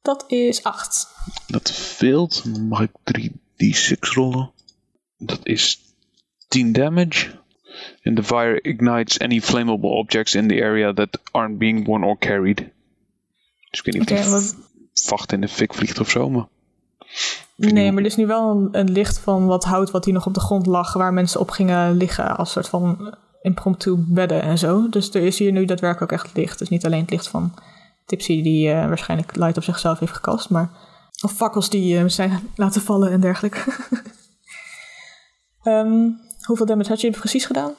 Dat 0.02 0.24
is 0.28 0.62
8. 0.62 1.08
Dat 1.46 1.70
veelt. 1.70 2.54
Dan 2.54 2.68
mag 2.68 2.80
ik 2.80 2.90
3d6 2.90 3.98
rollen. 3.98 4.52
Dat 5.16 5.40
is 5.42 5.80
10 6.48 6.72
damage. 6.72 7.41
And 8.02 8.16
the 8.16 8.22
fire 8.22 8.60
ignites 8.60 9.18
any 9.18 9.40
flammable 9.40 9.90
objects 9.90 10.34
in 10.34 10.48
the 10.48 10.62
area 10.62 10.94
that 10.94 11.20
aren't 11.30 11.58
being 11.58 11.84
worn 11.86 12.04
or 12.04 12.18
carried. 12.18 12.56
Dus 13.70 13.80
ik 13.80 13.84
weet 13.84 13.94
niet 13.94 14.32
of 14.32 14.54
vacht 14.92 15.32
in 15.32 15.40
de 15.40 15.48
fik 15.48 15.74
vliegt 15.74 16.00
of 16.00 16.10
zo, 16.10 16.30
maar... 16.30 16.46
Nee, 17.56 17.92
maar 17.92 18.02
er 18.02 18.08
is 18.08 18.16
nu 18.16 18.26
wel 18.26 18.50
een, 18.50 18.68
een 18.78 18.90
licht 18.90 19.18
van 19.18 19.46
wat 19.46 19.64
hout 19.64 19.90
wat 19.90 20.04
hier 20.04 20.14
nog 20.14 20.26
op 20.26 20.34
de 20.34 20.40
grond 20.40 20.66
lag, 20.66 20.92
waar 20.92 21.12
mensen 21.12 21.40
op 21.40 21.50
gingen 21.50 21.96
liggen 21.96 22.36
als 22.36 22.52
soort 22.52 22.68
van 22.68 23.14
impromptu 23.42 23.94
bedden 23.96 24.42
en 24.42 24.58
zo. 24.58 24.88
Dus 24.88 25.14
er 25.14 25.22
is 25.22 25.38
hier 25.38 25.52
nu 25.52 25.64
daadwerkelijk 25.64 26.12
ook 26.12 26.18
echt 26.18 26.36
licht. 26.36 26.58
Dus 26.58 26.68
niet 26.68 26.84
alleen 26.84 27.00
het 27.00 27.10
licht 27.10 27.28
van 27.28 27.54
Tipsy 28.06 28.42
die 28.42 28.70
eh, 28.70 28.86
waarschijnlijk 28.86 29.36
light 29.36 29.56
op 29.56 29.62
zichzelf 29.62 29.98
heeft 29.98 30.12
gekast, 30.12 30.50
maar 30.50 30.70
of 31.22 31.32
fakkels 31.32 31.70
die 31.70 31.98
eh, 31.98 32.04
zijn 32.06 32.40
laten 32.56 32.80
vallen 32.80 33.10
en 33.10 33.20
dergelijke. 33.20 33.58
Ehm, 35.62 36.08
hoeveel 36.46 36.66
damage 36.66 36.88
had 36.88 37.00
je 37.00 37.10
precies 37.10 37.44
gedaan? 37.44 37.72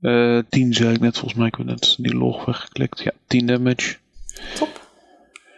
Eh 0.00 0.38
10 0.48 0.72
zei 0.74 0.94
ik 0.94 1.00
net, 1.00 1.18
volgens 1.18 1.38
mij. 1.38 1.46
Ik 1.48 1.54
heb 1.54 1.66
net 1.66 1.96
die 1.98 2.14
log 2.14 2.44
weggeklikt. 2.44 3.00
Ja, 3.00 3.12
10 3.26 3.46
damage. 3.46 3.96
Top. 4.54 4.80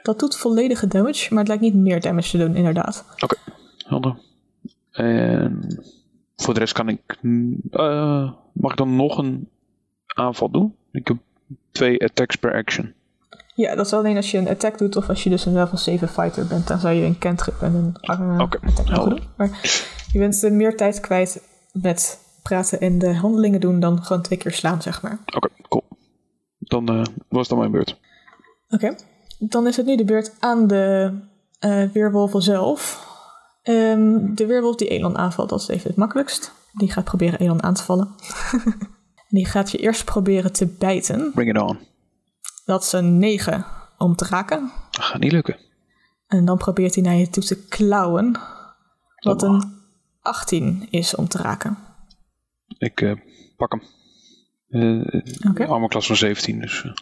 Dat 0.03 0.19
doet 0.19 0.37
volledige 0.37 0.87
damage, 0.87 1.29
maar 1.31 1.39
het 1.39 1.49
lijkt 1.49 1.63
niet 1.63 1.75
meer 1.75 2.01
damage 2.01 2.31
te 2.31 2.39
doen, 2.39 2.57
inderdaad. 2.57 3.05
Helder. 3.87 4.17
En 4.91 5.83
voor 6.37 6.55
de 6.55 6.61
rest 6.61 6.73
kan 6.73 6.89
ik... 6.89 7.19
eh, 7.71 8.31
mag 8.53 8.71
ik 8.71 8.77
dan 8.77 8.97
nog 8.97 9.19
een 9.19 9.49
aanval 10.07 10.51
doen? 10.51 10.75
Ik 10.93 11.09
heb 11.09 11.17
twee 11.73 12.05
attacks 12.05 12.37
per 12.37 12.55
action. 12.55 12.93
Ja, 13.55 13.75
dat 13.75 13.87
is 13.87 13.93
alleen 13.93 14.17
als 14.17 14.31
je 14.31 14.39
een 14.39 14.49
attack 14.49 14.79
doet 14.79 14.97
of 14.97 15.09
als 15.09 15.25
je 15.25 15.31
dus 15.31 15.45
een 15.47 15.55
level 15.55 15.77
7 15.79 16.09
fighter 16.09 16.47
bent. 16.47 16.67
Dan 16.69 16.79
zou 16.79 16.95
je 16.95 17.05
een 17.05 17.19
cantrip 17.19 17.63
en 17.63 17.75
een 17.75 18.21
uh, 18.21 18.39
Oké, 18.41 18.59
attack 18.67 18.89
helder. 18.89 19.17
doen. 19.17 19.29
Maar 19.37 19.51
je 20.13 20.19
bent 20.19 20.43
eh, 20.45 20.51
meer 20.51 20.77
tijd 20.77 21.01
kwijt 21.01 21.43
met 21.73 22.19
praten 22.49 22.81
en 22.81 22.99
de 22.99 23.15
handelingen 23.15 23.61
doen 23.61 23.81
dan 23.81 24.03
gewoon 24.05 24.23
twee 24.23 24.39
keer 24.39 24.53
slaan, 24.53 24.83
zeg 24.83 25.03
maar. 25.03 25.19
Oké, 25.35 25.49
cool. 25.69 25.85
Dan 26.59 26.89
eh, 26.89 27.03
was 27.29 27.49
dan 27.49 27.59
mijn 27.59 27.71
beurt. 27.71 27.99
Oké, 28.69 28.95
dan 29.39 29.67
is 29.67 29.77
het 29.77 29.87
nu 29.87 29.97
de 29.97 30.05
beurt 30.05 30.33
aan 30.41 30.67
de 30.67 31.13
eh 31.59 31.83
weerwolven 31.93 32.43
zelf. 32.43 33.07
Ehm, 33.63 34.35
de 34.35 34.47
weerwolf 34.47 34.77
die 34.77 34.89
Elon 34.89 35.19
aanvalt, 35.19 35.49
dat 35.49 35.61
is 35.61 35.69
even 35.69 35.89
het 35.89 35.97
makkelijkst. 35.97 36.53
Die 36.73 36.93
gaat 36.93 37.05
proberen 37.05 37.39
Elon 37.39 37.63
aan 37.63 37.75
te 37.75 37.83
vallen. 37.83 38.15
die 39.29 39.47
gaat 39.47 39.71
je 39.71 39.79
eerst 39.79 40.05
proberen 40.05 40.53
te 40.53 40.67
bijten. 40.67 41.31
Bring 41.35 41.51
it 41.57 41.63
on. 41.63 41.79
Dat 42.65 42.83
is 42.83 42.93
een 42.93 43.19
9 43.19 43.67
om 43.99 44.17
te 44.17 44.25
raken. 44.25 44.71
Dat 44.91 45.05
gaat 45.05 45.21
niet 45.21 45.33
lukken. 45.33 45.57
En 46.27 46.45
dan 46.45 46.59
probeert 46.59 46.95
hij 46.95 47.05
naar 47.05 47.15
je 47.15 47.31
toe 47.31 47.43
te 47.43 47.67
klauwen. 47.67 48.33
Wat 49.21 49.41
Dat 49.41 49.51
mag. 49.51 49.63
een 49.63 49.73
18 50.21 50.87
is 50.91 51.15
om 51.15 51.29
te 51.29 51.39
raken. 51.39 51.79
Ik 52.85 53.01
eh, 53.01 53.13
pak 53.57 53.73
hem. 53.73 53.83
Eh 54.69 55.51
Oké. 55.51 55.67
Armor 55.67 55.89
klas 55.89 56.07
van 56.07 56.17
17, 56.17 56.61
dus... 56.61 56.85
eh, 56.85 56.93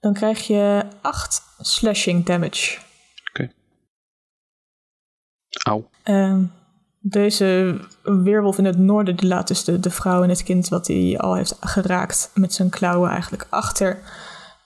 Dan 0.00 0.14
krijg 0.14 0.46
je 0.46 0.84
8 1.02 1.42
slashing 1.58 2.24
damage. 2.24 2.78
Auw. 5.62 5.88
Ehm, 6.02 6.44
deze 7.00 7.80
weerwolf 8.02 8.58
in 8.58 8.64
het 8.64 8.78
noorden 8.78 9.16
die 9.16 9.28
laat 9.28 9.48
dus 9.48 9.64
de, 9.64 9.80
de 9.80 9.90
vrouw 9.90 10.22
en 10.22 10.28
het 10.28 10.42
kind 10.42 10.68
wat 10.68 10.86
hij 10.86 11.18
al 11.18 11.34
heeft 11.34 11.56
geraakt 11.60 12.30
met 12.34 12.52
zijn 12.54 12.70
klauwen 12.70 13.10
eigenlijk 13.10 13.46
achter. 13.50 13.98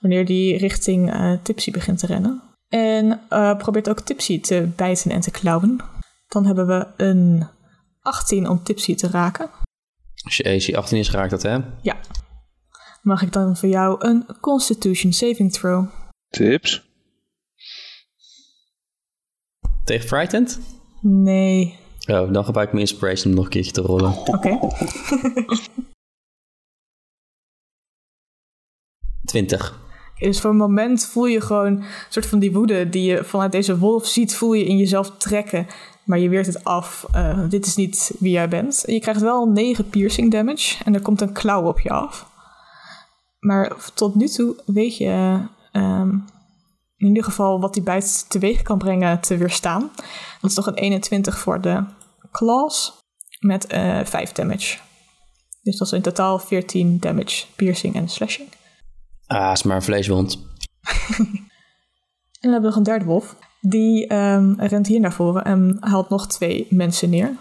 Wanneer 0.01 0.25
die 0.25 0.57
richting 0.59 1.12
eh, 1.12 1.33
Tipsy 1.43 1.71
begint 1.71 1.99
te 1.99 2.07
rennen. 2.07 2.43
En 2.68 3.21
eh, 3.29 3.57
probeert 3.57 3.89
ook 3.89 4.01
Tipsy 4.01 4.41
te 4.41 4.68
bijten 4.77 5.11
en 5.11 5.21
te 5.21 5.31
klauwen. 5.31 5.79
Dan 6.29 6.47
hebben 6.47 6.66
we 6.66 6.87
een 6.97 7.49
18 8.01 8.49
om 8.49 8.62
Tipsy 8.62 8.95
te 8.95 9.09
raken. 9.09 9.51
Als 10.25 10.37
je 10.37 10.45
AC 10.45 10.75
18 10.75 10.99
is, 10.99 11.11
raakt 11.11 11.31
dat, 11.31 11.43
hè? 11.43 11.59
Ja. 11.83 12.01
Mag 13.03 13.23
ik 13.23 13.33
dan 13.33 13.57
voor 13.57 13.68
jou 13.68 14.07
een 14.07 14.27
Constitution 14.41 15.12
Saving 15.12 15.53
Throw? 15.53 15.89
Tips? 16.29 16.89
Tegen 19.85 20.09
Frightened? 20.09 20.61
Nee. 21.01 21.79
Oh, 22.07 22.33
dan 22.33 22.45
gebruik 22.45 22.66
ik 22.66 22.73
mijn 22.75 22.87
Inspiration 22.87 23.31
om 23.31 23.35
nog 23.35 23.45
een 23.45 23.51
keertje 23.51 23.73
te 23.73 23.81
rollen. 23.81 24.16
Oké. 24.27 24.59
20. 29.25 29.79
Dus 30.18 30.41
voor 30.41 30.51
een 30.51 30.57
moment 30.57 31.07
voel 31.07 31.27
je 31.27 31.41
gewoon 31.41 31.77
een 31.77 31.85
soort 32.09 32.27
van 32.27 32.39
die 32.39 32.53
woede 32.53 32.89
die 32.89 33.03
je 33.03 33.25
vanuit 33.25 33.53
deze 33.53 33.79
wolf 33.79 34.07
ziet, 34.07 34.35
voel 34.35 34.53
je 34.53 34.64
in 34.64 34.77
jezelf 34.77 35.16
trekken. 35.16 35.66
Maar 36.11 36.18
je 36.18 36.28
weert 36.28 36.46
het 36.46 36.64
af. 36.64 37.06
Eh, 37.12 37.48
dit 37.48 37.66
is 37.66 37.76
niet 37.76 38.14
wie 38.18 38.32
jij 38.32 38.48
bent. 38.48 38.82
Je 38.86 39.00
krijgt 39.00 39.20
wel 39.20 39.46
9 39.46 39.88
piercing 39.88 40.30
damage 40.30 40.84
en 40.84 40.94
er 40.94 41.00
komt 41.00 41.20
een 41.20 41.32
klauw 41.32 41.66
op 41.66 41.80
je 41.80 41.90
af. 41.90 42.26
Maar 43.38 43.76
tot 43.94 44.14
nu 44.14 44.28
toe 44.28 44.62
weet 44.66 44.96
je 44.96 45.42
ehm, 45.72 46.11
in 46.96 47.06
ieder 47.06 47.24
geval 47.24 47.61
wat 47.61 47.74
die 47.74 47.82
bijt 47.82 48.30
teweeg 48.30 48.62
kan 48.62 48.78
brengen 48.78 49.20
te 49.20 49.36
weerstaan. 49.36 49.90
Dat 50.40 50.50
is 50.50 50.56
toch 50.56 50.66
een 50.66 50.74
21 50.74 51.38
voor 51.38 51.61
de 51.61 51.84
claws 52.30 52.92
met 53.38 53.66
eh 53.66 54.04
5 54.04 54.32
damage. 54.32 54.78
Dus 55.62 55.76
dat 55.76 55.86
is 55.86 55.92
in 55.92 56.02
totaal 56.02 56.38
14 56.38 56.98
damage, 56.98 57.46
piercing 57.56 57.94
en 57.94 58.08
slashing. 58.08 58.48
Ah, 59.26 59.52
is 59.52 59.62
maar 59.62 59.76
een 59.76 59.82
vleeswond. 59.82 60.38
En 62.40 62.50
dan 62.50 62.52
hebben 62.52 62.70
we 62.70 62.76
nog 62.76 62.86
een 62.86 62.92
derde 62.92 63.04
wolf. 63.04 63.36
Die 63.61 64.06
ehm, 64.06 64.52
rent 64.56 64.86
hier 64.86 65.00
naar 65.00 65.12
voren 65.12 65.44
en 65.44 65.76
haalt 65.80 66.08
nog 66.08 66.26
twee 66.26 66.66
mensen 66.70 67.11
neer. 67.11 67.36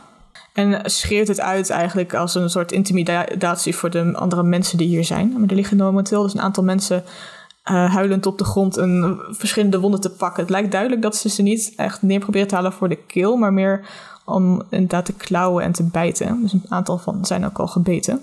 En 0.54 0.92
schreeuwt 0.92 1.28
het 1.28 1.40
uit 1.40 1.70
eigenlijk 1.70 2.14
als 2.14 2.36
een 2.36 2.50
soort 2.50 2.72
intimidatie 2.72 3.76
voor 3.76 3.90
de 3.90 4.14
andere 4.14 4.44
mensen 4.44 4.78
die 4.78 4.88
hier 4.88 5.04
zijn. 5.04 5.34
Maar 5.38 5.50
er 5.50 5.56
liggen 5.56 5.78
momenteel 5.78 6.22
dus 6.22 6.34
een 6.34 6.42
aantal 6.42 6.64
mensen 6.64 7.04
eh, 7.64 7.94
huilend 7.94 8.26
op 8.26 8.38
de 8.38 8.44
grond 8.44 8.78
en 8.78 9.20
verschillende 9.30 9.80
wonden 9.80 10.02
te 10.02 10.12
pakken. 10.12 10.42
Het 10.42 10.52
lijkt 10.52 10.72
duidelijk 10.72 11.02
dat 11.02 11.16
ze 11.16 11.30
ze 11.30 11.42
niet 11.42 11.74
echt 11.76 12.02
neer 12.02 12.20
proberen 12.20 12.48
te 12.48 12.56
halen 12.56 12.74
voor 12.74 12.90
de 12.90 13.04
keel, 13.06 13.38
maar 13.38 13.54
meer 13.54 13.88
om 14.26 14.64
inderdaad 14.70 15.06
te 15.06 15.14
klauwen 15.14 15.64
en 15.64 15.72
te 15.72 15.84
bijten. 15.84 16.42
Dus 16.42 16.54
een 16.54 16.66
aantal 16.70 16.98
van 16.98 17.26
zijn 17.26 17.46
ook 17.46 17.60
al 17.60 17.68
gebeten. 17.68 18.22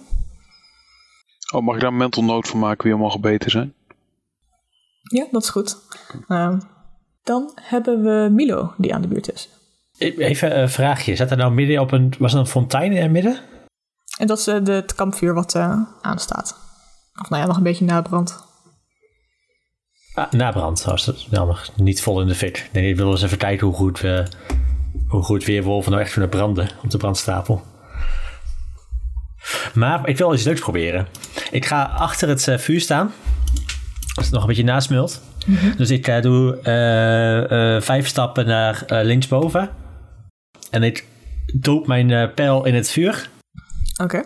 Oh, 1.55 1.62
mag 1.62 1.74
ik 1.74 1.80
daar 1.80 1.90
een 1.90 1.97
mental 1.97 2.24
note 2.24 2.51
van 2.51 2.59
maken 2.59 2.82
wie 2.82 2.92
allemaal 2.92 3.11
gebeten 3.11 3.51
zijn? 3.51 3.74
Ja, 5.03 5.26
dat 5.30 5.42
is 5.42 5.49
goed. 5.49 5.76
Ehm, 6.28 6.59
dan 7.27 7.53
hebben 7.62 8.03
we 8.03 8.29
Milo 8.31 8.74
die 8.77 8.95
aan 8.95 9.03
de 9.03 9.09
buurt 9.09 9.33
is. 9.33 9.49
Even 9.99 10.59
een 10.59 10.70
vraagje. 10.70 11.16
Zat 11.16 11.31
er 11.31 11.37
nou 11.37 11.53
midden 11.53 11.81
op 11.81 11.93
een... 11.93 12.14
Was 12.18 12.33
er 12.33 12.39
een 12.39 12.47
fontein 12.47 12.93
in 12.93 13.03
het 13.03 13.11
midden? 13.11 13.41
En 14.18 14.27
dat 14.27 14.39
is 14.39 14.47
eh, 14.47 14.64
de, 14.64 14.72
het 14.72 14.95
kampvuur 14.95 15.35
wat 15.35 15.55
eh, 15.55 15.81
aanstaat. 16.03 16.57
Of 17.22 17.29
nou 17.29 17.43
ja, 17.43 17.49
nog 17.49 17.57
een 17.57 17.62
beetje 17.62 17.85
nabrand. 17.85 18.45
Ah, 20.14 20.31
nabrand. 20.31 20.85
Was 20.85 21.07
het 21.07 21.27
nou 21.31 21.47
nog 21.47 21.68
niet 21.77 22.03
vol 22.03 22.20
in 22.20 22.27
de 22.27 22.35
fik. 22.35 22.70
Nee, 22.72 22.91
ik 22.91 22.97
wil 22.97 23.11
eens 23.11 23.22
even 23.22 23.39
kijken 23.39 23.66
hoe 23.66 23.77
goed, 23.77 24.01
we, 24.01 24.27
hoe 25.09 25.22
goed 25.22 25.45
weerwolven 25.45 25.91
nou 25.91 26.03
echt 26.03 26.12
kunnen 26.12 26.31
branden 26.31 26.68
op 26.83 26.91
de 26.91 26.99
brandstapel. 26.99 27.62
Maar 29.74 30.09
ik 30.09 30.18
wil 30.18 30.35
iets 30.35 30.45
leuks 30.45 30.61
proberen. 30.61 31.09
Ik 31.51 31.64
ga 31.64 31.83
achter 31.83 32.29
het 32.29 32.49
eh, 32.49 32.59
vuur 32.59 32.81
staan. 32.81 33.12
Als 34.17 34.25
het 34.25 34.35
nog 34.35 34.43
een 34.43 34.49
beetje 34.49 34.64
nasmult. 34.64 35.23
Dus 35.77 35.91
ik 35.91 36.09
eh, 36.09 36.23
doe 36.23 36.59
eh, 36.62 37.75
eh, 37.77 37.83
vijf 37.83 38.07
stappen 38.07 38.47
naar 38.47 38.85
linksboven. 38.89 39.71
En 40.71 40.83
ik 40.83 41.07
doe 41.55 41.83
mijn 41.87 42.11
eh, 42.11 42.35
pijl 42.35 42.64
in 42.64 42.75
het 42.75 42.91
vuur. 42.91 43.31
Oké. 44.03 44.23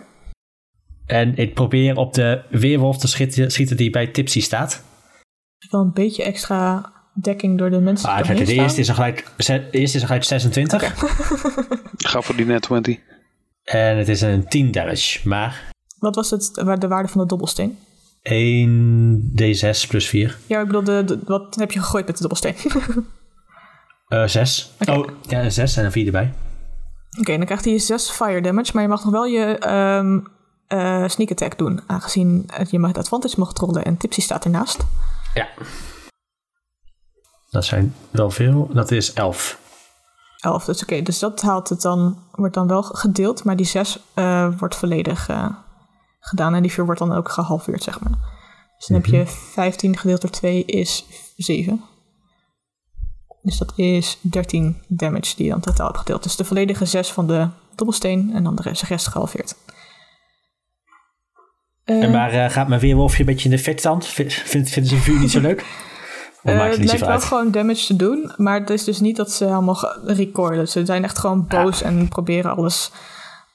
En 1.05 1.37
ik 1.37 1.53
probeer 1.53 1.95
op 1.97 2.13
de 2.13 2.41
weerwolf 2.49 2.97
te 2.97 3.07
schieten, 3.07 3.51
schieten 3.51 3.77
die 3.77 3.89
bij 3.89 4.07
Tipsy 4.07 4.41
staat. 4.41 4.83
Wel 5.69 5.81
een 5.81 5.93
beetje 5.93 6.23
extra 6.23 6.91
dekking 7.13 7.57
door 7.57 7.69
de 7.69 7.79
mensen 7.79 8.09
Ah, 8.09 8.27
die 8.27 8.45
de 8.45 8.53
eerste 8.53 8.79
is 8.79 8.89
al 8.89 8.95
gelijk, 8.95 9.27
de 9.37 9.69
eerste 9.71 9.95
is 9.97 10.01
al 10.01 10.07
gelijk 10.07 10.23
26. 10.23 10.93
Ga 11.97 12.21
voor 12.21 12.35
die 12.35 12.45
net 12.45 12.61
20. 12.61 12.97
En 13.63 13.97
het 13.97 14.07
is 14.09 14.21
een 14.21 14.47
10 14.47 14.71
damage. 14.71 15.27
Maar 15.27 15.69
Wat 15.99 16.15
was 16.15 16.29
het, 16.29 16.51
de 16.53 16.87
waarde 16.87 17.07
van 17.07 17.21
de 17.21 17.27
dobbelsteen? 17.27 17.77
1 18.21 19.31
D6 19.41 19.87
plus 19.87 20.07
4. 20.09 20.37
Ja, 20.47 20.59
ik 20.59 20.65
bedoel, 20.65 20.83
de, 20.83 21.03
de- 21.03 21.19
wat 21.25 21.55
heb 21.55 21.71
je 21.71 21.79
gegooid 21.79 22.05
met 22.07 22.17
de 22.17 22.27
dobbelsteen? 22.27 22.55
Oké, 24.07 24.21
Eh 24.21 24.27
6. 24.27 24.71
Oh, 24.89 25.07
ja, 25.27 25.49
6 25.49 25.77
en 25.77 25.85
een 25.85 25.91
4 25.91 26.05
erbij. 26.05 26.33
dan 27.25 27.45
krijgt 27.45 27.65
hij 27.65 27.79
6 27.79 28.09
fire 28.09 28.41
damage, 28.41 28.71
maar 28.73 28.83
je 28.83 28.89
mag 28.89 29.03
nog 29.03 29.13
wel 29.13 29.25
je 29.25 29.57
ehm, 29.57 30.19
eh, 30.67 31.07
sneak 31.07 31.31
attack 31.31 31.57
doen, 31.57 31.79
aangezien 31.87 32.49
je 32.69 32.79
met 32.79 32.97
advantage 32.97 33.39
mag 33.39 33.51
rollen 33.53 33.83
en 33.85 33.97
Tipsy 33.97 34.21
staat 34.21 34.43
ernaast. 34.45 34.85
Ja. 35.33 35.47
Dat 37.49 37.65
zijn 37.65 37.95
wel 38.09 38.29
veel. 38.31 38.69
Dat 38.73 38.91
is 38.91 39.13
11. 39.13 39.59
11, 40.37 40.65
dus 40.65 40.81
oké, 40.81 41.01
dus 41.01 41.19
dat 41.19 41.41
haalt 41.41 41.69
het 41.69 41.81
dan, 41.81 42.17
wordt 42.31 42.53
dan 42.53 42.67
wel 42.67 42.83
gedeeld, 42.83 43.43
maar 43.43 43.55
die 43.55 43.65
6 43.65 43.99
eh, 44.13 44.47
wordt 44.57 44.75
volledig 44.75 45.29
eh, 45.29 45.45
gedaan 46.23 46.55
en 46.55 46.61
die 46.61 46.71
4 46.71 46.85
wordt 46.85 46.99
dan 46.99 47.13
ook 47.13 47.29
gehalveerd, 47.29 47.83
zeg 47.83 47.99
maar. 47.99 48.17
Dus 48.77 48.87
dan 48.87 48.97
heb 48.97 49.05
je 49.05 49.27
15 49.27 49.97
gedeeld 49.97 50.21
door 50.21 50.29
2 50.29 50.65
is 50.65 51.05
7. 51.37 51.83
Dus 53.41 53.57
dat 53.57 53.73
is 53.75 54.17
13 54.21 54.81
damage 54.87 55.35
die 55.35 55.45
je 55.45 55.51
dan 55.51 55.59
totaal 55.59 55.85
hebt 55.87 55.97
gedeeld. 55.99 56.23
Dus 56.23 56.35
de 56.35 56.45
volledige 56.45 56.85
6 56.85 57.11
van 57.11 57.27
de 57.27 57.47
dobbelsteen 57.75 58.31
en 58.33 58.43
dan 58.43 58.55
de 58.55 58.61
rest, 58.61 58.81
de 58.81 58.87
rest 58.87 59.07
gehalveerd. 59.07 59.55
Eh, 61.83 62.03
En 62.03 62.11
maar 62.11 62.31
eh, 62.31 62.49
gaat 62.49 62.67
mijn 62.67 62.81
weerwolfje 62.81 63.19
een 63.19 63.25
beetje 63.25 63.49
in 63.49 63.55
de 63.55 63.61
vet 63.61 63.81
dan? 63.81 64.01
Vind, 64.03 64.33
vind- 64.33 64.69
vinden 64.69 64.91
ze 64.91 64.97
vuur 64.97 65.19
niet 65.19 65.31
zo 65.31 65.39
leuk? 65.49 65.65
Eh, 66.43 66.55
maakt 66.57 66.69
het 66.71 66.79
niet 66.79 66.87
lijkt 66.87 67.01
wel 67.01 67.09
uit? 67.13 67.23
gewoon 67.23 67.51
damage 67.51 67.85
te 67.85 67.95
doen, 67.95 68.33
maar 68.37 68.59
het 68.59 68.69
is 68.69 68.83
dus 68.83 68.99
niet 68.99 69.15
dat 69.15 69.31
ze 69.31 69.45
helemaal 69.45 69.95
recorden. 70.05 70.67
Ze 70.67 70.85
zijn 70.85 71.03
echt 71.03 71.19
gewoon 71.19 71.47
boos 71.47 71.81
en 71.81 72.07
proberen 72.07 72.55
alles 72.55 72.91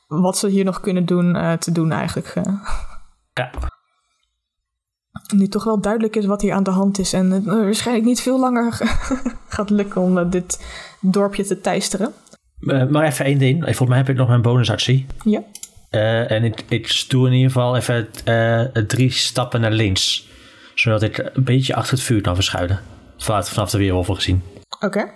wat 0.06 0.38
ze 0.38 0.48
hier 0.48 0.64
nog 0.64 0.80
kunnen 0.80 1.04
doen 1.06 1.36
eh, 1.36 1.52
te 1.52 1.72
doen 1.72 1.92
eigenlijk. 1.92 2.26
eh. 2.26 2.42
Ja. 3.32 3.50
Nu 5.34 5.48
toch 5.48 5.64
wel 5.64 5.80
duidelijk 5.80 6.16
is 6.16 6.26
wat 6.26 6.42
hier 6.42 6.52
aan 6.52 6.62
de 6.62 6.70
hand 6.70 6.98
is 6.98 7.12
en 7.12 7.30
het 7.30 7.44
waarschijnlijk 7.44 8.06
niet 8.06 8.20
veel 8.20 8.38
langer 8.40 8.72
gaat 9.48 9.70
lukken 9.70 10.00
om 10.00 10.18
eh, 10.18 10.30
dit 10.30 10.66
dorpje 11.00 11.44
te 11.44 11.60
teisteren. 11.60 12.12
Maar 12.90 13.04
even 13.04 13.24
één 13.24 13.38
ding. 13.38 13.62
Volgens 13.64 13.88
mij 13.88 13.98
heb 13.98 14.08
ik 14.08 14.16
nog 14.16 14.28
mijn 14.28 14.42
bonusactie. 14.42 15.06
Ja. 15.24 15.42
En 16.26 16.44
ik, 16.44 16.64
ik 16.68 17.04
doe 17.08 17.26
in 17.26 17.32
ieder 17.32 17.50
geval 17.50 17.76
even 17.76 18.08
drie 18.86 19.10
stappen 19.10 19.60
naar 19.60 19.70
links. 19.70 20.28
Zodat 20.74 21.02
ik 21.02 21.18
een 21.18 21.44
beetje 21.44 21.74
achter 21.74 21.94
het 21.94 22.02
vuur 22.02 22.20
kan 22.20 22.34
verschuilen. 22.34 22.80
Vanaf, 23.16 23.48
vanaf 23.48 23.70
de 23.70 23.78
weerwolven 23.78 24.14
gezien. 24.14 24.42
Oké. 24.80 25.12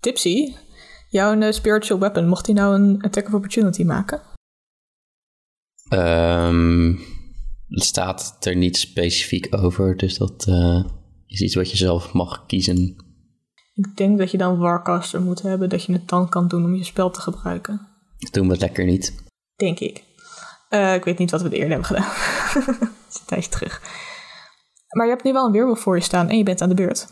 Tipsy, 0.00 0.54
jouw 1.16 1.40
eh, 1.40 1.52
spiritual 1.52 2.00
weapon, 2.00 2.28
mocht 2.28 2.46
hij 2.46 2.54
nou 2.54 2.74
een 2.74 3.02
attack 3.02 3.26
of 3.26 3.34
opportunity 3.34 3.84
maken? 3.84 4.20
Ehm, 5.88 6.94
het 7.68 7.82
staat 7.82 8.36
er 8.40 8.56
niet 8.56 8.76
specifiek 8.76 9.46
over, 9.50 9.96
dus 9.96 10.18
dat 10.18 10.46
eh, 10.48 10.84
is 11.26 11.40
iets 11.40 11.54
wat 11.54 11.70
je 11.70 11.76
zelf 11.76 12.12
mag 12.12 12.46
kiezen. 12.46 13.04
Ik 13.74 13.96
denk 13.96 14.18
dat 14.18 14.30
je 14.30 14.38
dan 14.38 14.58
Warcaster 14.58 15.22
moet 15.22 15.42
hebben, 15.42 15.68
dat 15.68 15.84
je 15.84 15.92
het 15.92 16.08
dan 16.08 16.28
kan 16.28 16.48
doen 16.48 16.64
om 16.64 16.74
je 16.74 16.84
spel 16.84 17.10
te 17.10 17.20
gebruiken. 17.20 17.88
Doen 18.30 18.46
we 18.46 18.52
het 18.52 18.60
lekker 18.60 18.84
niet. 18.84 19.14
Denk 19.56 19.78
ik. 19.78 20.04
Eh, 20.68 20.94
ik 20.94 21.04
weet 21.04 21.18
niet 21.18 21.30
wat 21.30 21.40
we 21.40 21.46
het 21.46 21.56
eerder 21.56 21.70
hebben 21.70 21.86
gedaan. 21.86 22.12
dat 22.78 22.90
is 23.08 23.18
een 23.20 23.26
tijdje 23.26 23.50
terug. 23.50 23.82
Maar 24.88 25.06
je 25.06 25.12
hebt 25.12 25.24
nu 25.24 25.32
wel 25.32 25.46
een 25.46 25.52
weerwolf 25.52 25.80
voor 25.80 25.96
je 25.96 26.02
staan 26.02 26.28
en 26.28 26.36
je 26.36 26.42
bent 26.42 26.60
aan 26.60 26.68
de 26.68 26.74
beurt. 26.74 27.08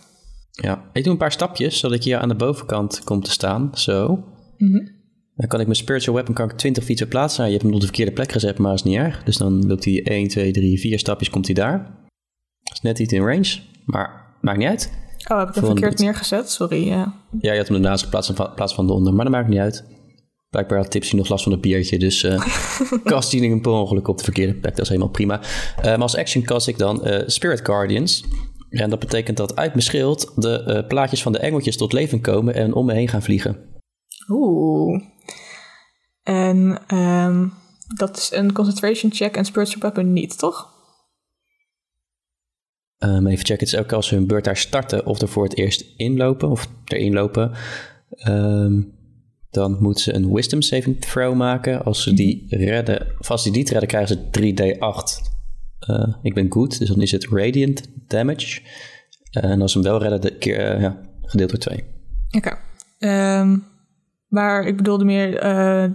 Ja, 0.62 0.90
ik 0.92 1.02
doe 1.02 1.12
een 1.12 1.18
paar 1.18 1.32
stapjes, 1.32 1.78
zodat 1.78 1.96
ik 1.96 2.05
hier 2.05 2.18
aan 2.18 2.28
de 2.28 2.34
bovenkant 2.34 3.05
kom 3.05 3.22
te 3.22 3.30
staan. 3.30 3.70
Zo. 3.72 4.24
Mhm. 4.57 4.86
Dan 5.36 5.48
kan 5.48 5.61
ik 5.61 5.66
mijn 5.66 5.78
spiritual 5.78 6.14
weapon 6.14 6.34
kan 6.34 6.50
ik 6.50 6.57
20 6.57 6.84
feet 6.84 6.98
verplaatsen. 6.98 7.40
Nou, 7.40 7.50
je 7.52 7.57
hebt 7.57 7.64
hem 7.66 7.74
op 7.74 7.80
de 7.80 7.86
verkeerde 7.86 8.12
plek 8.12 8.32
gezet, 8.32 8.59
maar 8.59 8.74
is 8.74 8.82
niet 8.82 8.96
erg. 8.96 9.22
Dus 9.22 9.36
dan 9.36 9.66
loopt 9.66 9.84
hij 9.84 10.02
1, 10.02 10.28
2, 10.28 10.52
3, 10.52 10.80
4 10.80 10.98
stapjes, 10.98 11.30
komt 11.30 11.46
hij 11.46 11.55
daar. 11.55 11.78
Dat 12.62 12.72
is 12.72 12.80
net 12.80 12.98
niet 12.98 13.12
in 13.12 13.22
range, 13.24 13.59
maar 13.84 14.36
maakt 14.40 14.59
niet 14.59 14.68
uit. 14.68 14.92
Oh, 15.28 15.38
heb 15.38 15.48
ik 15.48 15.55
hem 15.55 15.64
verkeerd 15.64 15.98
neergezet? 15.98 16.50
Sorry. 16.50 16.90
eh. 16.90 17.07
Ja, 17.40 17.52
je 17.52 17.59
had 17.59 17.68
hem 17.68 17.76
ernaast 17.76 18.05
geplaatst 18.05 18.30
in 18.30 18.36
plaats 18.55 18.74
van 18.74 18.84
eronder, 18.88 19.14
maar 19.14 19.24
dat 19.24 19.34
maakt 19.34 19.48
niet 19.48 19.59
uit. 19.59 19.84
Blijkbaar 20.50 20.78
had 20.78 20.90
Tipsy 20.90 21.16
nog 21.16 21.28
last 21.28 21.44
van 21.44 21.52
een 21.52 21.61
biertje, 21.61 21.98
dus 21.98 22.22
eh 22.24 22.46
cast 23.05 23.32
hij 23.32 23.40
hem 23.40 23.61
per 23.61 23.72
ongeluk 23.72 24.09
op 24.09 24.18
de 24.18 24.24
verkeerde 24.24 24.55
plek. 24.55 24.72
Dat 24.72 24.82
is 24.82 24.88
helemaal 24.88 25.11
prima. 25.11 25.40
Eh, 25.76 25.84
maar 25.84 25.98
als 25.98 26.16
action 26.16 26.44
cast 26.44 26.68
ik 26.68 26.78
dan 26.78 27.05
eh, 27.05 27.22
Spirit 27.26 27.61
Guardians. 27.64 28.24
En 28.74 28.90
dat 28.90 28.98
betekent 28.98 29.36
dat 29.36 29.56
uit 29.56 29.70
mijn 29.70 29.84
schild 29.84 30.32
de 30.36 30.62
eh, 30.62 30.86
plaatjes 30.86 31.22
van 31.22 31.32
de 31.32 31.38
engeltjes 31.38 31.76
tot 31.76 31.92
leven 31.92 32.20
komen 32.20 32.54
en 32.54 32.74
om 32.74 32.86
me 32.86 32.92
heen 32.92 33.08
gaan 33.08 33.22
vliegen. 33.22 33.56
Oeh. 34.28 35.02
En 36.22 36.78
ehm, 36.86 37.48
dat 37.96 38.16
is 38.16 38.30
een 38.32 38.52
concentration 38.52 39.12
check 39.12 39.36
en 39.36 39.44
spiritual 39.44 39.80
weapon 39.80 40.12
niet, 40.12 40.38
toch? 40.38 40.72
Ehm, 42.98 43.26
even 43.26 43.44
checken, 43.44 43.64
het 43.64 43.74
is 43.74 43.76
ook 43.76 43.92
als 43.92 44.06
ze 44.06 44.14
hun 44.14 44.26
beurt 44.26 44.44
daar 44.44 44.56
starten 44.56 45.06
of 45.06 45.20
er 45.20 45.28
voor 45.28 45.44
het 45.44 45.56
eerst 45.56 45.84
inlopen 45.96 46.50
of 46.50 46.68
erin 46.84 47.12
lopen. 47.12 47.52
Ehm, 48.10 48.82
dan 49.50 49.76
moeten 49.80 50.02
ze 50.02 50.14
een 50.14 50.32
wisdom 50.32 50.62
saving 50.62 51.00
throw 51.00 51.34
maken. 51.34 51.84
Als 51.84 52.02
ze 52.02 52.14
die 52.14 52.46
redden, 52.48 53.06
of 53.18 53.30
als 53.30 53.42
ze 53.42 53.50
die 53.50 53.58
niet 53.58 53.70
redden, 53.70 53.88
krijgen 53.88 54.16
ze 54.16 54.30
3d8. 54.30 55.34
Eh, 55.87 56.14
ik 56.22 56.35
ben 56.35 56.53
goed, 56.53 56.78
dus 56.78 56.89
dan 56.89 57.01
is 57.01 57.12
het 57.12 57.28
radiant 57.30 57.82
damage. 58.09 58.61
en 59.30 59.61
als 59.61 59.72
ze 59.72 59.78
hem 59.78 59.87
wel 59.89 60.01
redden, 60.01 60.20
de 60.20 60.39
keer, 60.39 60.59
eh, 60.59 60.80
ja, 60.80 61.01
gedeeld 61.22 61.51
door 61.51 61.59
2. 61.59 61.85
Oké. 62.37 62.59
Ehm, 62.99 63.59
maar 64.28 64.66
ik 64.66 64.76
bedoelde 64.76 65.05
meer, 65.05 65.39
eh, 65.39 65.91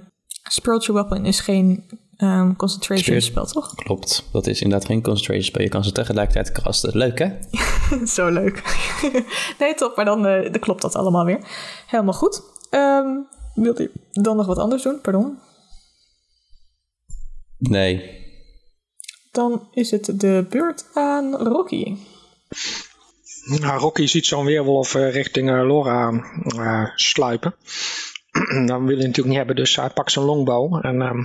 spiritual 0.49 0.97
weapon 0.97 1.25
is 1.25 1.39
geen 1.39 1.83
ehm, 2.17 2.55
concentration 2.55 3.21
spel, 3.21 3.45
toch? 3.45 3.75
Klopt, 3.75 4.29
dat 4.31 4.47
is 4.47 4.61
inderdaad 4.61 4.87
geen 4.87 5.01
concentration 5.01 5.45
spel. 5.45 5.61
Je 5.61 5.69
kan 5.69 5.83
ze 5.83 5.91
tegelijkertijd 5.91 6.51
casten. 6.51 6.97
Leuk 6.97 7.19
hè? 7.19 7.29
Zo 8.15 8.29
leuk. 8.29 8.63
nee, 9.59 9.73
top, 9.73 9.95
maar 9.95 10.05
dan, 10.05 10.25
eh, 10.25 10.51
dan 10.51 10.59
klopt 10.59 10.81
dat 10.81 10.95
allemaal 10.95 11.25
weer. 11.25 11.39
Helemaal 11.87 12.13
goed. 12.13 12.41
Ehm 12.69 13.07
wilt 13.61 13.79
u 13.79 13.91
dan 14.11 14.37
nog 14.37 14.45
wat 14.45 14.57
anders 14.57 14.83
doen? 14.83 15.01
Pardon. 15.01 15.37
Nee. 17.57 18.27
Dan 19.39 19.67
is 19.71 19.91
het 19.91 20.19
de 20.19 20.45
beurt 20.49 20.85
aan 20.93 21.35
Rocky. 21.35 21.95
Nou, 23.45 23.79
Rocky 23.79 24.05
ziet 24.05 24.25
zo'n 24.25 24.45
weerwolf 24.45 24.95
eh, 24.95 25.11
richting 25.11 25.49
eh, 25.49 25.55
Laura 25.55 26.11
eh, 26.45 26.85
sluipen. 26.95 27.55
Dan 28.65 28.85
wil 28.85 28.97
hij 28.97 29.05
natuurlijk 29.07 29.27
niet 29.27 29.37
hebben, 29.37 29.55
dus 29.55 29.75
hij 29.75 29.89
pakt 29.89 30.11
zijn 30.11 30.25
longbow 30.25 30.85
en 30.85 31.01
ehm, 31.01 31.23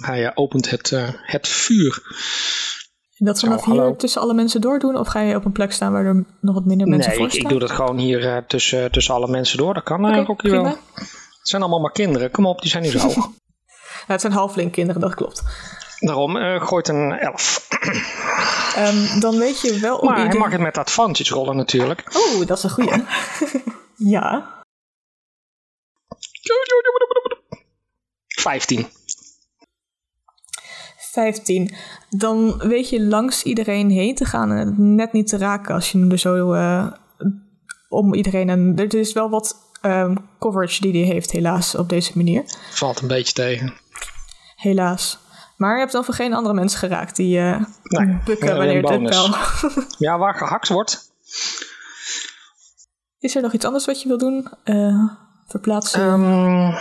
hij 0.00 0.36
opent 0.36 0.70
het, 0.70 0.90
het 1.22 1.48
vuur. 1.48 2.02
En 3.18 3.26
dat 3.26 3.40
vanaf 3.40 3.60
Oh, 3.60 3.66
hallo. 3.66 3.86
hier 3.86 3.96
tussen 3.96 4.20
alle 4.20 4.34
mensen 4.34 4.60
doordoen? 4.60 4.96
Of 4.96 5.08
ga 5.08 5.20
je 5.20 5.36
op 5.36 5.44
een 5.44 5.52
plek 5.52 5.72
staan 5.72 5.92
waar 5.92 6.04
er 6.04 6.24
nog 6.40 6.54
wat 6.54 6.64
minder 6.64 6.86
mensen 6.88 7.08
nee, 7.08 7.18
voor 7.18 7.26
ik, 7.26 7.32
staan? 7.32 7.44
ik 7.44 7.50
doe 7.50 7.60
dat 7.60 7.70
gewoon 7.70 7.98
hier 7.98 8.44
tussen, 8.46 8.92
tussen 8.92 9.14
alle 9.14 9.28
mensen 9.28 9.58
door. 9.58 9.74
Dat 9.74 9.82
kan 9.82 10.04
Oké, 10.06 10.22
Rocky 10.22 10.48
prima. 10.48 10.62
wel. 10.62 10.78
Het 10.94 11.48
zijn 11.48 11.62
allemaal 11.62 11.80
maar 11.80 11.92
kinderen. 11.92 12.30
Kom 12.30 12.46
op, 12.46 12.60
die 12.60 12.70
zijn 12.70 12.82
niet 12.82 12.92
zo 12.92 12.98
hoog. 13.06 13.16
Ja, 14.06 14.12
het 14.12 14.20
zijn 14.20 14.32
halfling 14.32 14.72
kinderen, 14.72 15.00
dat 15.00 15.14
klopt. 15.14 15.42
Daarom 16.06 16.36
eh, 16.36 16.66
gooit 16.66 16.88
een 16.88 17.12
elf. 17.12 17.68
Ehm, 18.76 19.20
dan 19.20 19.38
weet 19.38 19.60
je 19.60 19.78
wel... 19.78 20.02
Maar 20.02 20.26
hij 20.26 20.38
mag 20.38 20.50
het 20.50 20.60
met 20.60 20.78
advantage 20.78 21.34
rollen 21.34 21.56
natuurlijk. 21.56 22.02
Oh, 22.16 22.46
dat 22.46 22.56
is 22.56 22.62
een 22.62 22.70
goeie. 22.70 23.04
ja. 24.16 24.60
15. 28.26 28.86
15. 30.96 31.74
Dan 32.10 32.58
weet 32.58 32.88
je 32.88 33.02
langs 33.02 33.42
iedereen 33.42 33.90
heen 33.90 34.14
te 34.14 34.24
gaan 34.24 34.52
en 34.52 34.66
het 34.66 34.78
net 34.78 35.12
niet 35.12 35.28
te 35.28 35.36
raken 35.36 35.74
als 35.74 35.92
je 35.92 35.98
hem 35.98 36.10
er 36.10 36.18
zo 36.18 36.52
eh, 36.52 36.92
om 37.88 38.14
iedereen. 38.14 38.48
En 38.48 38.72
er 38.76 38.94
is 38.94 39.12
wel 39.12 39.30
wat 39.30 39.56
ehm, 39.80 40.16
coverage 40.38 40.80
die 40.80 41.04
hij 41.04 41.12
heeft, 41.12 41.30
helaas, 41.30 41.74
op 41.74 41.88
deze 41.88 42.12
manier. 42.14 42.42
Valt 42.70 43.00
een 43.00 43.08
beetje 43.08 43.32
tegen. 43.32 43.74
Helaas. 44.56 45.18
Maar 45.56 45.72
je 45.72 45.78
hebt 45.78 46.04
voor 46.04 46.14
geen 46.14 46.34
andere 46.34 46.54
mensen 46.54 46.78
geraakt 46.78 47.16
die 47.16 47.38
Nee, 47.38 48.18
bukken 48.24 48.56
wanneer 48.56 48.76
een 48.76 48.82
bonus. 48.82 49.30
pijl. 49.30 49.86
Ja, 49.98 50.18
waar 50.18 50.34
gehakt 50.34 50.68
wordt. 50.68 51.10
Is 53.18 53.36
er 53.36 53.42
nog 53.42 53.52
iets 53.52 53.64
anders 53.64 53.84
wat 53.86 54.02
je 54.02 54.08
wil 54.08 54.18
doen? 54.18 54.48
Eh, 54.64 55.04
verplaatsen? 55.46 56.00
Ehm, 56.00 56.74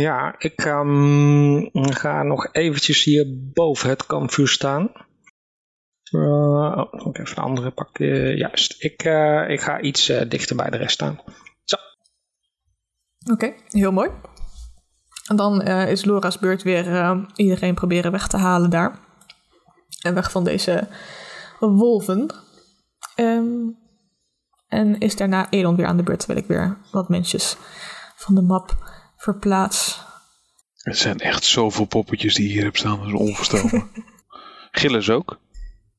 ja, 0.00 0.34
ik 0.38 0.64
ehm, 0.64 1.66
ga 1.72 2.22
nog 2.22 2.48
eventjes 2.52 3.04
hier 3.04 3.24
boven 3.52 3.88
het 3.88 4.06
kampvuur 4.06 4.48
staan. 4.48 4.92
Eh, 6.10 6.86
oh, 6.90 7.08
even 7.12 7.34
de 7.34 7.40
andere 7.40 7.70
pakken. 7.70 8.36
Juist. 8.36 8.84
Ik, 8.84 9.02
ik 9.48 9.60
ga 9.60 9.80
iets 9.80 10.06
dichter 10.28 10.56
bij 10.56 10.70
de 10.70 10.76
rest 10.76 10.94
staan. 10.94 11.20
Zo. 11.64 11.76
Oké, 13.32 13.54
heel 13.68 13.92
mooi. 13.92 14.10
En 15.26 15.36
dan 15.36 15.62
eh, 15.62 15.90
is 15.90 16.04
Laura's 16.04 16.38
beurt 16.38 16.62
weer 16.62 16.96
eh, 16.96 17.18
iedereen 17.34 17.74
proberen 17.74 18.12
weg 18.12 18.28
te 18.28 18.36
halen 18.36 18.70
daar. 18.70 18.98
En 20.02 20.14
weg 20.14 20.30
van 20.30 20.44
deze 20.44 20.88
wolven. 21.58 22.26
Ehm, 23.14 23.68
en 24.68 24.98
is 24.98 25.16
daarna 25.16 25.50
Elon 25.50 25.76
weer 25.76 25.86
aan 25.86 25.96
de 25.96 26.02
beurt, 26.02 26.18
terwijl 26.18 26.40
ik 26.40 26.46
weer 26.46 26.78
wat 26.90 27.08
mensjes 27.08 27.56
van 28.16 28.34
de 28.34 28.42
map 28.42 28.76
verplaats. 29.16 30.00
Het 30.74 30.98
zijn 30.98 31.18
echt 31.18 31.44
zoveel 31.44 31.84
poppetjes 31.84 32.34
die 32.34 32.48
hier 32.48 32.62
hebt 32.62 32.78
staan. 32.78 32.98
Dat 32.98 33.06
is 33.06 33.12
onvoorstelbaar. 33.12 33.86
Gilles 34.70 35.10
ook. 35.10 35.38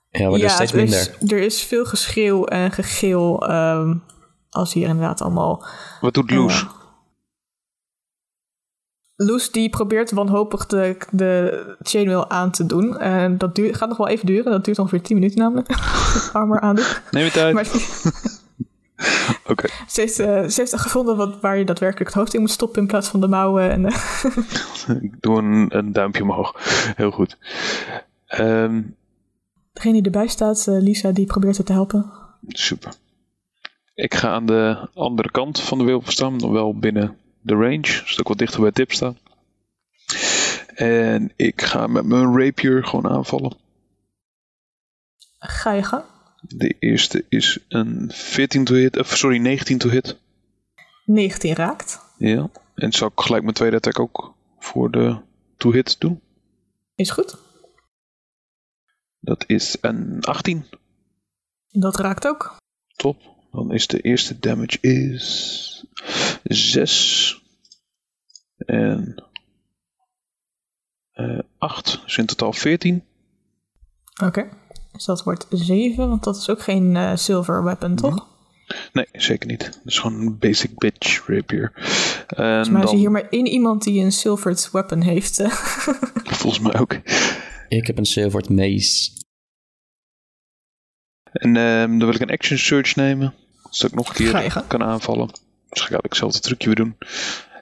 Ja, 0.10 0.30
maar 0.30 0.40
er 0.40 0.46
is 0.46 0.54
steeds 0.54 0.72
er 0.72 0.78
minder. 0.78 1.00
is, 1.00 1.32
er 1.32 1.40
is 1.40 1.64
veel 1.64 1.86
geschreeuw 1.86 2.46
en 2.46 2.72
gegil 2.72 3.48
ehm, 3.48 3.96
als 4.50 4.74
hier 4.74 4.88
inderdaad 4.88 5.22
allemaal... 5.22 5.66
Wat 6.02 6.14
doet 6.14 6.32
Loes? 6.32 6.60
Ja. 6.60 6.83
Loes 9.16 9.52
die 9.52 9.70
probeert 9.70 10.12
wanhopig 10.12 10.66
de, 10.66 10.98
de 11.12 11.76
chainmail 11.82 12.30
aan 12.30 12.52
te 12.52 12.66
doen. 12.66 12.98
En 12.98 13.38
dat 13.38 13.56
duurt, 13.56 13.78
gaat 13.78 13.90
nog 13.90 13.98
wel 13.98 14.08
even 14.08 14.26
duren. 14.26 14.52
Dat 14.52 14.66
duurt 14.66 14.80
ongeveer 14.80 15.02
10 15.02 15.16
minuten 15.16 15.40
namelijk. 15.40 15.70
Armor 16.34 16.60
aandoen. 16.60 16.86
Neem 17.12 17.26
het 17.26 17.38
uit. 17.38 17.54
Maar 17.54 17.68
Oké. 19.52 19.68
ze 19.88 20.02
heeft, 20.02 20.20
eh, 20.20 20.44
ze 20.48 20.60
heeft 20.62 20.80
gevonden 20.80 21.18
wat, 21.18 21.40
waar 21.42 21.58
je 21.58 21.66
daadwerkelijk 21.66 22.10
het 22.10 22.20
hoofd 22.20 22.34
in 22.34 22.40
moet 22.40 22.50
stoppen 22.50 22.82
in 22.82 22.88
plaats 22.88 23.08
van 23.08 23.22
de 23.22 23.28
mouwen. 23.28 23.72
En, 23.72 23.86
eh, 23.86 24.26
Ik 25.02 25.22
doe 25.22 25.38
een, 25.38 25.78
een 25.78 25.92
duimpje 25.92 26.24
omhoog. 26.24 26.56
Heel 26.96 27.12
goed. 27.12 27.38
Ehm, 28.26 28.82
degene 29.74 29.94
die 29.94 30.04
erbij 30.04 30.28
staat, 30.28 30.68
eh, 30.68 30.82
Lisa, 30.82 31.12
die 31.12 31.26
probeert 31.26 31.58
haar 31.58 31.66
te 31.66 31.74
helpen. 31.74 32.12
super. 32.48 32.94
Ik 33.94 34.14
ga 34.14 34.30
aan 34.30 34.46
de 34.46 34.90
andere 34.94 35.32
kant 35.32 35.60
van 35.60 35.78
de 35.78 35.84
wilp 35.84 36.10
staan. 36.10 36.36
Nog 36.38 36.52
wel 36.52 36.78
binnen 36.78 37.18
de 37.44 37.54
range. 37.54 37.88
Zodat 37.88 38.20
ik 38.20 38.28
wat 38.28 38.38
dichter 38.38 38.62
bij 38.62 38.72
tip 38.72 38.92
sta. 38.92 39.14
En 40.76 41.34
ik 41.36 41.62
ga 41.62 41.88
met 41.88 42.06
mijn 42.06 42.40
rapier 42.40 42.86
gewoon 42.86 43.08
aanvallen. 43.08 43.58
Ga 45.40 45.72
je 45.72 45.84
gang. 45.84 46.04
De 46.42 46.76
eerste 46.80 47.26
is 47.30 47.60
een 47.68 48.12
14 48.14 48.64
to 48.64 48.76
hit. 48.76 48.98
Of 48.98 49.18
sorry, 49.18 49.38
19 49.38 49.78
to 49.78 49.90
hit. 49.90 50.18
19 51.06 51.56
raakt. 51.56 52.00
Ja. 52.18 52.50
En 52.76 52.92
zal 52.92 53.08
ik 53.08 53.20
gelijk 53.20 53.44
mijn 53.44 53.56
tweede 53.56 53.76
attack 53.76 54.00
ook 54.00 54.34
voor 54.60 54.92
de 54.92 55.18
to 55.58 55.72
hit 55.72 56.00
doen. 56.00 56.22
Is 56.96 57.10
goed. 57.10 57.38
Dat 59.20 59.44
is 59.48 59.78
een 59.82 60.18
18. 60.22 60.66
Dat 61.70 61.96
raakt 62.00 62.28
ook. 62.28 62.58
Top. 62.96 63.33
Dan 63.54 63.74
is 63.74 63.88
de 63.88 64.00
eerste 64.02 64.40
damage 64.40 64.78
is 64.82 65.84
6. 66.44 67.42
En 68.58 69.24
eh 71.12 71.40
8. 71.58 72.02
Dus 72.04 72.18
in 72.18 72.26
totaal 72.26 72.54
14. 72.54 73.04
Oké. 74.24 74.50
Dus 74.92 75.06
dat 75.06 75.24
wordt 75.24 75.46
7, 75.50 76.10
want 76.10 76.24
dat 76.24 76.36
is 76.38 76.50
ook 76.50 76.62
geen 76.62 76.96
eh, 76.96 77.16
silver 77.16 77.64
weapon, 77.64 77.96
toch? 77.96 78.28
Nee, 78.94 79.08
zeker 79.12 79.48
niet. 79.48 79.60
Dat 79.66 79.80
is 79.86 80.00
gewoon 80.00 80.20
een 80.22 80.38
basic 80.38 80.78
bitch 80.78 81.28
rapier. 81.28 81.72
En 82.28 82.36
Volgens 82.36 82.70
mij 82.70 82.84
is 82.84 82.92
er 82.92 82.98
hier 82.98 83.12
maar 83.12 83.30
één 83.30 83.48
iemand 83.48 83.84
die 83.84 84.04
een 84.04 84.12
silvered 84.12 84.70
weapon 84.72 85.02
heeft. 85.02 85.40
eh. 85.40 85.50
volgens 86.42 86.60
mij 86.60 86.80
ook. 86.80 86.94
Ik 87.68 87.88
heb 87.88 87.98
een 87.98 88.06
silvered 88.06 88.50
mace. 88.50 89.12
En 91.34 91.58
ehm, 91.58 91.98
dan 91.98 92.06
wil 92.06 92.14
ik 92.14 92.22
een 92.22 92.32
action 92.32 92.58
search 92.58 92.96
nemen. 92.96 93.34
Zodat 93.70 93.92
ik 93.92 93.98
nog 93.98 94.10
een 94.10 94.32
keer 94.32 94.64
kan 94.68 94.84
aanvallen. 94.84 95.30
Dus 95.70 95.82
ga 95.82 95.96
ik 95.96 96.04
hetzelfde 96.04 96.40
trucje 96.40 96.66
weer 96.66 96.76
doen. 96.76 96.96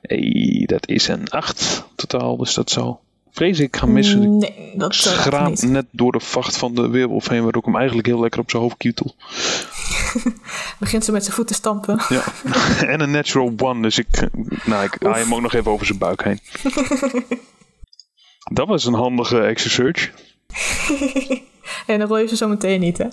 Hey, 0.01 0.63
dat 0.65 0.87
is 0.87 1.07
een 1.07 1.29
8 1.29 1.83
totaal. 1.95 2.37
Dus 2.37 2.53
dat 2.53 2.69
zal 2.69 3.01
vrees 3.31 3.59
ik 3.59 3.75
gaan 3.75 3.91
missen. 3.93 4.37
Nee, 4.37 4.73
dat 4.75 4.95
schraap 4.95 5.61
net 5.61 5.85
door 5.91 6.11
de 6.11 6.19
vacht 6.19 6.57
van 6.57 6.75
de 6.75 6.89
weerwolf 6.89 7.27
heen. 7.27 7.43
Waardoor 7.43 7.61
ik 7.61 7.67
hem 7.67 7.77
eigenlijk 7.77 8.07
heel 8.07 8.19
lekker 8.19 8.39
op 8.39 8.49
zijn 8.49 8.61
hoofd 8.61 8.77
kietel. 8.77 9.15
Begint 10.79 11.05
ze 11.05 11.11
met 11.11 11.23
zijn 11.23 11.35
voeten 11.35 11.55
stampen. 11.55 12.01
Ja. 12.09 12.23
en 12.93 13.01
een 13.01 13.11
natural 13.11 13.53
one. 13.57 13.81
Dus 13.81 13.97
ik, 13.97 14.07
nou, 14.65 14.83
ik 14.83 14.95
haal 14.99 15.13
hem 15.13 15.33
ook 15.33 15.41
nog 15.41 15.53
even 15.53 15.71
over 15.71 15.85
zijn 15.85 15.97
buik 15.97 16.23
heen. 16.23 16.39
dat 18.57 18.67
was 18.67 18.85
een 18.85 18.93
handige 18.93 19.41
action 19.41 19.71
search. 19.71 20.11
En 21.87 21.99
dan 21.99 22.07
rol 22.07 22.17
je 22.17 22.27
ze 22.27 22.35
zo 22.35 22.47
meteen 22.47 22.79
niet, 22.79 22.97
hè? 22.97 23.07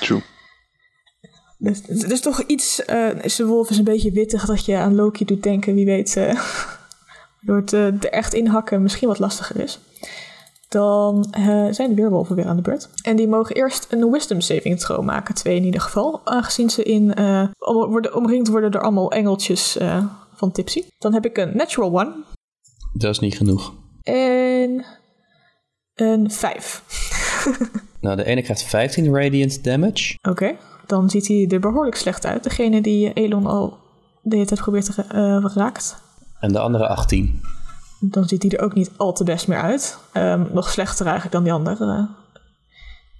True. 0.00 0.22
Dus, 1.58 1.80
het 1.86 2.10
is 2.10 2.20
toch 2.20 2.42
iets... 2.42 2.84
eh 2.84 3.08
zijn 3.24 3.48
wolf 3.48 3.70
is 3.70 3.78
een 3.78 3.84
beetje 3.84 4.12
wittig 4.12 4.44
dat 4.44 4.64
je 4.64 4.76
aan 4.76 4.94
Loki 4.94 5.24
doet 5.24 5.42
denken. 5.42 5.74
Wie 5.74 5.84
weet... 5.84 6.16
eh 6.16 6.40
door 7.46 7.56
het 7.56 7.72
eh, 7.72 7.86
er 7.86 8.10
echt 8.10 8.34
inhakken 8.34 8.82
misschien 8.82 9.08
wat 9.08 9.18
lastiger 9.18 9.60
is. 9.60 9.78
Dan 10.70 11.26
eh, 11.30 11.66
zijn 11.70 11.88
de 11.88 11.94
weerwolven 11.94 12.36
weer 12.36 12.46
aan 12.46 12.56
de 12.56 12.62
beurt. 12.62 12.88
En 13.02 13.16
die 13.16 13.28
mogen 13.28 13.56
eerst 13.56 13.86
een 13.90 14.10
wisdom 14.10 14.40
saving 14.40 14.78
throw 14.78 15.04
maken. 15.04 15.34
Twee 15.34 15.56
in 15.56 15.64
ieder 15.64 15.80
geval. 15.80 16.20
Aangezien 16.24 16.70
ze 16.70 16.82
in, 16.82 17.14
eh, 17.14 17.48
worden, 17.58 18.14
omringd 18.14 18.48
worden 18.48 18.70
door 18.70 18.80
allemaal 18.80 19.10
engeltjes 19.10 19.76
eh, 19.76 20.04
van 20.34 20.52
Tipsy. 20.52 20.84
Dan 20.98 21.12
heb 21.12 21.24
ik 21.24 21.38
een 21.38 21.56
natural 21.56 22.00
one. 22.00 22.12
Dat 22.92 23.10
is 23.10 23.18
niet 23.18 23.36
genoeg. 23.36 23.72
En 24.02 24.84
een 26.00 26.30
5. 26.30 26.82
Nou, 28.00 28.16
de 28.16 28.24
ene 28.24 28.42
krijgt 28.42 28.62
15 28.62 29.14
radiant 29.14 29.64
damage. 29.64 30.18
Oké, 30.28 30.56
dan 30.86 31.10
ziet 31.10 31.28
hij 31.28 31.46
er 31.48 31.60
behoorlijk 31.60 31.96
slecht 31.96 32.26
uit. 32.26 32.42
Degene 32.44 32.80
die 32.80 33.12
eh, 33.12 33.24
Elon 33.24 33.46
al 33.46 33.78
de 34.22 34.34
hele 34.36 34.46
tijd 34.48 34.60
probeert 34.60 34.94
te 34.94 35.50
raakt. 35.54 35.96
En 36.40 36.52
de 36.52 36.58
andere 36.58 36.86
18. 36.88 37.40
Dan 38.00 38.24
ziet 38.28 38.42
hij 38.42 38.50
er 38.50 38.64
ook 38.64 38.74
niet 38.74 38.90
al 38.96 39.12
te 39.12 39.24
best 39.24 39.48
meer 39.48 39.60
uit. 39.60 39.98
Ehm, 40.12 40.44
nog 40.52 40.70
slechter 40.70 41.04
eigenlijk 41.06 41.34
dan 41.34 41.44
die 41.44 41.52
andere. 41.52 42.08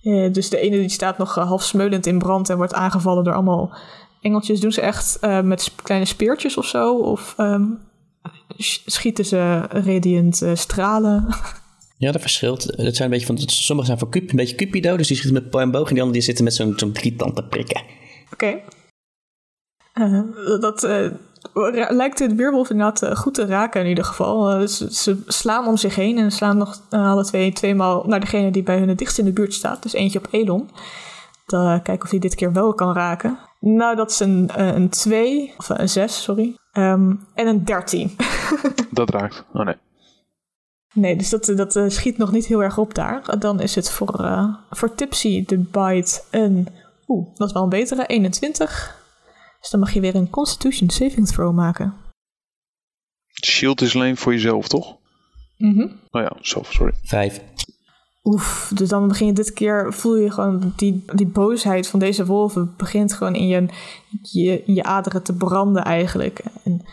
Eh, 0.02 0.32
dus 0.32 0.48
de 0.50 0.58
ene 0.60 0.76
die 0.76 0.88
staat 0.88 1.18
nog 1.18 1.34
half 1.34 1.62
smeulend 1.62 2.06
in 2.06 2.18
brand 2.18 2.50
en 2.50 2.56
wordt 2.56 2.74
aangevallen 2.74 3.24
door 3.24 3.34
allemaal 3.34 3.72
engeltjes. 4.20 4.60
Doen 4.60 4.72
ze 4.72 4.80
echt 4.80 5.18
met 5.42 5.62
sp- 5.62 5.82
kleine 5.82 6.06
speertjes 6.06 6.56
of 6.56 6.66
zo? 6.66 6.94
Of 6.98 7.34
ehm, 7.36 7.64
sch- 8.56 8.82
schieten 8.86 9.24
ze 9.24 9.60
radiant 9.68 10.42
stralen? 10.54 11.26
Ja, 12.00 12.12
dat 12.12 12.20
verschilt. 12.20 12.62
Het 12.62 12.96
zijn 12.96 13.12
een 13.12 13.18
beetje 13.18 13.26
van, 13.26 13.38
sommige 13.38 13.86
zijn 13.86 13.98
van 13.98 14.10
Cup, 14.10 14.30
een 14.30 14.36
beetje 14.36 14.56
Cupido, 14.56 14.96
dus 14.96 15.06
die 15.06 15.16
schieten 15.16 15.42
met 15.42 15.50
bow 15.50 15.60
en 15.60 15.70
boog. 15.70 15.88
En 15.88 15.94
die 15.94 16.02
anderen 16.02 16.12
die 16.12 16.22
zitten 16.22 16.44
met 16.44 16.54
zo'n 16.54 16.72
zo'n 16.76 16.92
drietand 16.92 17.36
te 17.36 17.44
prikken. 17.44 17.82
Oké. 18.32 18.60
Eh, 19.92 20.22
dat 20.60 20.84
eh, 20.84 21.90
lijkt 21.90 22.18
het 22.18 22.34
weerwolf 22.34 22.70
inderdaad 22.70 23.02
eh, 23.02 23.16
goed 23.16 23.34
te 23.34 23.46
raken 23.46 23.80
in 23.80 23.88
ieder 23.88 24.04
geval. 24.04 24.50
Eh, 24.50 24.66
ze, 24.66 24.94
ze 24.94 25.22
slaan 25.26 25.66
om 25.66 25.76
zich 25.76 25.94
heen 25.94 26.18
en 26.18 26.30
slaan 26.30 26.56
nog 26.56 26.80
alle 26.90 27.24
twee 27.24 27.52
tweemaal 27.52 28.04
naar 28.06 28.20
degene 28.20 28.50
die 28.50 28.62
bij 28.62 28.78
hun 28.78 28.88
het 28.88 28.98
dichtst 28.98 29.18
in 29.18 29.24
de 29.24 29.32
buurt 29.32 29.54
staat. 29.54 29.82
Dus 29.82 29.92
eentje 29.92 30.18
op 30.18 30.28
Elon. 30.30 30.70
Dan 31.46 31.82
kijken 31.82 32.04
of 32.04 32.10
hij 32.10 32.18
dit 32.18 32.34
keer 32.34 32.52
wel 32.52 32.74
kan 32.74 32.94
raken. 32.94 33.38
Nou, 33.60 33.96
dat 33.96 34.10
is 34.10 34.20
een, 34.20 34.50
een 34.54 34.88
2, 34.88 35.54
of 35.56 35.68
een 35.68 35.88
6, 35.88 36.22
sorry. 36.22 36.56
Ehm, 36.72 37.14
en 37.34 37.46
een 37.46 37.64
13. 37.64 38.16
Dat 38.90 39.10
raakt. 39.10 39.44
Oh 39.52 39.64
nee. 39.64 39.76
Nee, 40.92 41.16
dus 41.16 41.28
dat, 41.28 41.44
dat 41.44 41.76
eh, 41.76 41.88
schiet 41.88 42.18
nog 42.18 42.32
niet 42.32 42.46
heel 42.46 42.62
erg 42.62 42.78
op 42.78 42.94
daar. 42.94 43.38
Dan 43.38 43.60
is 43.60 43.74
het 43.74 43.90
voor, 43.90 44.24
eh, 44.24 44.54
voor 44.70 44.94
Tipsy 44.94 45.44
de 45.44 45.58
bite 45.58 46.22
een... 46.30 46.68
Oeh, 47.06 47.36
dat 47.36 47.46
is 47.46 47.54
wel 47.54 47.62
een 47.62 47.68
betere, 47.68 48.06
21. 48.06 48.98
Dus 49.60 49.70
dan 49.70 49.80
mag 49.80 49.92
je 49.92 50.00
weer 50.00 50.14
een 50.14 50.30
Constitution 50.30 50.90
saving 50.90 51.28
throw 51.28 51.54
maken. 51.54 51.94
Shield 53.44 53.80
is 53.80 53.94
alleen 53.94 54.16
voor 54.16 54.32
jezelf, 54.32 54.68
toch? 54.68 54.96
Mhm. 55.56 55.82
Oh 56.10 56.22
ja, 56.22 56.36
zelf, 56.40 56.72
sorry. 56.72 56.92
5. 57.02 57.40
Oef, 58.24 58.72
dus 58.74 58.88
dan 58.88 59.08
begin 59.08 59.26
je 59.26 59.32
dit 59.32 59.52
keer, 59.52 59.92
voel 59.92 60.16
je 60.16 60.30
gewoon 60.30 60.72
die, 60.76 61.04
die 61.14 61.26
boosheid 61.26 61.86
van 61.86 61.98
deze 61.98 62.26
wolven 62.26 62.74
begint 62.76 63.12
gewoon 63.12 63.34
in 63.34 63.46
je, 63.46 63.66
je, 64.22 64.64
in 64.64 64.74
je 64.74 64.82
aderen 64.82 65.22
te 65.22 65.32
branden 65.32 65.84
eigenlijk. 65.84 66.42
En 66.64 66.84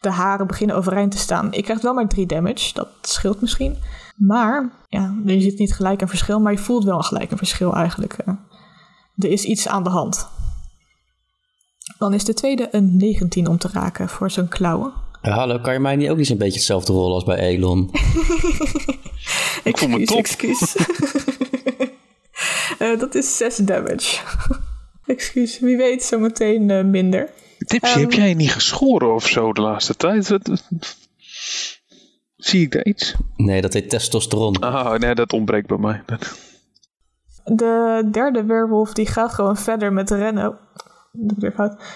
de 0.00 0.10
haren 0.10 0.46
beginnen 0.46 0.76
overeind 0.76 1.10
te 1.10 1.18
staan. 1.18 1.52
Ik 1.52 1.64
krijg 1.64 1.80
wel 1.80 1.94
maar 1.94 2.08
3 2.08 2.26
damage, 2.26 2.74
dat 2.74 2.88
scheelt 3.02 3.40
misschien. 3.40 3.76
Maar, 4.16 4.72
ja, 4.88 5.14
je 5.24 5.40
ziet 5.40 5.58
niet 5.58 5.74
gelijk 5.74 6.00
een 6.00 6.08
verschil, 6.08 6.40
maar 6.40 6.52
je 6.52 6.58
voelt 6.58 6.84
wel 6.84 7.00
gelijk 7.00 7.30
een 7.30 7.36
verschil 7.36 7.74
eigenlijk. 7.74 8.12
eh. 8.12 8.34
Er 9.16 9.30
is 9.30 9.44
iets 9.44 9.68
aan 9.68 9.84
de 9.84 9.90
hand. 9.90 10.28
Dan 11.98 12.14
is 12.14 12.24
de 12.24 12.34
tweede 12.34 12.68
een 12.70 12.96
19 12.96 13.46
om 13.46 13.58
te 13.58 13.68
raken 13.72 14.08
voor 14.08 14.30
zijn 14.30 14.48
klauwen. 14.48 14.92
hallo, 15.20 15.58
kan 15.58 15.72
je 15.72 15.78
mij 15.78 15.96
niet 15.96 16.10
ook 16.10 16.18
eens 16.18 16.28
een 16.28 16.38
beetje 16.38 16.56
hetzelfde 16.56 16.92
rollen 16.92 17.14
als 17.14 17.24
bij 17.24 17.38
Elon? 17.38 17.90
Ik 19.64 19.78
voel 19.78 19.88
me 19.88 20.04
top. 20.04 20.18
Excuus. 20.18 20.76
Eh, 22.78 22.98
dat 22.98 23.14
is 23.14 23.36
6 23.36 23.56
damage. 23.56 24.18
excuus, 25.06 25.58
wie 25.58 25.76
weet 25.76 26.02
zometeen 26.04 26.70
eh, 26.70 26.84
minder. 26.84 27.30
Tipsy, 27.66 27.92
Ehm. 27.92 28.00
heb 28.00 28.12
jij 28.12 28.34
niet 28.34 28.52
geschoren 28.52 29.14
of 29.14 29.26
zo 29.28 29.52
de 29.52 29.60
laatste 29.60 29.94
tijd? 29.94 30.28
Wat- 30.28 30.68
Zie 32.36 32.62
ik 32.62 32.72
daar 32.72 32.84
iets? 32.84 33.14
Nee, 33.36 33.60
dat 33.60 33.72
heet 33.72 33.90
testosteron. 33.90 34.58
Ah, 34.60 34.98
nee, 34.98 35.14
dat 35.14 35.32
ontbreekt 35.32 35.66
bij 35.68 35.76
mij. 35.78 36.02
De 37.44 38.08
derde 38.12 38.44
weerwolf 38.44 38.92
die 38.92 39.06
gaat 39.06 39.32
gewoon 39.34 39.56
verder 39.56 39.92
met 39.92 40.10
rennen. 40.10 40.58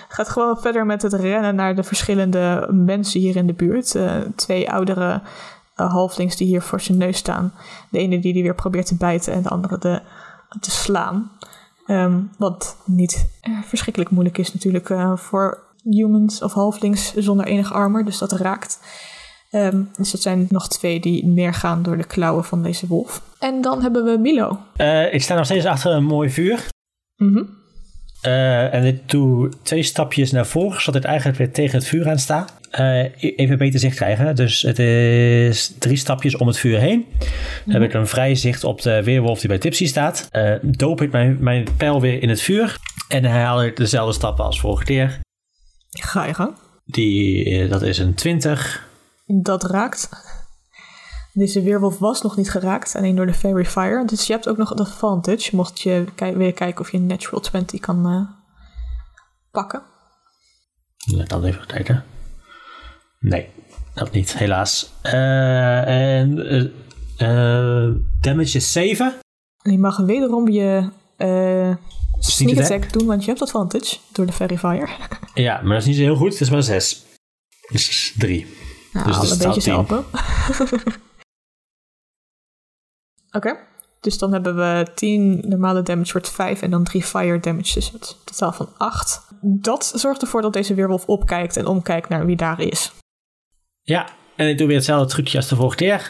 Gaat 0.08 0.28
gewoon 0.28 0.58
verder 0.60 0.86
met 0.86 1.02
het 1.02 1.12
rennen 1.12 1.54
naar 1.54 1.74
de 1.76 1.82
verschillende 1.82 2.68
mensen 2.70 3.20
hier 3.20 3.36
in 3.36 3.46
de 3.46 3.52
buurt. 3.52 3.94
Eh, 3.94 4.16
twee 4.36 4.70
oudere 4.70 5.22
eh, 5.74 5.90
halflings 5.92 6.36
die 6.36 6.46
hier 6.46 6.62
voor 6.62 6.80
zijn 6.80 6.98
neus 6.98 7.16
staan. 7.16 7.52
De 7.90 7.98
ene 7.98 8.18
die 8.18 8.32
die 8.32 8.42
weer 8.42 8.54
probeert 8.54 8.86
te 8.86 8.96
bijten 8.96 9.32
en 9.32 9.42
de 9.42 9.48
andere 9.48 9.78
de, 9.78 10.00
te 10.60 10.70
slaan. 10.70 11.30
Ehm, 11.87 12.20
wat 12.39 12.76
niet 12.85 13.28
eh, 13.41 13.53
verschrikkelijk 13.64 14.11
moeilijk 14.11 14.39
is 14.39 14.53
natuurlijk 14.53 14.91
eh, 14.91 15.16
voor 15.16 15.62
humans 15.82 16.43
of 16.43 16.53
halflings 16.53 17.14
zonder 17.14 17.47
enig 17.47 17.72
armor. 17.72 18.05
Dus 18.05 18.18
dat 18.18 18.32
raakt. 18.32 18.78
Ehm, 19.51 19.82
dus 19.97 20.11
dat 20.11 20.22
zijn 20.22 20.47
nog 20.49 20.68
twee 20.68 21.01
die 21.01 21.26
neergaan 21.26 21.82
door 21.82 21.97
de 21.97 22.07
klauwen 22.07 22.45
van 22.45 22.62
deze 22.62 22.87
wolf. 22.87 23.22
En 23.39 23.61
dan 23.61 23.82
hebben 23.82 24.05
we 24.05 24.18
Milo. 24.18 24.59
Eh, 24.76 25.14
ik 25.14 25.22
sta 25.22 25.35
nog 25.35 25.45
steeds 25.45 25.64
achter 25.64 25.93
een 25.93 26.05
mooi 26.05 26.30
vuur. 26.30 26.68
Mhm. 27.16 27.43
En 28.70 28.85
ik 28.85 29.11
doe 29.11 29.53
twee 29.62 29.82
stapjes 29.82 30.32
naar 30.32 30.47
voren, 30.47 30.82
zodat 30.82 31.03
ik 31.03 31.09
eigenlijk 31.09 31.39
weer 31.39 31.53
tegen 31.53 31.78
het 31.78 31.87
vuur 31.87 32.09
aan 32.09 32.18
sta. 32.18 32.47
Eh, 32.74 33.04
even 33.20 33.58
beter 33.58 33.80
zicht 33.80 33.96
krijgen. 33.96 34.36
Dus 34.36 34.62
het 34.62 34.78
is 34.78 35.74
drie 35.78 35.96
stapjes 35.96 36.36
om 36.36 36.46
het 36.46 36.58
vuur 36.58 36.78
heen. 36.78 37.06
Dan 37.64 37.74
heb 37.74 37.82
ik 37.82 37.92
een 37.94 38.06
vrij 38.06 38.34
zicht 38.34 38.64
op 38.64 38.82
de 38.82 39.02
weerwolf 39.02 39.38
die 39.40 39.48
bij 39.48 39.58
Tipsy 39.58 39.86
staat. 39.86 40.28
Eh 40.30 40.54
doop 40.62 41.02
ik 41.02 41.12
mijn, 41.12 41.36
mijn 41.40 41.66
pijl 41.76 42.00
weer 42.00 42.22
in 42.22 42.28
het 42.28 42.40
vuur. 42.40 42.78
En 43.08 43.24
herhaal 43.24 43.64
ik 43.64 43.76
dezelfde 43.76 44.12
stappen 44.12 44.44
als 44.44 44.60
vorige 44.60 44.84
keer. 44.84 45.20
Ga 45.90 46.24
je 46.24 46.34
gang. 46.34 46.54
Die, 46.84 47.44
eh, 47.44 47.70
dat 47.70 47.82
is 47.82 47.98
een 47.98 48.14
20. 48.14 48.88
Dat 49.26 49.64
raakt. 49.64 50.08
Deze 51.32 51.62
weerwolf 51.62 51.98
was 51.98 52.22
nog 52.22 52.36
niet 52.36 52.50
geraakt, 52.50 52.94
alleen 52.96 53.16
door 53.16 53.26
de 53.26 53.34
Fairy 53.34 53.64
Fire. 53.64 54.04
Dus 54.06 54.26
je 54.26 54.32
hebt 54.32 54.48
ook 54.48 54.56
nog 54.56 54.70
een 54.70 54.78
advantage, 54.78 55.56
mocht 55.56 55.80
je 55.80 56.04
weer 56.16 56.52
kijken 56.52 56.80
of 56.80 56.90
je 56.90 56.96
een 56.96 57.06
natural 57.06 57.40
20 57.40 57.80
kan 57.80 58.06
eh, 58.06 58.20
pakken. 59.50 59.82
Let 61.04 61.28
dan 61.28 61.44
even 61.44 61.66
kijken. 61.66 62.04
Nee, 63.24 63.48
dat 63.94 64.12
niet, 64.12 64.38
helaas. 64.38 64.92
Eh, 65.02 66.18
en 66.18 66.38
eh, 67.16 67.88
damage 68.20 68.56
is 68.56 68.72
7. 68.72 69.14
En 69.62 69.72
je 69.72 69.78
mag 69.78 69.96
wederom 69.96 70.48
je 70.48 70.88
eh 71.16 71.74
sneak 72.18 72.58
attack? 72.58 72.92
doen, 72.92 73.06
want 73.06 73.24
je 73.24 73.30
hebt 73.30 73.42
advantage 73.42 73.96
door 74.12 74.26
de 74.26 74.32
Fire. 74.32 74.88
Ja, 75.34 75.60
maar 75.62 75.72
dat 75.72 75.80
is 75.80 75.86
niet 75.86 75.96
zo 75.96 76.02
heel 76.02 76.16
goed. 76.16 76.32
Het 76.32 76.40
is 76.40 76.50
maar 76.50 76.62
6. 76.62 77.04
Dus 77.70 78.14
3. 78.18 78.46
Nou, 78.92 79.06
Dus 79.06 79.16
dat 79.16 79.40
totaal 79.40 79.74
helpen. 79.74 80.04
Oké, 83.36 83.56
dus 84.00 84.18
dan 84.18 84.32
hebben 84.32 84.56
we 84.56 84.86
10 84.94 85.44
normale 85.48 85.82
damage 85.82 86.12
wordt 86.12 86.30
5 86.30 86.62
en 86.62 86.70
dan 86.70 86.84
3 86.84 87.02
fire 87.02 87.40
damage, 87.40 87.74
dus 87.74 87.90
het 87.90 88.16
totaal 88.24 88.52
van 88.52 88.68
8. 88.76 89.20
Dat 89.40 89.92
zorgt 89.94 90.22
ervoor 90.22 90.42
dat 90.42 90.52
deze 90.52 90.74
weerwolf 90.74 91.06
opkijkt 91.06 91.56
en 91.56 91.66
omkijkt 91.66 92.08
naar 92.08 92.26
wie 92.26 92.36
daar 92.36 92.60
is. 92.60 92.92
Ja, 93.85 94.09
en 94.37 94.49
ik 94.49 94.59
doe 94.59 94.66
weer 94.66 94.76
hetzelfde 94.76 95.09
trucje 95.09 95.37
als 95.37 95.49
de 95.49 95.57
vorige 95.57 95.76
keer. 95.76 96.09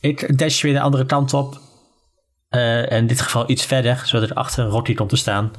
Ik 0.00 0.38
dash 0.38 0.62
weer 0.62 0.72
de 0.72 0.80
andere 0.80 1.06
kant 1.06 1.34
op. 1.34 1.60
Eh, 2.48 2.92
en 2.92 2.98
in 2.98 3.06
dit 3.06 3.20
geval 3.20 3.50
iets 3.50 3.66
verder, 3.66 4.02
zodat 4.04 4.30
er 4.30 4.36
achter 4.36 4.64
een 4.64 4.70
Rocky 4.70 4.94
komt 4.94 5.08
te 5.08 5.16
staan. 5.16 5.52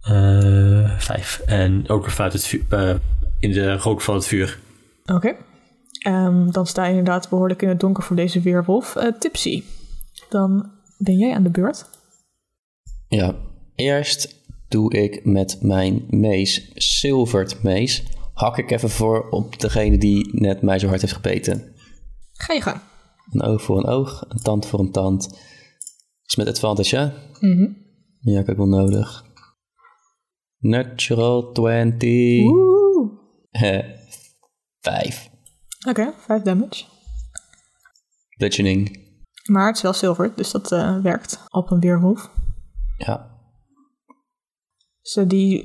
Eh, 0.00 0.98
vijf. 0.98 1.42
En 1.46 1.88
ook 1.88 2.02
weer 2.02 2.14
vanuit 2.14 2.32
het 2.32 2.46
vuur, 2.46 2.64
eh, 2.68 2.94
in 3.38 3.52
de 3.52 3.76
rook 3.76 4.00
van 4.00 4.14
het 4.14 4.26
vuur. 4.26 4.58
Oké. 5.04 5.36
Ehm, 5.98 6.50
dan 6.50 6.66
sta 6.66 6.84
je 6.84 6.90
inderdaad 6.90 7.28
behoorlijk 7.28 7.62
in 7.62 7.68
het 7.68 7.80
donker 7.80 8.02
voor 8.02 8.16
deze 8.16 8.40
weerwolf. 8.40 8.96
Eh, 8.96 9.12
Tipsy, 9.18 9.62
dan 10.28 10.70
ben 10.98 11.18
jij 11.18 11.34
aan 11.34 11.42
de 11.42 11.50
beurt. 11.50 11.86
Ja, 13.08 13.34
eerst 13.74 14.36
doe 14.68 14.94
ik 14.94 15.24
met 15.24 15.58
mijn 15.60 16.04
mees, 16.08 16.70
Silverd 16.74 17.62
mees, 17.62 18.02
hak 18.40 18.58
ik 18.58 18.70
even 18.70 18.90
voor 18.90 19.28
op 19.28 19.60
degene 19.60 19.98
die 19.98 20.40
net 20.40 20.62
mij 20.62 20.78
zo 20.78 20.88
hard 20.88 21.00
heeft 21.00 21.12
gebeten. 21.12 21.74
Ga 22.32 22.54
je 22.54 22.60
gang. 22.60 22.80
Een 23.30 23.42
oog 23.42 23.62
voor 23.62 23.78
een 23.78 23.86
oog, 23.86 24.24
een 24.28 24.42
tand 24.42 24.66
voor 24.66 24.78
een 24.78 24.92
tand. 24.92 25.28
Dat 25.28 25.38
is 26.26 26.36
met 26.36 26.48
advantage, 26.48 26.96
hè? 26.96 27.06
Mhm. 27.40 27.72
Ja, 28.20 28.36
heb 28.36 28.48
ik 28.48 28.56
wel 28.56 28.68
nodig. 28.68 29.24
Natural 30.58 31.52
20. 31.52 32.44
Oeh. 32.44 33.12
Eh, 33.50 33.84
Vijf. 34.80 35.30
Oké, 35.88 36.12
5 36.18 36.42
damage. 36.42 36.84
Bludgeoning. 38.36 39.08
Maar 39.50 39.66
het 39.66 39.76
is 39.76 39.82
wel 39.82 39.92
zilver, 39.92 40.32
dus 40.36 40.50
dat 40.50 40.72
eh, 40.72 41.02
werkt 41.02 41.40
op 41.48 41.70
een 41.70 41.80
weerwolf. 41.80 42.30
Ja. 42.96 43.29
Dus 45.02 45.16
eh, 45.16 45.28
die 45.28 45.64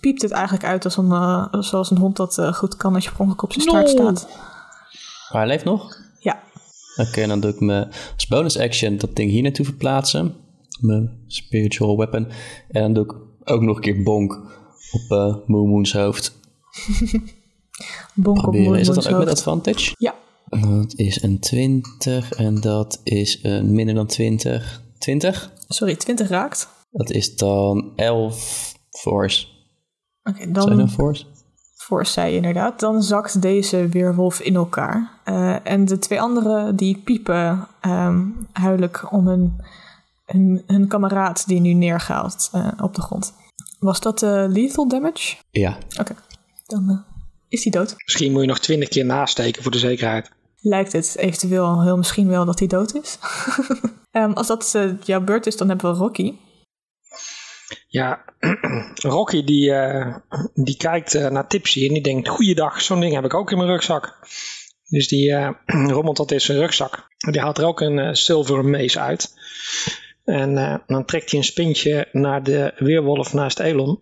piept 0.00 0.22
het 0.22 0.30
eigenlijk 0.30 0.64
uit 0.64 0.84
als 0.84 0.96
een, 0.96 1.12
eh, 1.12 1.46
zoals 1.60 1.90
een 1.90 1.98
hond 1.98 2.16
dat 2.16 2.38
eh, 2.38 2.52
goed 2.52 2.76
kan 2.76 2.94
als 2.94 3.04
je 3.04 3.10
per 3.10 3.20
ongeluk 3.20 3.42
op 3.42 3.52
zijn 3.52 3.68
staart 3.68 3.88
staat. 3.88 4.28
Maar 5.32 5.40
hij 5.40 5.46
leeft 5.46 5.64
nog? 5.64 6.04
Ja, 6.18 6.42
Oké, 6.96 7.26
dan 7.26 7.40
doe 7.40 7.50
ik 7.50 7.60
me 7.60 7.86
als 8.14 8.26
bonus 8.26 8.58
action 8.58 8.96
dat 8.96 9.16
ding 9.16 9.30
hier 9.30 9.42
naartoe 9.42 9.64
verplaatsen. 9.64 10.34
Mijn 10.80 11.24
spiritual 11.26 11.96
weapon. 11.96 12.28
En 12.68 12.82
dan 12.82 12.92
doe 12.92 13.04
ik 13.04 13.14
ook 13.44 13.60
nog 13.60 13.76
een 13.76 13.82
keer 13.82 14.02
bonk 14.02 14.32
op 14.92 15.18
eh 15.18 15.36
Moon 15.46 15.68
Moon's 15.68 15.92
hoofd. 15.92 16.38
bonk 18.14 18.36
op 18.36 18.42
Proberen. 18.42 18.78
Is 18.78 18.86
dat 18.86 19.02
dan 19.02 19.12
ook 19.12 19.18
met 19.18 19.28
advantage? 19.28 19.94
Ja, 19.98 20.14
Dat 20.48 20.94
is 20.94 21.22
een 21.22 21.38
20 21.38 22.32
en 22.32 22.60
dat 22.60 23.00
is 23.02 23.38
een 23.42 23.72
minder 23.72 23.94
dan 23.94 24.06
20. 24.06 24.82
20? 24.98 25.52
sorry, 25.68 25.96
20 25.96 26.28
raakt. 26.28 26.68
Dat 26.96 27.10
is 27.10 27.36
dan 27.36 27.92
11 27.96 28.74
force. 28.90 29.46
Oké, 30.22 30.36
Zijn 30.38 30.52
dan 30.52 30.76
dan 30.76 30.90
force? 30.90 31.24
voor 31.86 32.06
zij 32.06 32.34
inderdaad. 32.34 32.80
Dan 32.80 33.02
zakt 33.02 33.42
deze 33.42 33.88
weerwolf 33.88 34.40
in 34.40 34.54
elkaar. 34.54 35.20
Eh, 35.24 35.66
en 35.66 35.84
de 35.84 35.98
twee 35.98 36.20
anderen 36.20 36.76
die 36.76 37.00
piepen 37.04 37.68
ehm, 37.80 38.24
huidelijk 38.52 39.12
om 39.12 39.26
hun, 39.26 39.60
hun, 40.24 40.62
hun 40.66 40.88
kameraad 40.88 41.46
die 41.46 41.60
nu 41.60 41.72
neergaat 41.72 42.48
eh, 42.52 42.68
op 42.80 42.94
de 42.94 43.00
grond. 43.00 43.34
Was 43.78 44.00
dat 44.00 44.22
eh, 44.22 44.44
lethal 44.48 44.88
damage? 44.88 45.36
Ja. 45.50 45.78
Oké, 46.00 46.14
dan 46.66 47.04
is 47.48 47.62
hij 47.62 47.72
dood. 47.72 47.94
Misschien 48.04 48.32
moet 48.32 48.40
je 48.40 48.46
nog 48.46 48.58
twintig 48.58 48.88
keer 48.88 49.04
nasteken 49.04 49.62
voor 49.62 49.72
de 49.72 49.78
zekerheid. 49.78 50.30
Lijkt 50.60 50.92
het 50.92 51.16
eventueel 51.16 51.82
heel 51.82 51.96
misschien 51.96 52.28
wel 52.28 52.44
dat 52.44 52.58
hij 52.58 52.68
dood 52.68 52.94
is. 52.94 53.18
Ehm, 54.10 54.32
als 54.32 54.46
dat 54.46 54.76
jouw 55.04 55.20
beurt 55.20 55.46
is, 55.46 55.56
dan 55.56 55.68
hebben 55.68 55.92
we 55.92 55.98
Rocky. 55.98 56.34
Ja, 57.96 58.24
Rocky 59.14 59.44
die, 59.44 59.72
eh, 59.72 60.16
die 60.54 60.76
kijkt 60.76 61.14
eh, 61.14 61.28
naar 61.28 61.46
Tipsy 61.46 61.86
en 61.86 61.92
die 61.92 62.02
denkt, 62.02 62.28
goeiedag, 62.28 62.80
zo'n 62.80 63.00
ding 63.00 63.14
heb 63.14 63.24
ik 63.24 63.34
ook 63.34 63.50
in 63.50 63.56
mijn 63.56 63.70
rugzak. 63.70 64.18
Dus 64.88 65.08
die 65.08 65.32
eh, 65.32 65.50
rommelt 65.96 66.16
dat 66.16 66.30
in 66.30 66.40
zijn 66.40 66.58
rugzak. 66.58 67.08
Die 67.30 67.40
haalt 67.40 67.58
er 67.58 67.64
ook 67.64 67.80
een 67.80 68.16
zilveren 68.16 68.70
mees 68.70 68.98
uit. 68.98 69.34
En 70.24 70.82
dan 70.86 71.04
trekt 71.04 71.30
hij 71.30 71.38
een 71.38 71.44
spintje 71.44 72.08
naar 72.12 72.42
de 72.42 72.72
weerwolf 72.76 73.32
naast 73.32 73.60
Elon. 73.60 74.00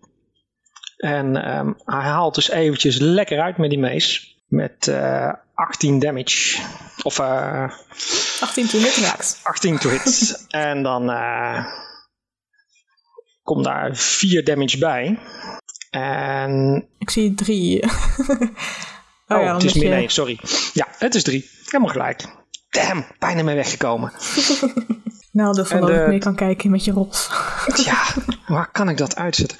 En 0.97 1.35
ehm, 1.35 1.73
hij 1.85 2.01
haalt 2.01 2.35
dus 2.35 2.49
eventjes 2.49 2.97
lekker 2.97 3.41
uit 3.41 3.57
met 3.57 3.69
die 3.69 3.79
mees. 3.79 4.37
Met 4.47 4.87
eh 4.87 5.33
18 5.53 5.99
damage. 5.99 6.61
Of 7.03 7.19
eh 7.19 7.71
18 8.39 8.67
toen 8.67 8.81
het 8.81 8.97
raakt. 8.97 9.39
18 9.43 9.77
to 9.77 9.89
hit. 9.89 10.45
en 10.49 10.83
dan 10.83 11.09
komt 13.45 13.63
daar 13.63 13.95
4 13.95 14.43
damage 14.43 14.77
bij. 14.77 15.19
En. 15.89 16.85
Ik 16.99 17.09
zie 17.09 17.33
drie. 17.33 17.79
Oh, 19.27 19.41
ja, 19.41 19.53
het 19.53 19.63
is 19.63 19.73
min 19.73 19.87
je- 19.87 19.93
1, 19.95 20.09
sorry. 20.09 20.39
Ja, 20.73 20.87
het 20.97 21.15
is 21.15 21.23
3. 21.23 21.49
Helemaal 21.65 21.91
gelijk. 21.91 22.25
Damn, 22.69 23.05
bijna 23.19 23.43
mee 23.43 23.55
weggekomen. 23.55 24.11
Nou, 25.31 25.55
dat 25.55 25.67
de- 25.67 25.75
ik 26.01 26.07
mee 26.07 26.19
kan 26.19 26.35
kijken 26.35 26.71
met 26.71 26.85
je 26.85 26.91
rols. 26.91 27.29
Ja, 27.85 28.03
waar 28.47 28.71
kan 28.71 28.89
ik 28.89 28.97
dat 28.97 29.15
uitzetten? 29.15 29.57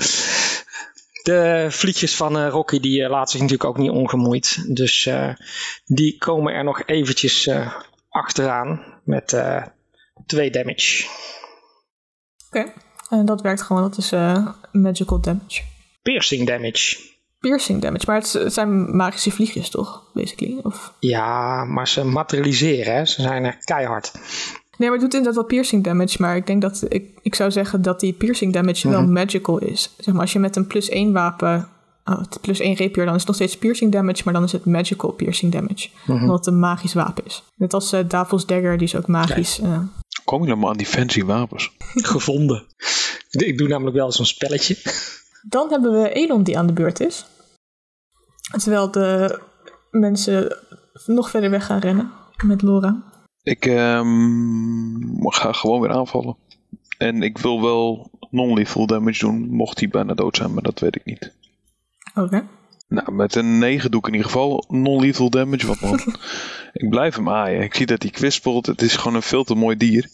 De 1.24 1.68
vliegjes 1.70 2.16
van 2.16 2.38
eh, 2.38 2.50
Rocky 2.50 2.80
die 2.80 3.04
eh, 3.04 3.10
laten 3.10 3.32
zich 3.32 3.42
natuurlijk 3.42 3.70
ook 3.70 3.78
niet 3.78 3.90
ongemoeid. 3.90 4.76
Dus 4.76 5.06
eh, 5.06 5.30
die 5.86 6.18
komen 6.18 6.54
er 6.54 6.64
nog 6.64 6.82
eventjes 6.86 7.50
achteraan 8.10 9.00
met 9.04 9.34
eh 9.34 9.64
2 10.26 10.52
damage. 10.52 11.06
Oké. 12.48 12.74
En 13.20 13.26
dat 13.26 13.42
werkt 13.42 13.62
gewoon, 13.62 13.82
dat 13.82 13.98
is 13.98 14.12
eh, 14.12 14.48
magical 14.72 15.20
damage. 15.20 15.62
Piercing 16.02 16.48
damage. 16.48 16.98
Piercing 17.40 17.82
damage, 17.82 18.04
maar 18.08 18.16
het, 18.16 18.34
het 18.34 18.54
zijn 18.54 18.96
magische 18.96 19.32
vliegjes 19.32 19.70
toch, 19.70 20.04
basically? 20.14 20.60
Of... 20.64 20.94
Ja, 21.00 21.64
maar 21.64 21.88
ze 21.88 22.04
materialiseren, 22.04 22.96
hè? 22.96 23.06
ze 23.06 23.22
zijn 23.22 23.44
er 23.44 23.58
keihard. 23.64 24.12
Nee, 24.78 24.90
maar 24.90 24.92
het 25.00 25.02
doet 25.02 25.14
inderdaad 25.14 25.36
wel 25.36 25.44
piercing 25.46 25.84
damage, 25.84 26.22
maar 26.22 26.36
ik 26.36 26.48
denk 26.48 26.62
dat 26.62 26.84
ik, 26.90 27.20
ik 27.22 27.36
zou 27.36 27.52
zeggen 27.52 27.82
dat 27.82 28.00
die 28.00 28.14
piercing 28.14 28.54
damage 28.54 28.90
wel 28.90 29.08
magical 29.08 29.58
is. 29.60 29.94
Zeg 29.98 30.14
maar, 30.14 30.22
als 30.24 30.34
je 30.34 30.40
met 30.40 30.56
een 30.56 30.68
plus 30.68 30.90
1 30.90 31.14
wapen, 31.14 31.68
oh, 32.04 32.18
het 32.20 32.38
plus 32.42 32.60
1 32.60 32.78
rapier, 32.78 33.06
dan 33.06 33.14
is 33.14 33.20
het 33.20 33.28
nog 33.28 33.36
steeds 33.36 33.58
piercing 33.58 33.92
damage, 33.92 34.22
maar 34.26 34.34
dan 34.34 34.44
is 34.44 34.52
het 34.52 34.66
magical 34.66 35.12
piercing 35.12 35.52
damage. 35.52 35.90
Omdat 36.08 36.38
het 36.38 36.48
een 36.48 36.60
magisch 36.60 36.94
wapen 36.94 37.26
is. 37.26 37.44
Net 37.56 37.74
als 37.74 37.92
eh 37.92 38.00
Davos 38.08 38.46
Dagger, 38.46 38.78
die 38.78 38.88
is 38.88 38.96
ook 38.96 39.08
magisch. 39.08 39.60
eh. 39.60 39.80
Kom 40.26 40.42
je 40.42 40.48
dan 40.48 40.60
maar 40.60 40.70
aan 40.70 40.78
die 40.78 40.86
fancy 40.86 41.24
wapens? 41.24 41.72
Gevonden. 41.94 42.64
Ik 43.36 43.58
doe 43.58 43.68
namelijk 43.68 43.96
wel 43.96 44.12
zo'n 44.12 44.26
spelletje. 44.26 44.78
Dan 45.50 45.70
hebben 45.70 46.02
we 46.02 46.14
Elon 46.14 46.44
die 46.44 46.58
aan 46.58 46.68
de 46.68 46.74
beurt 46.74 47.00
is. 47.00 47.26
Terwijl 48.52 48.92
de 48.92 49.40
mensen 49.92 50.58
nog 51.06 51.30
verder 51.30 51.50
weg 51.50 51.66
gaan 51.66 51.80
rennen 51.80 52.12
met 52.44 52.62
Laura. 52.62 53.04
Ik 53.44 53.66
ehm, 53.66 55.28
ga 55.28 55.52
gewoon 55.52 55.82
weer 55.82 55.92
aanvallen. 55.92 56.38
En 56.98 57.22
ik 57.22 57.38
wil 57.38 57.62
wel 57.62 58.12
non-lethal 58.30 58.86
damage 58.86 59.20
doen, 59.20 59.50
mocht 59.50 59.80
hij 59.80 59.90
bijna 59.90 60.14
dood 60.14 60.36
zijn, 60.36 60.54
maar 60.54 60.64
dat 60.64 60.80
weet 60.80 60.96
ik 60.96 61.06
niet. 61.06 61.34
Oké. 62.16 62.48
Nou, 62.88 63.12
met 63.12 63.36
een 63.36 63.58
9 63.58 63.92
doe 63.92 64.00
ik 64.00 64.08
in 64.08 64.14
ieder 64.14 64.30
geval 64.30 64.66
non-lethal 64.68 65.30
damage. 65.30 65.68
Want 65.68 65.82
man, 65.82 66.00
ik 66.74 66.90
blijf 66.90 67.16
hem 67.16 67.30
aaien. 67.30 67.62
Ik 67.62 67.76
zie 67.76 67.86
dat 67.86 68.02
hij 68.02 68.12
kwispelt. 68.12 68.66
Het 68.66 68.82
is 68.82 68.96
gewoon 68.96 69.16
een 69.16 69.22
veel 69.22 69.44
te 69.44 69.56
mooi 69.56 69.78
dier. 69.78 70.10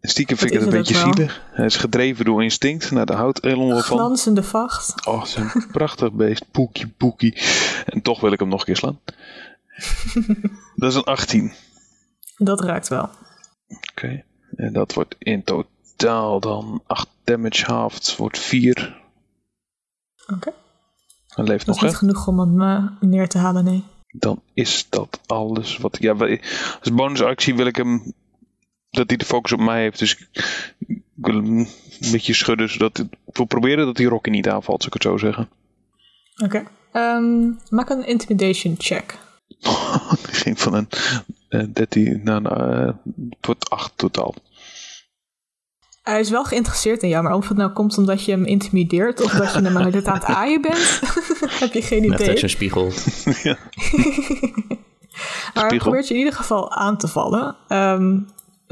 Stiekem 0.00 0.36
vind 0.36 0.50
ik 0.50 0.58
Dat 0.58 0.66
het 0.66 0.74
een 0.74 0.80
is 0.80 0.88
beetje 0.88 1.12
zielig. 1.12 1.42
Hij 1.50 1.64
is 1.66 1.76
gedreven 1.76 2.24
door 2.24 2.42
instinct. 2.42 2.90
Nou, 2.90 3.06
daar 3.06 3.16
houdt 3.16 3.44
Elon 3.44 3.68
wel 3.68 3.82
van. 3.82 3.98
Glansende 3.98 4.42
vacht. 4.42 5.06
Oh, 5.06 5.22
is 5.24 5.34
een 5.34 5.66
prachtig 5.72 6.12
beest. 6.12 6.50
Poekie, 6.50 6.88
poekie. 6.88 7.36
En 7.86 8.02
toch 8.02 8.20
wil 8.20 8.32
ik 8.32 8.38
hem 8.38 8.48
nog 8.48 8.58
een 8.60 8.66
keer 8.66 8.76
slaan. 8.76 9.00
dat 10.76 10.90
is 10.90 10.94
een 10.94 11.04
18. 11.04 11.52
Dat 12.36 12.60
raakt 12.60 12.88
wel. 12.88 13.10
Oké. 13.90 14.24
En 14.56 14.72
dat 14.72 14.94
wordt 14.94 15.14
in 15.18 15.44
totaal 15.44 16.40
dan 16.40 16.82
8 16.86 17.08
damage 17.24 17.64
halved. 17.64 18.16
Wordt 18.16 18.38
4. 18.38 19.00
Oké. 20.26 20.52
Hij 21.28 21.44
leeft 21.44 21.66
Dat 21.66 21.74
nog, 21.74 21.76
is 21.76 21.82
hè? 21.82 21.86
niet 21.88 21.96
genoeg 21.96 22.26
om 22.26 22.38
hem 22.38 22.62
eh, 22.62 22.84
neer 23.00 23.28
te 23.28 23.38
halen, 23.38 23.64
nee. 23.64 23.84
Dan 24.06 24.42
is 24.54 24.86
dat 24.88 25.20
alles 25.26 25.76
wat... 25.76 25.96
Ja, 26.00 26.12
als 26.80 26.92
bonusactie 26.92 27.54
wil 27.54 27.66
ik 27.66 27.76
hem... 27.76 28.12
Dat 28.92 29.08
hij 29.08 29.16
de 29.16 29.24
focus 29.24 29.52
op 29.52 29.60
mij 29.60 29.80
heeft. 29.80 29.98
Dus 29.98 30.28
ik, 30.86 31.00
wil 31.14 31.34
hem 31.34 31.58
een 31.58 32.10
beetje 32.10 32.34
schudden. 32.34 32.70
Zodat, 32.70 32.98
ik 32.98 33.08
wil 33.36 33.46
proberen 33.46 33.86
dat 33.86 33.96
die 33.96 34.08
Rocky 34.08 34.30
niet 34.30 34.48
aanvalt, 34.48 34.82
zou 34.82 34.94
ik 34.96 35.02
het 35.02 35.12
zo 35.12 35.16
zeggen. 35.26 35.48
Oké. 36.44 36.64
Ehm, 36.92 37.50
maak 37.68 37.88
een 37.90 38.06
intimidation 38.06 38.74
check. 38.78 39.18
Die 40.26 40.34
ging 40.34 40.60
van 40.60 40.74
een 40.74 40.88
eh 41.48 41.64
13 41.72 42.20
naar 42.24 42.36
een, 42.36 42.46
eh, 42.46 42.94
het 43.30 43.46
wordt 43.46 43.70
8 43.70 43.92
totaal. 43.96 44.34
Hij 46.02 46.20
is 46.20 46.30
wel 46.30 46.44
geïnteresseerd 46.44 47.02
in 47.02 47.08
jou, 47.08 47.22
maar 47.22 47.34
of 47.34 47.48
het 47.48 47.56
nou 47.56 47.70
komt 47.70 47.98
omdat 47.98 48.24
je 48.24 48.32
hem 48.32 48.44
intimideert 48.44 49.22
of 49.22 49.32
dat 49.32 49.52
je 49.54 49.60
hem 49.60 49.76
aan 49.76 49.92
het 49.92 50.06
aan 50.06 50.14
het 50.14 50.24
aaien 50.24 50.60
bent, 50.60 51.00
heb 51.60 51.72
je 51.72 51.82
geen 51.82 52.08
Met 52.08 52.20
idee. 52.20 52.36
zo'n 52.36 52.48
spiegel. 52.48 52.92
ja. 53.42 53.56
Maar 55.54 55.68
hij 55.68 55.78
probeert 55.78 56.08
je 56.08 56.14
in 56.14 56.18
ieder 56.20 56.34
geval 56.34 56.72
aan 56.72 56.96
te 56.98 57.08
vallen. 57.08 57.56
Ehm, 57.68 58.18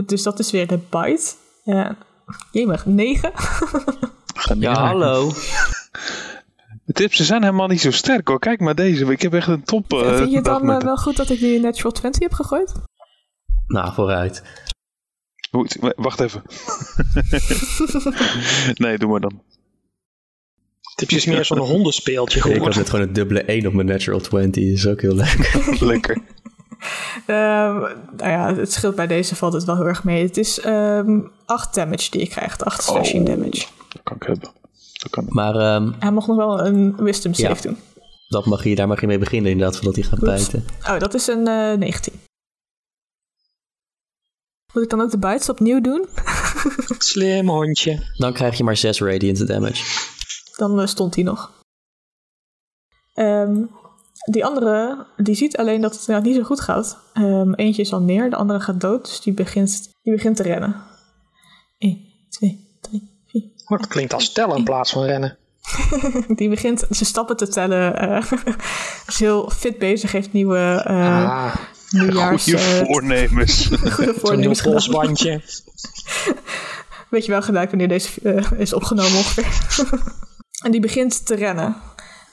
dus 0.07 0.23
dat 0.23 0.39
is 0.39 0.51
weer 0.51 0.67
de 0.67 0.79
bite. 0.91 1.33
Ja. 1.65 1.97
Jemig, 2.53 2.87
9. 2.87 3.31
Ga 4.35 4.55
niet 4.55 4.63
Ja, 4.63 4.73
hallo. 4.87 5.33
De 6.85 6.93
tips 6.93 7.17
ze 7.17 7.25
zijn 7.25 7.43
helemaal 7.43 7.67
niet 7.67 7.81
zo 7.81 7.91
sterk 7.91 8.29
hoor. 8.29 8.39
Kijk 8.39 8.61
maar 8.61 8.75
deze. 8.75 9.05
Ik 9.05 9.23
heb 9.23 9.35
echt 9.35 9.49
een 9.49 9.63
top. 9.65 9.93
eh, 9.93 10.17
Vind 10.17 10.31
je 10.31 10.37
het 10.37 10.45
dan 10.45 10.67
met 10.67 10.79
eh, 10.79 10.85
wel 10.85 10.97
goed 10.97 11.17
dat 11.17 11.31
ik 11.31 11.41
nu 11.41 11.55
een 11.55 11.61
natural 11.61 11.93
20 11.93 12.23
heb 12.23 12.33
gegooid? 12.33 12.73
Nou, 13.67 13.95
vooruit. 13.95 14.43
Goed, 15.51 15.77
wacht 15.97 16.21
even. 16.21 16.43
nee, 18.85 18.99
doe 18.99 19.09
maar 19.11 19.21
dan. 19.21 19.43
Is 21.07 21.27
meer 21.27 21.45
zo'n 21.45 21.59
hondenspeeltje 21.59 22.39
Ik 22.55 22.63
had 22.63 22.75
net 22.75 22.91
gewoon 22.91 23.07
een 23.07 23.13
dubbele 23.13 23.43
1 23.43 23.67
op 23.67 23.73
mijn 23.73 23.87
natural 23.87 24.21
20. 24.21 24.63
Dat 24.65 24.73
is 24.73 24.87
ook 24.87 25.01
heel 25.01 25.15
leuk. 25.15 25.55
Lekker. 25.81 26.23
Ehm, 27.27 27.79
nou 28.17 28.31
ja, 28.31 28.55
het 28.55 28.73
scheelt 28.73 28.95
bij 28.95 29.07
deze 29.07 29.37
valt 29.37 29.53
het 29.53 29.65
wel 29.65 29.77
heel 29.77 29.87
erg 29.87 30.05
mee. 30.05 30.23
Het 30.27 30.37
is 30.37 30.61
ehm 30.61 31.21
8 31.47 31.75
damage 31.75 32.11
die 32.11 32.21
je 32.21 32.29
krijgt. 32.29 32.65
8 32.65 32.83
slashing 32.83 33.29
Oh. 33.29 33.35
damage. 33.35 33.67
Dat 33.89 34.03
kan 34.03 34.17
ik 34.17 34.23
hebben. 34.23 34.49
Dat 34.93 35.11
kan. 35.11 35.25
Maar 35.29 35.55
ehm, 35.55 35.93
Hij 35.99 36.11
mag 36.13 36.27
nog 36.27 36.37
wel 36.37 36.67
een 36.67 36.97
wisdom 36.97 37.35
save 37.35 37.55
Ja. 37.55 37.61
doen. 37.63 37.79
dat 38.29 38.47
mag 38.47 38.65
je, 38.65 38.75
daar 38.75 38.89
mag 38.89 39.01
je 39.01 39.07
mee 39.07 39.19
beginnen 39.19 39.51
inderdaad, 39.51 39.77
voordat 39.77 39.95
hij 39.95 40.05
gaat 40.05 40.23
Oeps. 40.23 40.51
bijten. 40.51 40.65
Oh, 40.95 40.99
dat 40.99 41.15
is 41.15 41.27
een 41.27 41.47
eh 41.47 41.79
19. 41.79 42.13
Moet 44.73 44.83
ik 44.83 44.91
dan 44.91 45.01
ook 45.01 45.11
de 45.11 45.19
bites 45.19 45.49
opnieuw 45.49 45.81
doen? 45.81 46.07
Slim 46.99 47.49
hondje. 47.49 48.13
Dan 48.17 48.33
krijg 48.33 48.57
je 48.59 48.65
maar 48.65 48.77
6 48.77 49.01
radiant 49.01 49.47
damage. 49.47 49.85
Dan 50.57 50.81
eh, 50.81 50.87
stond 50.87 51.15
hij 51.15 51.25
nog. 51.25 51.51
Ehm, 53.15 53.63
die 54.31 54.45
andere, 54.45 55.07
die 55.17 55.35
ziet 55.35 55.57
alleen 55.57 55.81
dat 55.81 55.91
het 55.91 56.01
inderdaad 56.01 56.25
niet 56.25 56.37
zo 56.37 56.43
goed 56.43 56.61
gaat. 56.61 56.99
Ehm, 57.13 57.53
eentje 57.53 57.83
is 57.83 57.93
al 57.93 58.01
neer, 58.01 58.31
de 58.31 58.37
andere 58.37 58.61
gaat 58.61 58.81
dood, 58.81 59.05
dus 59.05 59.21
die 59.21 59.33
begint, 59.33 59.89
die 60.03 60.15
begint 60.15 60.37
te 60.37 60.43
rennen. 60.43 60.77
1, 61.79 61.99
2, 62.29 62.79
3, 62.81 63.23
4. 63.27 63.43
Maar 63.67 63.79
het 63.79 63.89
klinkt 63.89 64.13
als 64.13 64.33
tellen 64.33 64.57
in 64.57 64.65
plaats 64.65 64.93
van 64.93 65.05
rennen. 65.05 65.39
Die 66.39 66.49
begint 66.49 66.87
zijn 66.91 67.09
stappen 67.09 67.37
te 67.37 67.49
tellen. 67.49 67.97
eh 67.97 68.33
is 69.07 69.19
heel 69.19 69.51
fit 69.51 69.79
bezig, 69.79 70.13
heeft 70.13 70.33
nieuwe 70.33 70.83
eh 70.87 71.31
ah, 71.31 71.55
nieuwjaars... 71.91 72.45
Goeie 72.45 72.59
eh, 72.59 72.87
voornemens. 72.87 73.67
goede 73.95 74.15
voornemens 74.15 74.59
gedaan. 74.59 74.73
polsbandje. 74.73 75.43
Weet 77.11 77.25
je 77.25 77.31
wel 77.31 77.43
gelijk 77.43 77.71
wanneer 77.71 77.89
deze 77.89 78.11
is 78.57 78.73
opgenomen 78.73 79.17
ongeveer. 79.17 79.47
en 80.65 80.71
die 80.71 80.81
begint 80.81 81.27
te 81.27 81.35
rennen. 81.35 81.77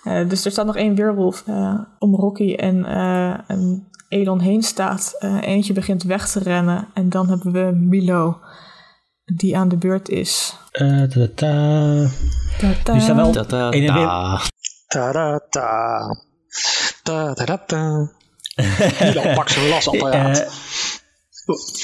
Eh, 0.08 0.30
dus 0.30 0.45
er 0.45 0.51
staat 0.51 0.66
nog 0.66 0.76
één 0.76 0.95
weerwolf 0.95 1.43
eh, 1.47 1.80
om 1.99 2.16
Rocky 2.16 2.53
en, 2.53 2.86
eh, 2.86 3.39
en 3.47 3.88
Elon 4.10 4.39
heen 4.39 4.64
staat. 4.64 5.16
Eh, 5.20 5.41
eentje 5.41 5.74
begint 5.74 6.03
weg 6.03 6.30
te 6.30 6.39
rennen. 6.39 6.88
En 6.93 7.10
dan 7.10 7.30
hebben 7.30 7.51
we 7.51 7.72
Milo, 7.76 8.39
die 9.26 9.58
aan 9.58 9.68
de 9.70 9.78
beurt 9.78 10.10
is. 10.10 10.58
Eh, 10.72 10.88
ta-da-ta. 10.88 12.08
Ta-ta. 12.60 12.93
Die 12.93 13.01
staat 13.01 13.16
wel 13.16 13.70
weer. 13.70 14.49
Ta-da-ta. 14.88 15.99
Ta-da-da-ta. 17.03 18.12
Milo 18.99 19.34
pakt 19.36 19.51
zijn 19.51 19.68
lasapparaat. 19.68 20.39
Eh, 20.39 20.45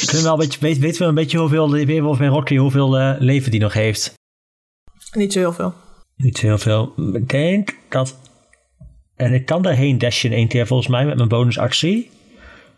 kunnen 0.06 0.16
we 0.16 0.22
wel 0.22 0.32
een 0.32 0.38
beetje, 0.38 0.60
weet, 0.60 0.78
weten 0.78 1.02
we 1.02 1.08
een 1.08 1.16
beetje 1.16 1.38
hoeveel 1.38 1.68
de 1.68 1.86
Weerwolf 1.86 2.20
en 2.20 2.28
Rocky, 2.28 2.56
hoeveel 2.58 3.00
eh, 3.00 3.16
leven 3.20 3.52
die 3.52 3.60
nog 3.60 3.74
heeft? 3.74 4.14
Niet 5.12 5.34
zo 5.34 5.40
heel 5.40 5.54
veel. 5.54 5.74
Niet 6.16 6.40
heel 6.40 6.58
veel. 6.58 6.94
Ik 7.14 7.30
denk 7.30 7.78
dat... 7.90 8.18
En 9.16 9.34
ik 9.34 9.46
kan 9.46 9.62
daarheen 9.62 9.98
dashen 9.98 10.32
in 10.32 10.38
één 10.38 10.48
keer 10.48 10.68
volgens 10.68 10.90
mij 10.90 11.06
met 11.06 11.16
mijn 11.16 11.28
bonusactie. 11.28 12.10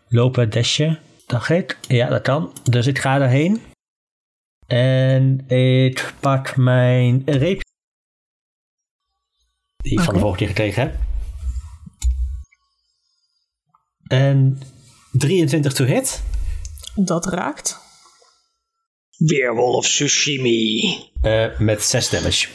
Lopen, 0.08 0.50
dashen. 0.50 0.98
Dacht 1.26 1.50
ik. 1.50 1.78
Ja, 1.88 2.08
dat 2.08 2.22
kan. 2.22 2.52
Dus 2.70 2.86
ik 2.86 2.98
ga 2.98 3.18
daarheen. 3.18 3.60
En 4.66 5.48
ik 5.48 6.14
pak 6.20 6.56
mijn 6.56 7.22
reep. 7.24 7.60
Die 9.76 9.92
ik 9.92 10.00
van 10.00 10.14
de 10.14 10.20
vorige 10.20 10.38
keer 10.38 10.48
gekregen 10.48 10.82
heb. 10.82 10.94
En 14.06 14.60
23 15.12 15.72
to 15.72 15.84
hit. 15.84 16.22
Dat 16.94 17.26
raakt. 17.26 17.78
Weerwolf 19.16 19.86
sushimi. 19.86 20.96
Eh, 21.20 21.58
met 21.58 21.82
6 21.82 22.08
damage. 22.08 22.48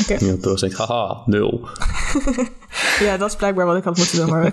Oké. 0.00 0.24
Ja, 0.24 0.56
zegt, 0.56 0.76
haha, 0.76 1.22
nul. 1.26 1.60
Ja, 3.00 3.16
dat 3.16 3.30
is 3.30 3.36
blijkbaar 3.36 3.66
wat 3.66 3.76
ik 3.76 3.84
had 3.84 3.96
moeten 3.96 4.16
doen. 4.18 4.28
Maar 4.28 4.52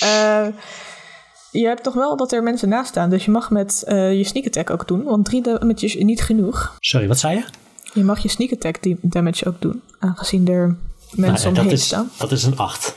Eh, 0.00 0.46
je 1.50 1.66
hebt 1.66 1.82
toch 1.82 1.94
wel 1.94 2.16
dat 2.16 2.32
er 2.32 2.42
mensen 2.42 2.68
naast 2.68 2.88
staan. 2.88 3.10
Dus 3.10 3.24
je 3.24 3.30
mag 3.30 3.50
met 3.50 3.82
eh, 3.86 4.16
je 4.16 4.24
sneak 4.24 4.46
attack 4.46 4.70
ook 4.70 4.88
doen. 4.88 5.02
Want 5.02 5.24
drie 5.24 5.42
damage 5.42 5.86
is 5.86 5.94
niet 5.94 6.22
genoeg. 6.22 6.76
Sorry, 6.80 7.08
wat 7.08 7.18
zei 7.18 7.36
je? 7.36 7.44
Je 7.92 8.04
mag 8.04 8.18
je 8.18 8.28
sneak 8.28 8.52
attack 8.52 8.82
die 8.82 8.98
damage 9.02 9.46
ook 9.48 9.60
doen. 9.60 9.82
Aangezien 9.98 10.48
er 10.48 10.76
mensen 11.10 11.34
Nou, 11.34 11.48
omheen 11.48 11.64
dat, 11.64 11.72
is, 11.78 11.84
staan. 11.84 12.10
dat 12.18 12.32
is 12.32 12.44
een 12.44 12.56
8. 12.56 12.96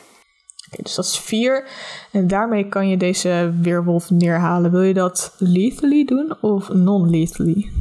Oké, 0.72 0.84
dus 0.84 0.96
dat 0.96 1.06
is 1.06 1.20
vier. 1.20 1.68
En 2.12 2.28
daarmee 2.28 2.70
kan 2.70 2.90
je 2.90 2.98
deze 2.98 3.54
weerwolf 3.62 4.10
neerhalen. 4.10 4.72
Wil 4.72 4.82
je 4.82 4.94
dat 4.94 5.34
lethally 5.38 6.06
doen 6.06 6.36
of 6.42 6.70
non-lethally? 6.74 7.72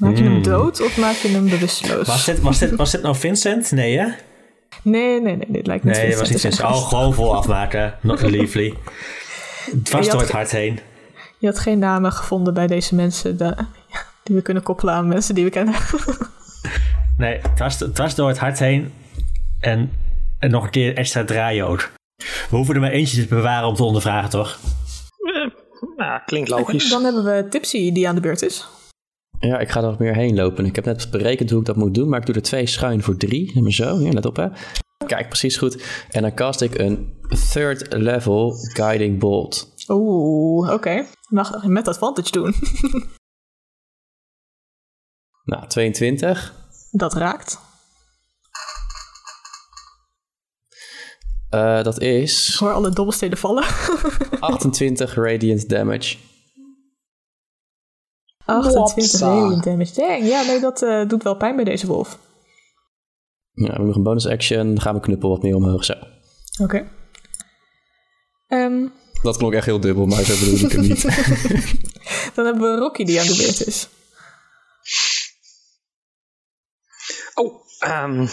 Maak 0.00 0.16
je 0.16 0.22
hem 0.22 0.32
Hmm. 0.32 0.42
dood 0.42 0.80
of 0.82 0.96
maak 0.98 1.14
je 1.14 1.28
hem 1.28 1.48
bewusteloos? 1.48 2.06
Was 2.06 2.24
dit, 2.24 2.40
was, 2.40 2.58
dit, 2.58 2.76
was 2.76 2.90
dit 2.90 3.02
nou 3.02 3.16
Vincent? 3.16 3.70
Nee, 3.72 3.98
hè? 3.98 4.06
Nee, 4.82 5.20
nee, 5.20 5.36
nee. 5.36 5.46
Dit 5.48 5.66
lijkt 5.66 5.84
niet 5.84 5.94
Nee, 5.96 6.10
dat 6.10 6.18
was 6.18 6.30
niet 6.30 6.40
Vincent. 6.40 6.68
Oh, 6.70 6.88
gewoon 6.88 7.14
vol 7.14 7.36
afmaken. 7.36 7.94
Not 8.00 8.20
lively. 8.30 8.74
Het 9.70 9.90
was 9.90 10.04
Je 10.06 10.10
door 10.12 10.20
het 10.20 10.30
hart 10.30 10.50
heen. 10.50 10.78
Je 11.38 11.46
had 11.46 11.58
geen 11.58 11.78
namen 11.78 12.12
gevonden 12.12 12.54
bij 12.54 12.66
deze 12.66 12.94
mensen 12.94 13.36
da- 13.36 13.68
die 14.22 14.36
we 14.36 14.42
kunnen 14.42 14.62
koppelen 14.62 14.94
aan 14.94 15.08
mensen 15.08 15.34
die 15.34 15.44
we 15.44 15.50
kennen. 15.50 15.74
Nee, 17.16 17.38
het 17.42 17.58
was, 17.58 17.78
het 17.80 17.98
was 17.98 18.14
door 18.14 18.28
het 18.28 18.38
hart 18.38 18.58
heen. 18.58 18.92
En, 19.60 19.92
en 20.38 20.50
nog 20.50 20.64
een 20.64 20.70
keer 20.70 20.96
extra 20.96 21.24
draaien 21.24 21.66
ook. 21.66 21.90
We 22.50 22.56
hoeven 22.56 22.74
er 22.74 22.80
maar 22.80 22.90
eentje 22.90 23.22
te 23.22 23.34
bewaren 23.34 23.68
om 23.68 23.74
te 23.74 23.82
ondervragen, 23.82 24.30
toch? 24.30 24.58
Nou, 25.96 26.20
klinkt 26.26 26.48
logisch. 26.48 26.88
Dan 26.90 27.04
hebben 27.04 27.24
we 27.24 27.46
Tipsy 27.48 27.92
die 27.92 28.08
aan 28.08 28.14
de 28.14 28.20
beurt 28.20 28.42
is. 28.42 28.68
Ja, 29.40 29.58
ik 29.58 29.68
ga 29.68 29.80
er 29.80 29.86
nog 29.86 29.98
meer 29.98 30.14
heen 30.14 30.34
lopen. 30.34 30.64
Ik 30.64 30.74
heb 30.74 30.84
net 30.84 31.10
berekend 31.10 31.50
hoe 31.50 31.60
ik 31.60 31.66
dat 31.66 31.76
moet 31.76 31.94
doen, 31.94 32.08
maar 32.08 32.20
ik 32.20 32.26
doe 32.26 32.34
er 32.34 32.42
twee 32.42 32.66
schuin 32.66 33.02
voor 33.02 33.16
drie. 33.16 33.50
Neem 33.54 33.62
maar 33.62 33.72
zo, 33.72 34.00
ja, 34.00 34.10
let 34.10 34.26
op 34.26 34.36
hè. 34.36 34.48
Kijk, 35.06 35.28
precies 35.28 35.56
goed. 35.56 35.82
En 36.10 36.22
dan 36.22 36.34
cast 36.34 36.60
ik 36.60 36.78
een 36.78 37.12
third 37.52 37.92
level 37.92 38.54
guiding 38.72 39.18
bolt. 39.18 39.74
Oeh, 39.88 40.72
oké. 40.72 41.06
Mag 41.28 41.64
met 41.64 41.88
advantage 41.88 42.30
doen. 42.30 42.54
Nou, 45.44 45.66
22. 45.66 46.54
Dat 46.90 47.14
raakt. 47.14 47.58
Eh, 51.48 51.82
dat 51.82 52.02
Ik 52.02 52.22
is 52.22 52.56
hoor 52.58 52.72
alle 52.72 52.90
dobbelsteden 52.90 53.38
vallen. 53.38 53.64
28 54.40 55.14
radiant 55.14 55.68
damage. 55.68 56.16
28 58.50 59.20
Wopsa. 59.20 59.26
radiant 59.40 59.64
damage. 59.64 59.94
Dang, 59.94 60.26
ja, 60.26 60.42
nee, 60.42 60.60
dat 60.60 60.82
eh, 60.82 61.08
doet 61.08 61.22
wel 61.22 61.36
pijn 61.36 61.56
bij 61.56 61.64
deze 61.64 61.86
wolf. 61.86 62.18
Ja, 63.52 63.62
we 63.64 63.68
hebben 63.70 63.86
nog 63.86 63.96
een 63.96 64.02
bonus 64.02 64.26
action. 64.26 64.66
Dan 64.66 64.80
gaan 64.80 64.94
we 64.94 65.00
knuppel 65.00 65.28
wat 65.28 65.42
meer 65.42 65.54
omhoog. 65.56 65.84
Zo. 65.84 65.94
Oké. 66.62 66.88
Ehm, 68.46 68.86
Dat 69.22 69.36
klonk 69.36 69.52
echt 69.54 69.66
heel 69.66 69.80
dubbel, 69.80 70.06
maar 70.06 70.22
zo 70.22 70.44
bedoel 70.44 70.66
ik 70.66 70.72
hem 70.72 70.80
niet. 70.80 71.02
dan 72.34 72.44
hebben 72.44 72.72
we 72.74 72.78
Rocky 72.78 73.04
die 73.04 73.20
aan 73.20 73.26
de 73.26 73.36
beurt 73.36 73.66
is. 73.66 73.88
Oh, 77.34 77.54
ehm, 77.78 78.26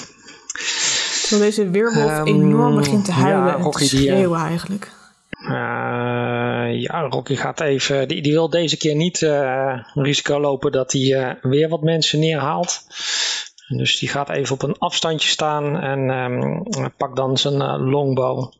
Terwijl 1.22 1.42
deze 1.50 1.70
weerwolf 1.70 2.12
Ehm, 2.12 2.28
enorm 2.28 2.76
begint 2.76 3.06
te 3.06 3.12
huilen 3.12 3.48
ja, 3.48 3.56
en 3.66 3.72
te 3.72 3.78
die, 3.78 3.88
eh, 3.90 4.14
schreeuwen 4.16 4.40
eigenlijk. 4.40 4.92
Eh, 5.48 6.82
ja, 6.82 7.02
Rocky 7.10 7.36
gaat 7.36 7.60
even. 7.60 8.08
Die, 8.08 8.22
die 8.22 8.32
wil 8.34 8.50
deze 8.50 8.78
keer 8.78 8.96
niet 8.96 9.22
eh, 9.22 9.80
risico 9.94 10.40
lopen 10.40 10.72
dat 10.72 10.92
hij 10.92 11.14
eh, 11.14 11.36
weer 11.42 11.70
wat 11.70 11.82
mensen 11.82 12.20
neerhaalt. 12.20 12.86
Dus 13.68 14.00
die 14.00 14.10
gaat 14.10 14.30
even 14.30 14.54
op 14.54 14.62
een 14.62 14.78
afstandje 14.78 15.30
staan 15.30 15.78
en 15.80 16.10
ehm, 16.10 16.90
pakt 16.98 17.16
dan 17.16 17.38
zijn 17.38 17.62
eh, 17.62 17.76
longbow. 17.80 18.54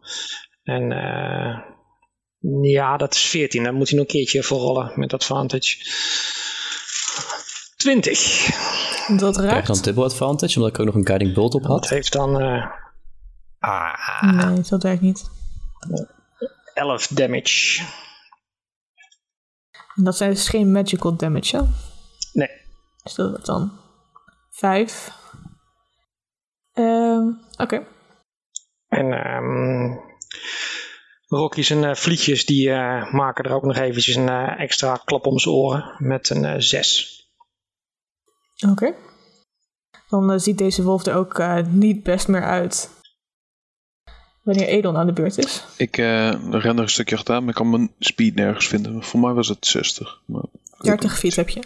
En 0.64 0.92
eh, 0.92 1.58
ja, 2.62 2.98
dat 2.98 3.14
is 3.14 3.22
14. 3.22 3.64
Dan 3.64 3.74
moet 3.76 3.90
hij 3.90 3.98
nog 3.98 4.08
een 4.08 4.14
keertje 4.14 4.44
voor 4.44 4.58
rollen 4.60 4.92
met 4.96 5.14
advantage. 5.14 5.76
20. 7.78 8.46
Dat 9.18 9.36
Krijg 9.38 9.52
raakt. 9.52 9.68
dan 9.68 9.82
double 9.82 10.04
advantage, 10.04 10.56
omdat 10.56 10.74
ik 10.74 10.80
ook 10.80 10.86
nog 10.86 10.96
een 10.96 11.06
guiding 11.08 11.34
bolt 11.34 11.54
op 11.54 11.62
Dat 11.62 11.72
had. 11.72 11.90
heeft 11.90 12.12
dan 12.12 12.40
eh, 12.42 12.66
ah, 13.60 14.22
Nee, 14.22 14.62
dat 14.70 14.84
werkt 14.84 15.02
niet. 15.02 15.30
11 16.78 17.08
damage. 17.08 17.86
En 19.96 20.04
dat 20.04 20.18
zijn 20.18 20.30
dus 20.30 20.50
geen 20.50 20.72
magical 20.72 21.16
damage, 21.16 21.58
hè? 21.58 21.64
Nee. 22.34 22.50
Dus 23.04 23.14
dat 23.14 23.30
wordt 23.30 23.46
dan 23.46 23.72
5. 24.50 25.12
Ehm 26.74 27.28
Oké. 27.58 27.88
En 28.88 29.14
ehm 29.14 30.06
Rocky 31.28 31.62
zijn 31.62 31.84
eh, 31.84 31.96
vlietjes 31.96 32.46
die 32.46 32.70
eh, 32.72 33.14
maken 33.14 33.44
er 33.44 33.52
ook 33.52 33.64
nog 33.64 33.78
eventjes 33.78 34.16
een 34.16 34.30
eh, 34.30 34.60
extra 34.60 35.02
klap 35.06 35.26
om 35.26 35.40
zijn 35.40 35.56
oren 35.56 35.96
met 35.98 36.30
een 36.30 36.62
6. 36.62 37.32
Oké. 38.70 38.96
Dan 40.08 40.40
ziet 40.40 40.58
deze 40.58 40.84
wolf 40.84 41.06
er 41.06 41.16
ook 41.16 41.42
niet 41.68 42.04
best 42.04 42.28
meer 42.28 42.44
uit. 42.44 42.97
Wanneer 44.48 44.68
Edon 44.68 44.98
aan 44.98 45.06
de 45.06 45.14
beurt 45.14 45.38
is. 45.38 45.64
Ik 45.78 45.98
eh, 45.98 46.06
ren 46.50 46.76
er 46.76 46.80
een 46.80 46.90
stukje 46.90 47.16
achteraan, 47.16 47.40
maar 47.40 47.50
ik 47.50 47.56
kan 47.56 47.70
mijn 47.70 47.92
speed 48.00 48.36
nergens 48.36 48.68
vinden. 48.68 49.04
Voor 49.04 49.20
mij 49.20 49.34
was 49.34 49.48
het 49.48 49.66
60. 49.66 50.22
Maar, 50.26 50.44
30 50.78 51.18
feet 51.18 51.36
heb 51.36 51.50
je. 51.50 51.64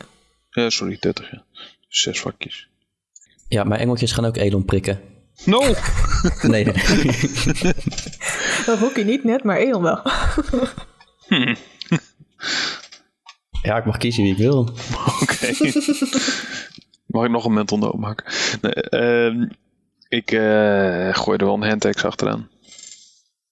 Ja, 0.49 0.69
sorry, 0.69 0.97
30. 0.99 1.31
Ja. 1.31 1.43
Zes 1.87 2.19
vakjes. 2.19 2.69
Ja, 3.47 3.63
mijn 3.63 3.81
engeltjes 3.81 4.11
gaan 4.11 4.25
ook 4.25 4.37
Elon 4.37 4.65
prikken. 4.65 4.99
No! 5.45 5.59
Nee, 6.41 6.65
nee. 6.65 6.73
Dat 8.65 8.79
Rocky 8.79 9.01
niet 9.01 9.23
net, 9.23 9.43
maar 9.43 9.57
Edon 9.57 9.81
wel. 9.81 10.01
Ja, 13.61 13.77
ik 13.77 13.85
mag 13.85 13.97
kiezen 13.97 14.23
wie 14.23 14.31
ik 14.31 14.37
wil. 14.37 14.59
Oké. 15.21 15.53
Mag 17.05 17.25
ik 17.25 17.31
nog 17.31 17.45
een 17.45 17.53
mental 17.53 17.77
note 17.77 17.97
maken? 17.97 18.33
Nee, 18.61 18.73
ehm, 18.73 19.47
ik 20.07 20.31
eh, 20.31 21.15
gooi 21.15 21.37
er 21.37 21.45
wel 21.45 21.53
een 21.53 21.69
handaxe 21.69 22.07
achteraan. 22.07 22.49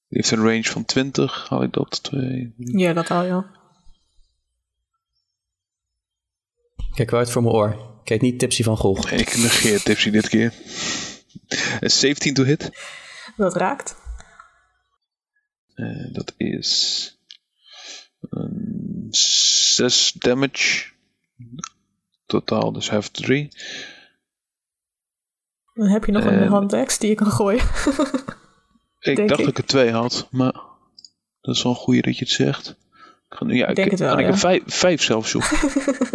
Die 0.10 0.18
heeft 0.22 0.32
een 0.32 0.44
range 0.44 0.64
van 0.64 0.86
20. 0.86 1.48
Hou 1.50 1.64
ik 1.66 1.74
dat? 1.74 2.04
Twee, 2.04 2.54
drie. 2.58 2.78
Ja, 2.80 2.94
dat 2.94 3.12
al, 3.12 3.24
ja. 3.24 3.46
Kijk 6.94 7.10
wel 7.10 7.20
uit 7.20 7.32
voor 7.32 7.44
mijn 7.44 7.56
oor. 7.56 8.02
Kijk 8.04 8.22
niet 8.22 8.40
tipsy 8.40 8.64
van 8.64 8.78
Gogh. 8.78 9.12
Ik 9.14 9.38
negeer 9.38 9.82
Tipsy 9.84 10.10
dit 10.10 10.30
keer. 10.30 10.54
Een 11.80 11.92
17 11.92 12.34
to 12.34 12.44
hit. 12.44 12.72
Dat 13.38 13.56
raakt. 13.56 13.96
Eh, 15.74 16.14
dat 16.14 16.34
is... 16.38 17.18
een 18.30 19.08
6 19.10 20.12
damage. 20.12 20.92
Totaal 22.26 22.72
dus 22.72 22.90
half 22.90 23.10
3. 23.10 23.50
Dan 25.74 25.88
heb 25.88 26.06
je 26.06 26.12
nog 26.12 26.24
een 26.26 26.40
En- 26.40 26.48
handaxe 26.48 27.00
die 27.00 27.10
je 27.10 27.16
kan 27.16 27.32
gooien. 27.32 27.64
Ik 29.00 29.16
dacht 29.16 29.30
ik. 29.30 29.38
dat 29.38 29.48
ik 29.48 29.58
er 29.58 29.66
twee 29.66 29.92
had, 29.92 30.28
maar 30.32 30.54
dat 31.42 31.56
is 31.56 31.64
wel 31.64 31.72
een 31.72 31.78
goeie 31.78 32.02
dat 32.02 32.18
je 32.18 32.24
het 32.26 32.34
zegt. 32.34 32.68
Ik 33.30 33.38
ga 33.38 33.46
nu- 33.46 33.56
Ja, 33.56 33.68
ik, 33.68 33.76
denk 33.76 33.92
het 33.92 34.00
wel, 34.00 34.12
en 34.12 34.18
ik 34.18 34.26
ja. 34.26 34.30
heb 34.32 34.40
vijf, 34.40 34.64
vijf 34.66 35.02
zelfs, 35.04 35.32
joh. 35.32 35.52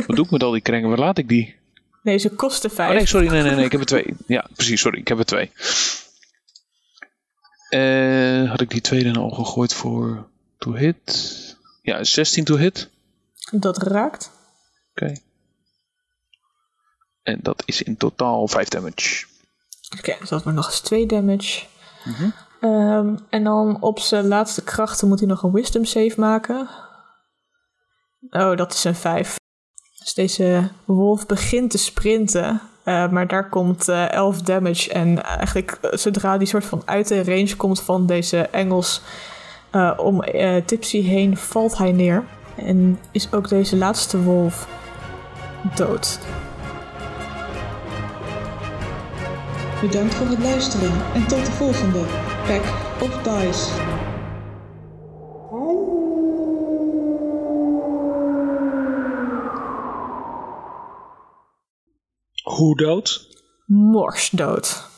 Wat 0.07 0.17
doe 0.17 0.25
ik 0.25 0.31
met 0.31 0.43
al 0.43 0.51
die 0.51 0.61
krengen? 0.61 0.89
Waar 0.89 0.99
laat 0.99 1.19
ik 1.19 1.29
die? 1.29 1.55
Nee, 2.03 2.19
ze 2.19 2.31
kosten 2.31 2.71
Oh 2.71 2.77
5. 2.77 2.95
nee, 2.95 3.07
sorry, 3.07 3.29
nee, 3.29 3.43
nee, 3.43 3.55
nee, 3.55 3.65
ik 3.65 3.73
heb 3.73 3.81
er 3.81 3.87
twee. 3.87 4.15
Ja, 4.27 4.47
precies, 4.55 4.81
sorry, 4.81 4.99
ik 4.99 5.09
heb 5.09 5.19
er 5.19 5.25
twee. 5.25 5.51
Eh, 7.69 8.51
had 8.51 8.61
ik 8.61 8.71
die 8.71 8.81
tweede 8.81 9.11
nou 9.11 9.25
al 9.31 9.45
gegooid 9.45 9.75
voor 9.75 10.29
to 10.59 10.73
hit? 10.75 11.57
Ja, 11.83 12.05
16 12.05 12.45
to 12.45 12.57
hit. 12.57 12.89
Dat 13.51 13.83
raakt. 13.83 14.31
Oké. 14.91 15.15
En 17.23 17.39
dat 17.43 17.63
is 17.67 17.83
in 17.83 17.97
totaal 17.97 18.49
5 18.49 18.69
damage. 18.69 19.25
Oké, 19.99 20.17
dus 20.21 20.29
dat 20.29 20.45
maar 20.45 20.55
nog 20.55 20.67
eens 20.67 20.81
2 20.81 21.07
damage. 21.07 21.65
Mhm. 22.05 22.29
Ehm, 22.65 23.17
en 23.31 23.45
dan 23.45 23.77
op 23.81 23.99
zijn 23.99 24.27
laatste 24.27 24.65
krachten 24.65 25.09
moet 25.09 25.19
hij 25.19 25.29
nog 25.29 25.43
een 25.43 25.53
wisdom 25.53 25.85
save 25.85 26.15
maken. 26.17 26.69
Oh, 28.31 28.57
dat 28.57 28.73
is 28.73 28.85
een 28.85 28.95
5. 28.95 29.37
Dus 29.99 30.15
deze 30.15 30.71
wolf 30.85 31.27
begint 31.27 31.71
te 31.71 31.79
sprinten. 31.79 32.61
eh, 32.85 33.09
maar 33.09 33.27
daar 33.27 33.49
komt 33.49 33.89
eh 33.89 34.11
11 34.13 34.43
damage. 34.43 34.93
En 34.93 35.23
eigenlijk 35.23 35.79
eh, 35.81 35.91
zodra 35.93 36.39
die 36.39 36.47
soort 36.47 36.65
van 36.65 36.83
uit 36.85 37.09
de 37.09 37.25
range 37.25 37.57
komt 37.57 37.83
van 37.83 38.07
deze 38.07 38.39
Engels 38.39 39.03
eh, 39.71 39.93
om 39.97 40.23
eh, 40.23 40.65
Tipsy 40.65 41.01
heen, 41.01 41.37
valt 41.37 41.79
hij 41.79 41.93
neer. 41.93 42.25
En 42.57 42.99
is 43.11 43.33
ook 43.33 43.49
deze 43.49 43.77
laatste 43.77 44.23
wolf 44.23 44.69
dood. 45.75 46.19
Bedankt 49.81 50.15
voor 50.15 50.27
het 50.27 50.39
luisteren 50.39 50.93
en 51.15 51.27
tot 51.27 51.47
de 51.47 51.53
volgende 51.53 52.05
Pack 52.47 52.65
of 53.01 53.23
Dice. 53.23 53.71
Hoe 62.43 62.75
dood? 62.75 63.27
Mors 63.67 64.31
dood. 64.31 64.94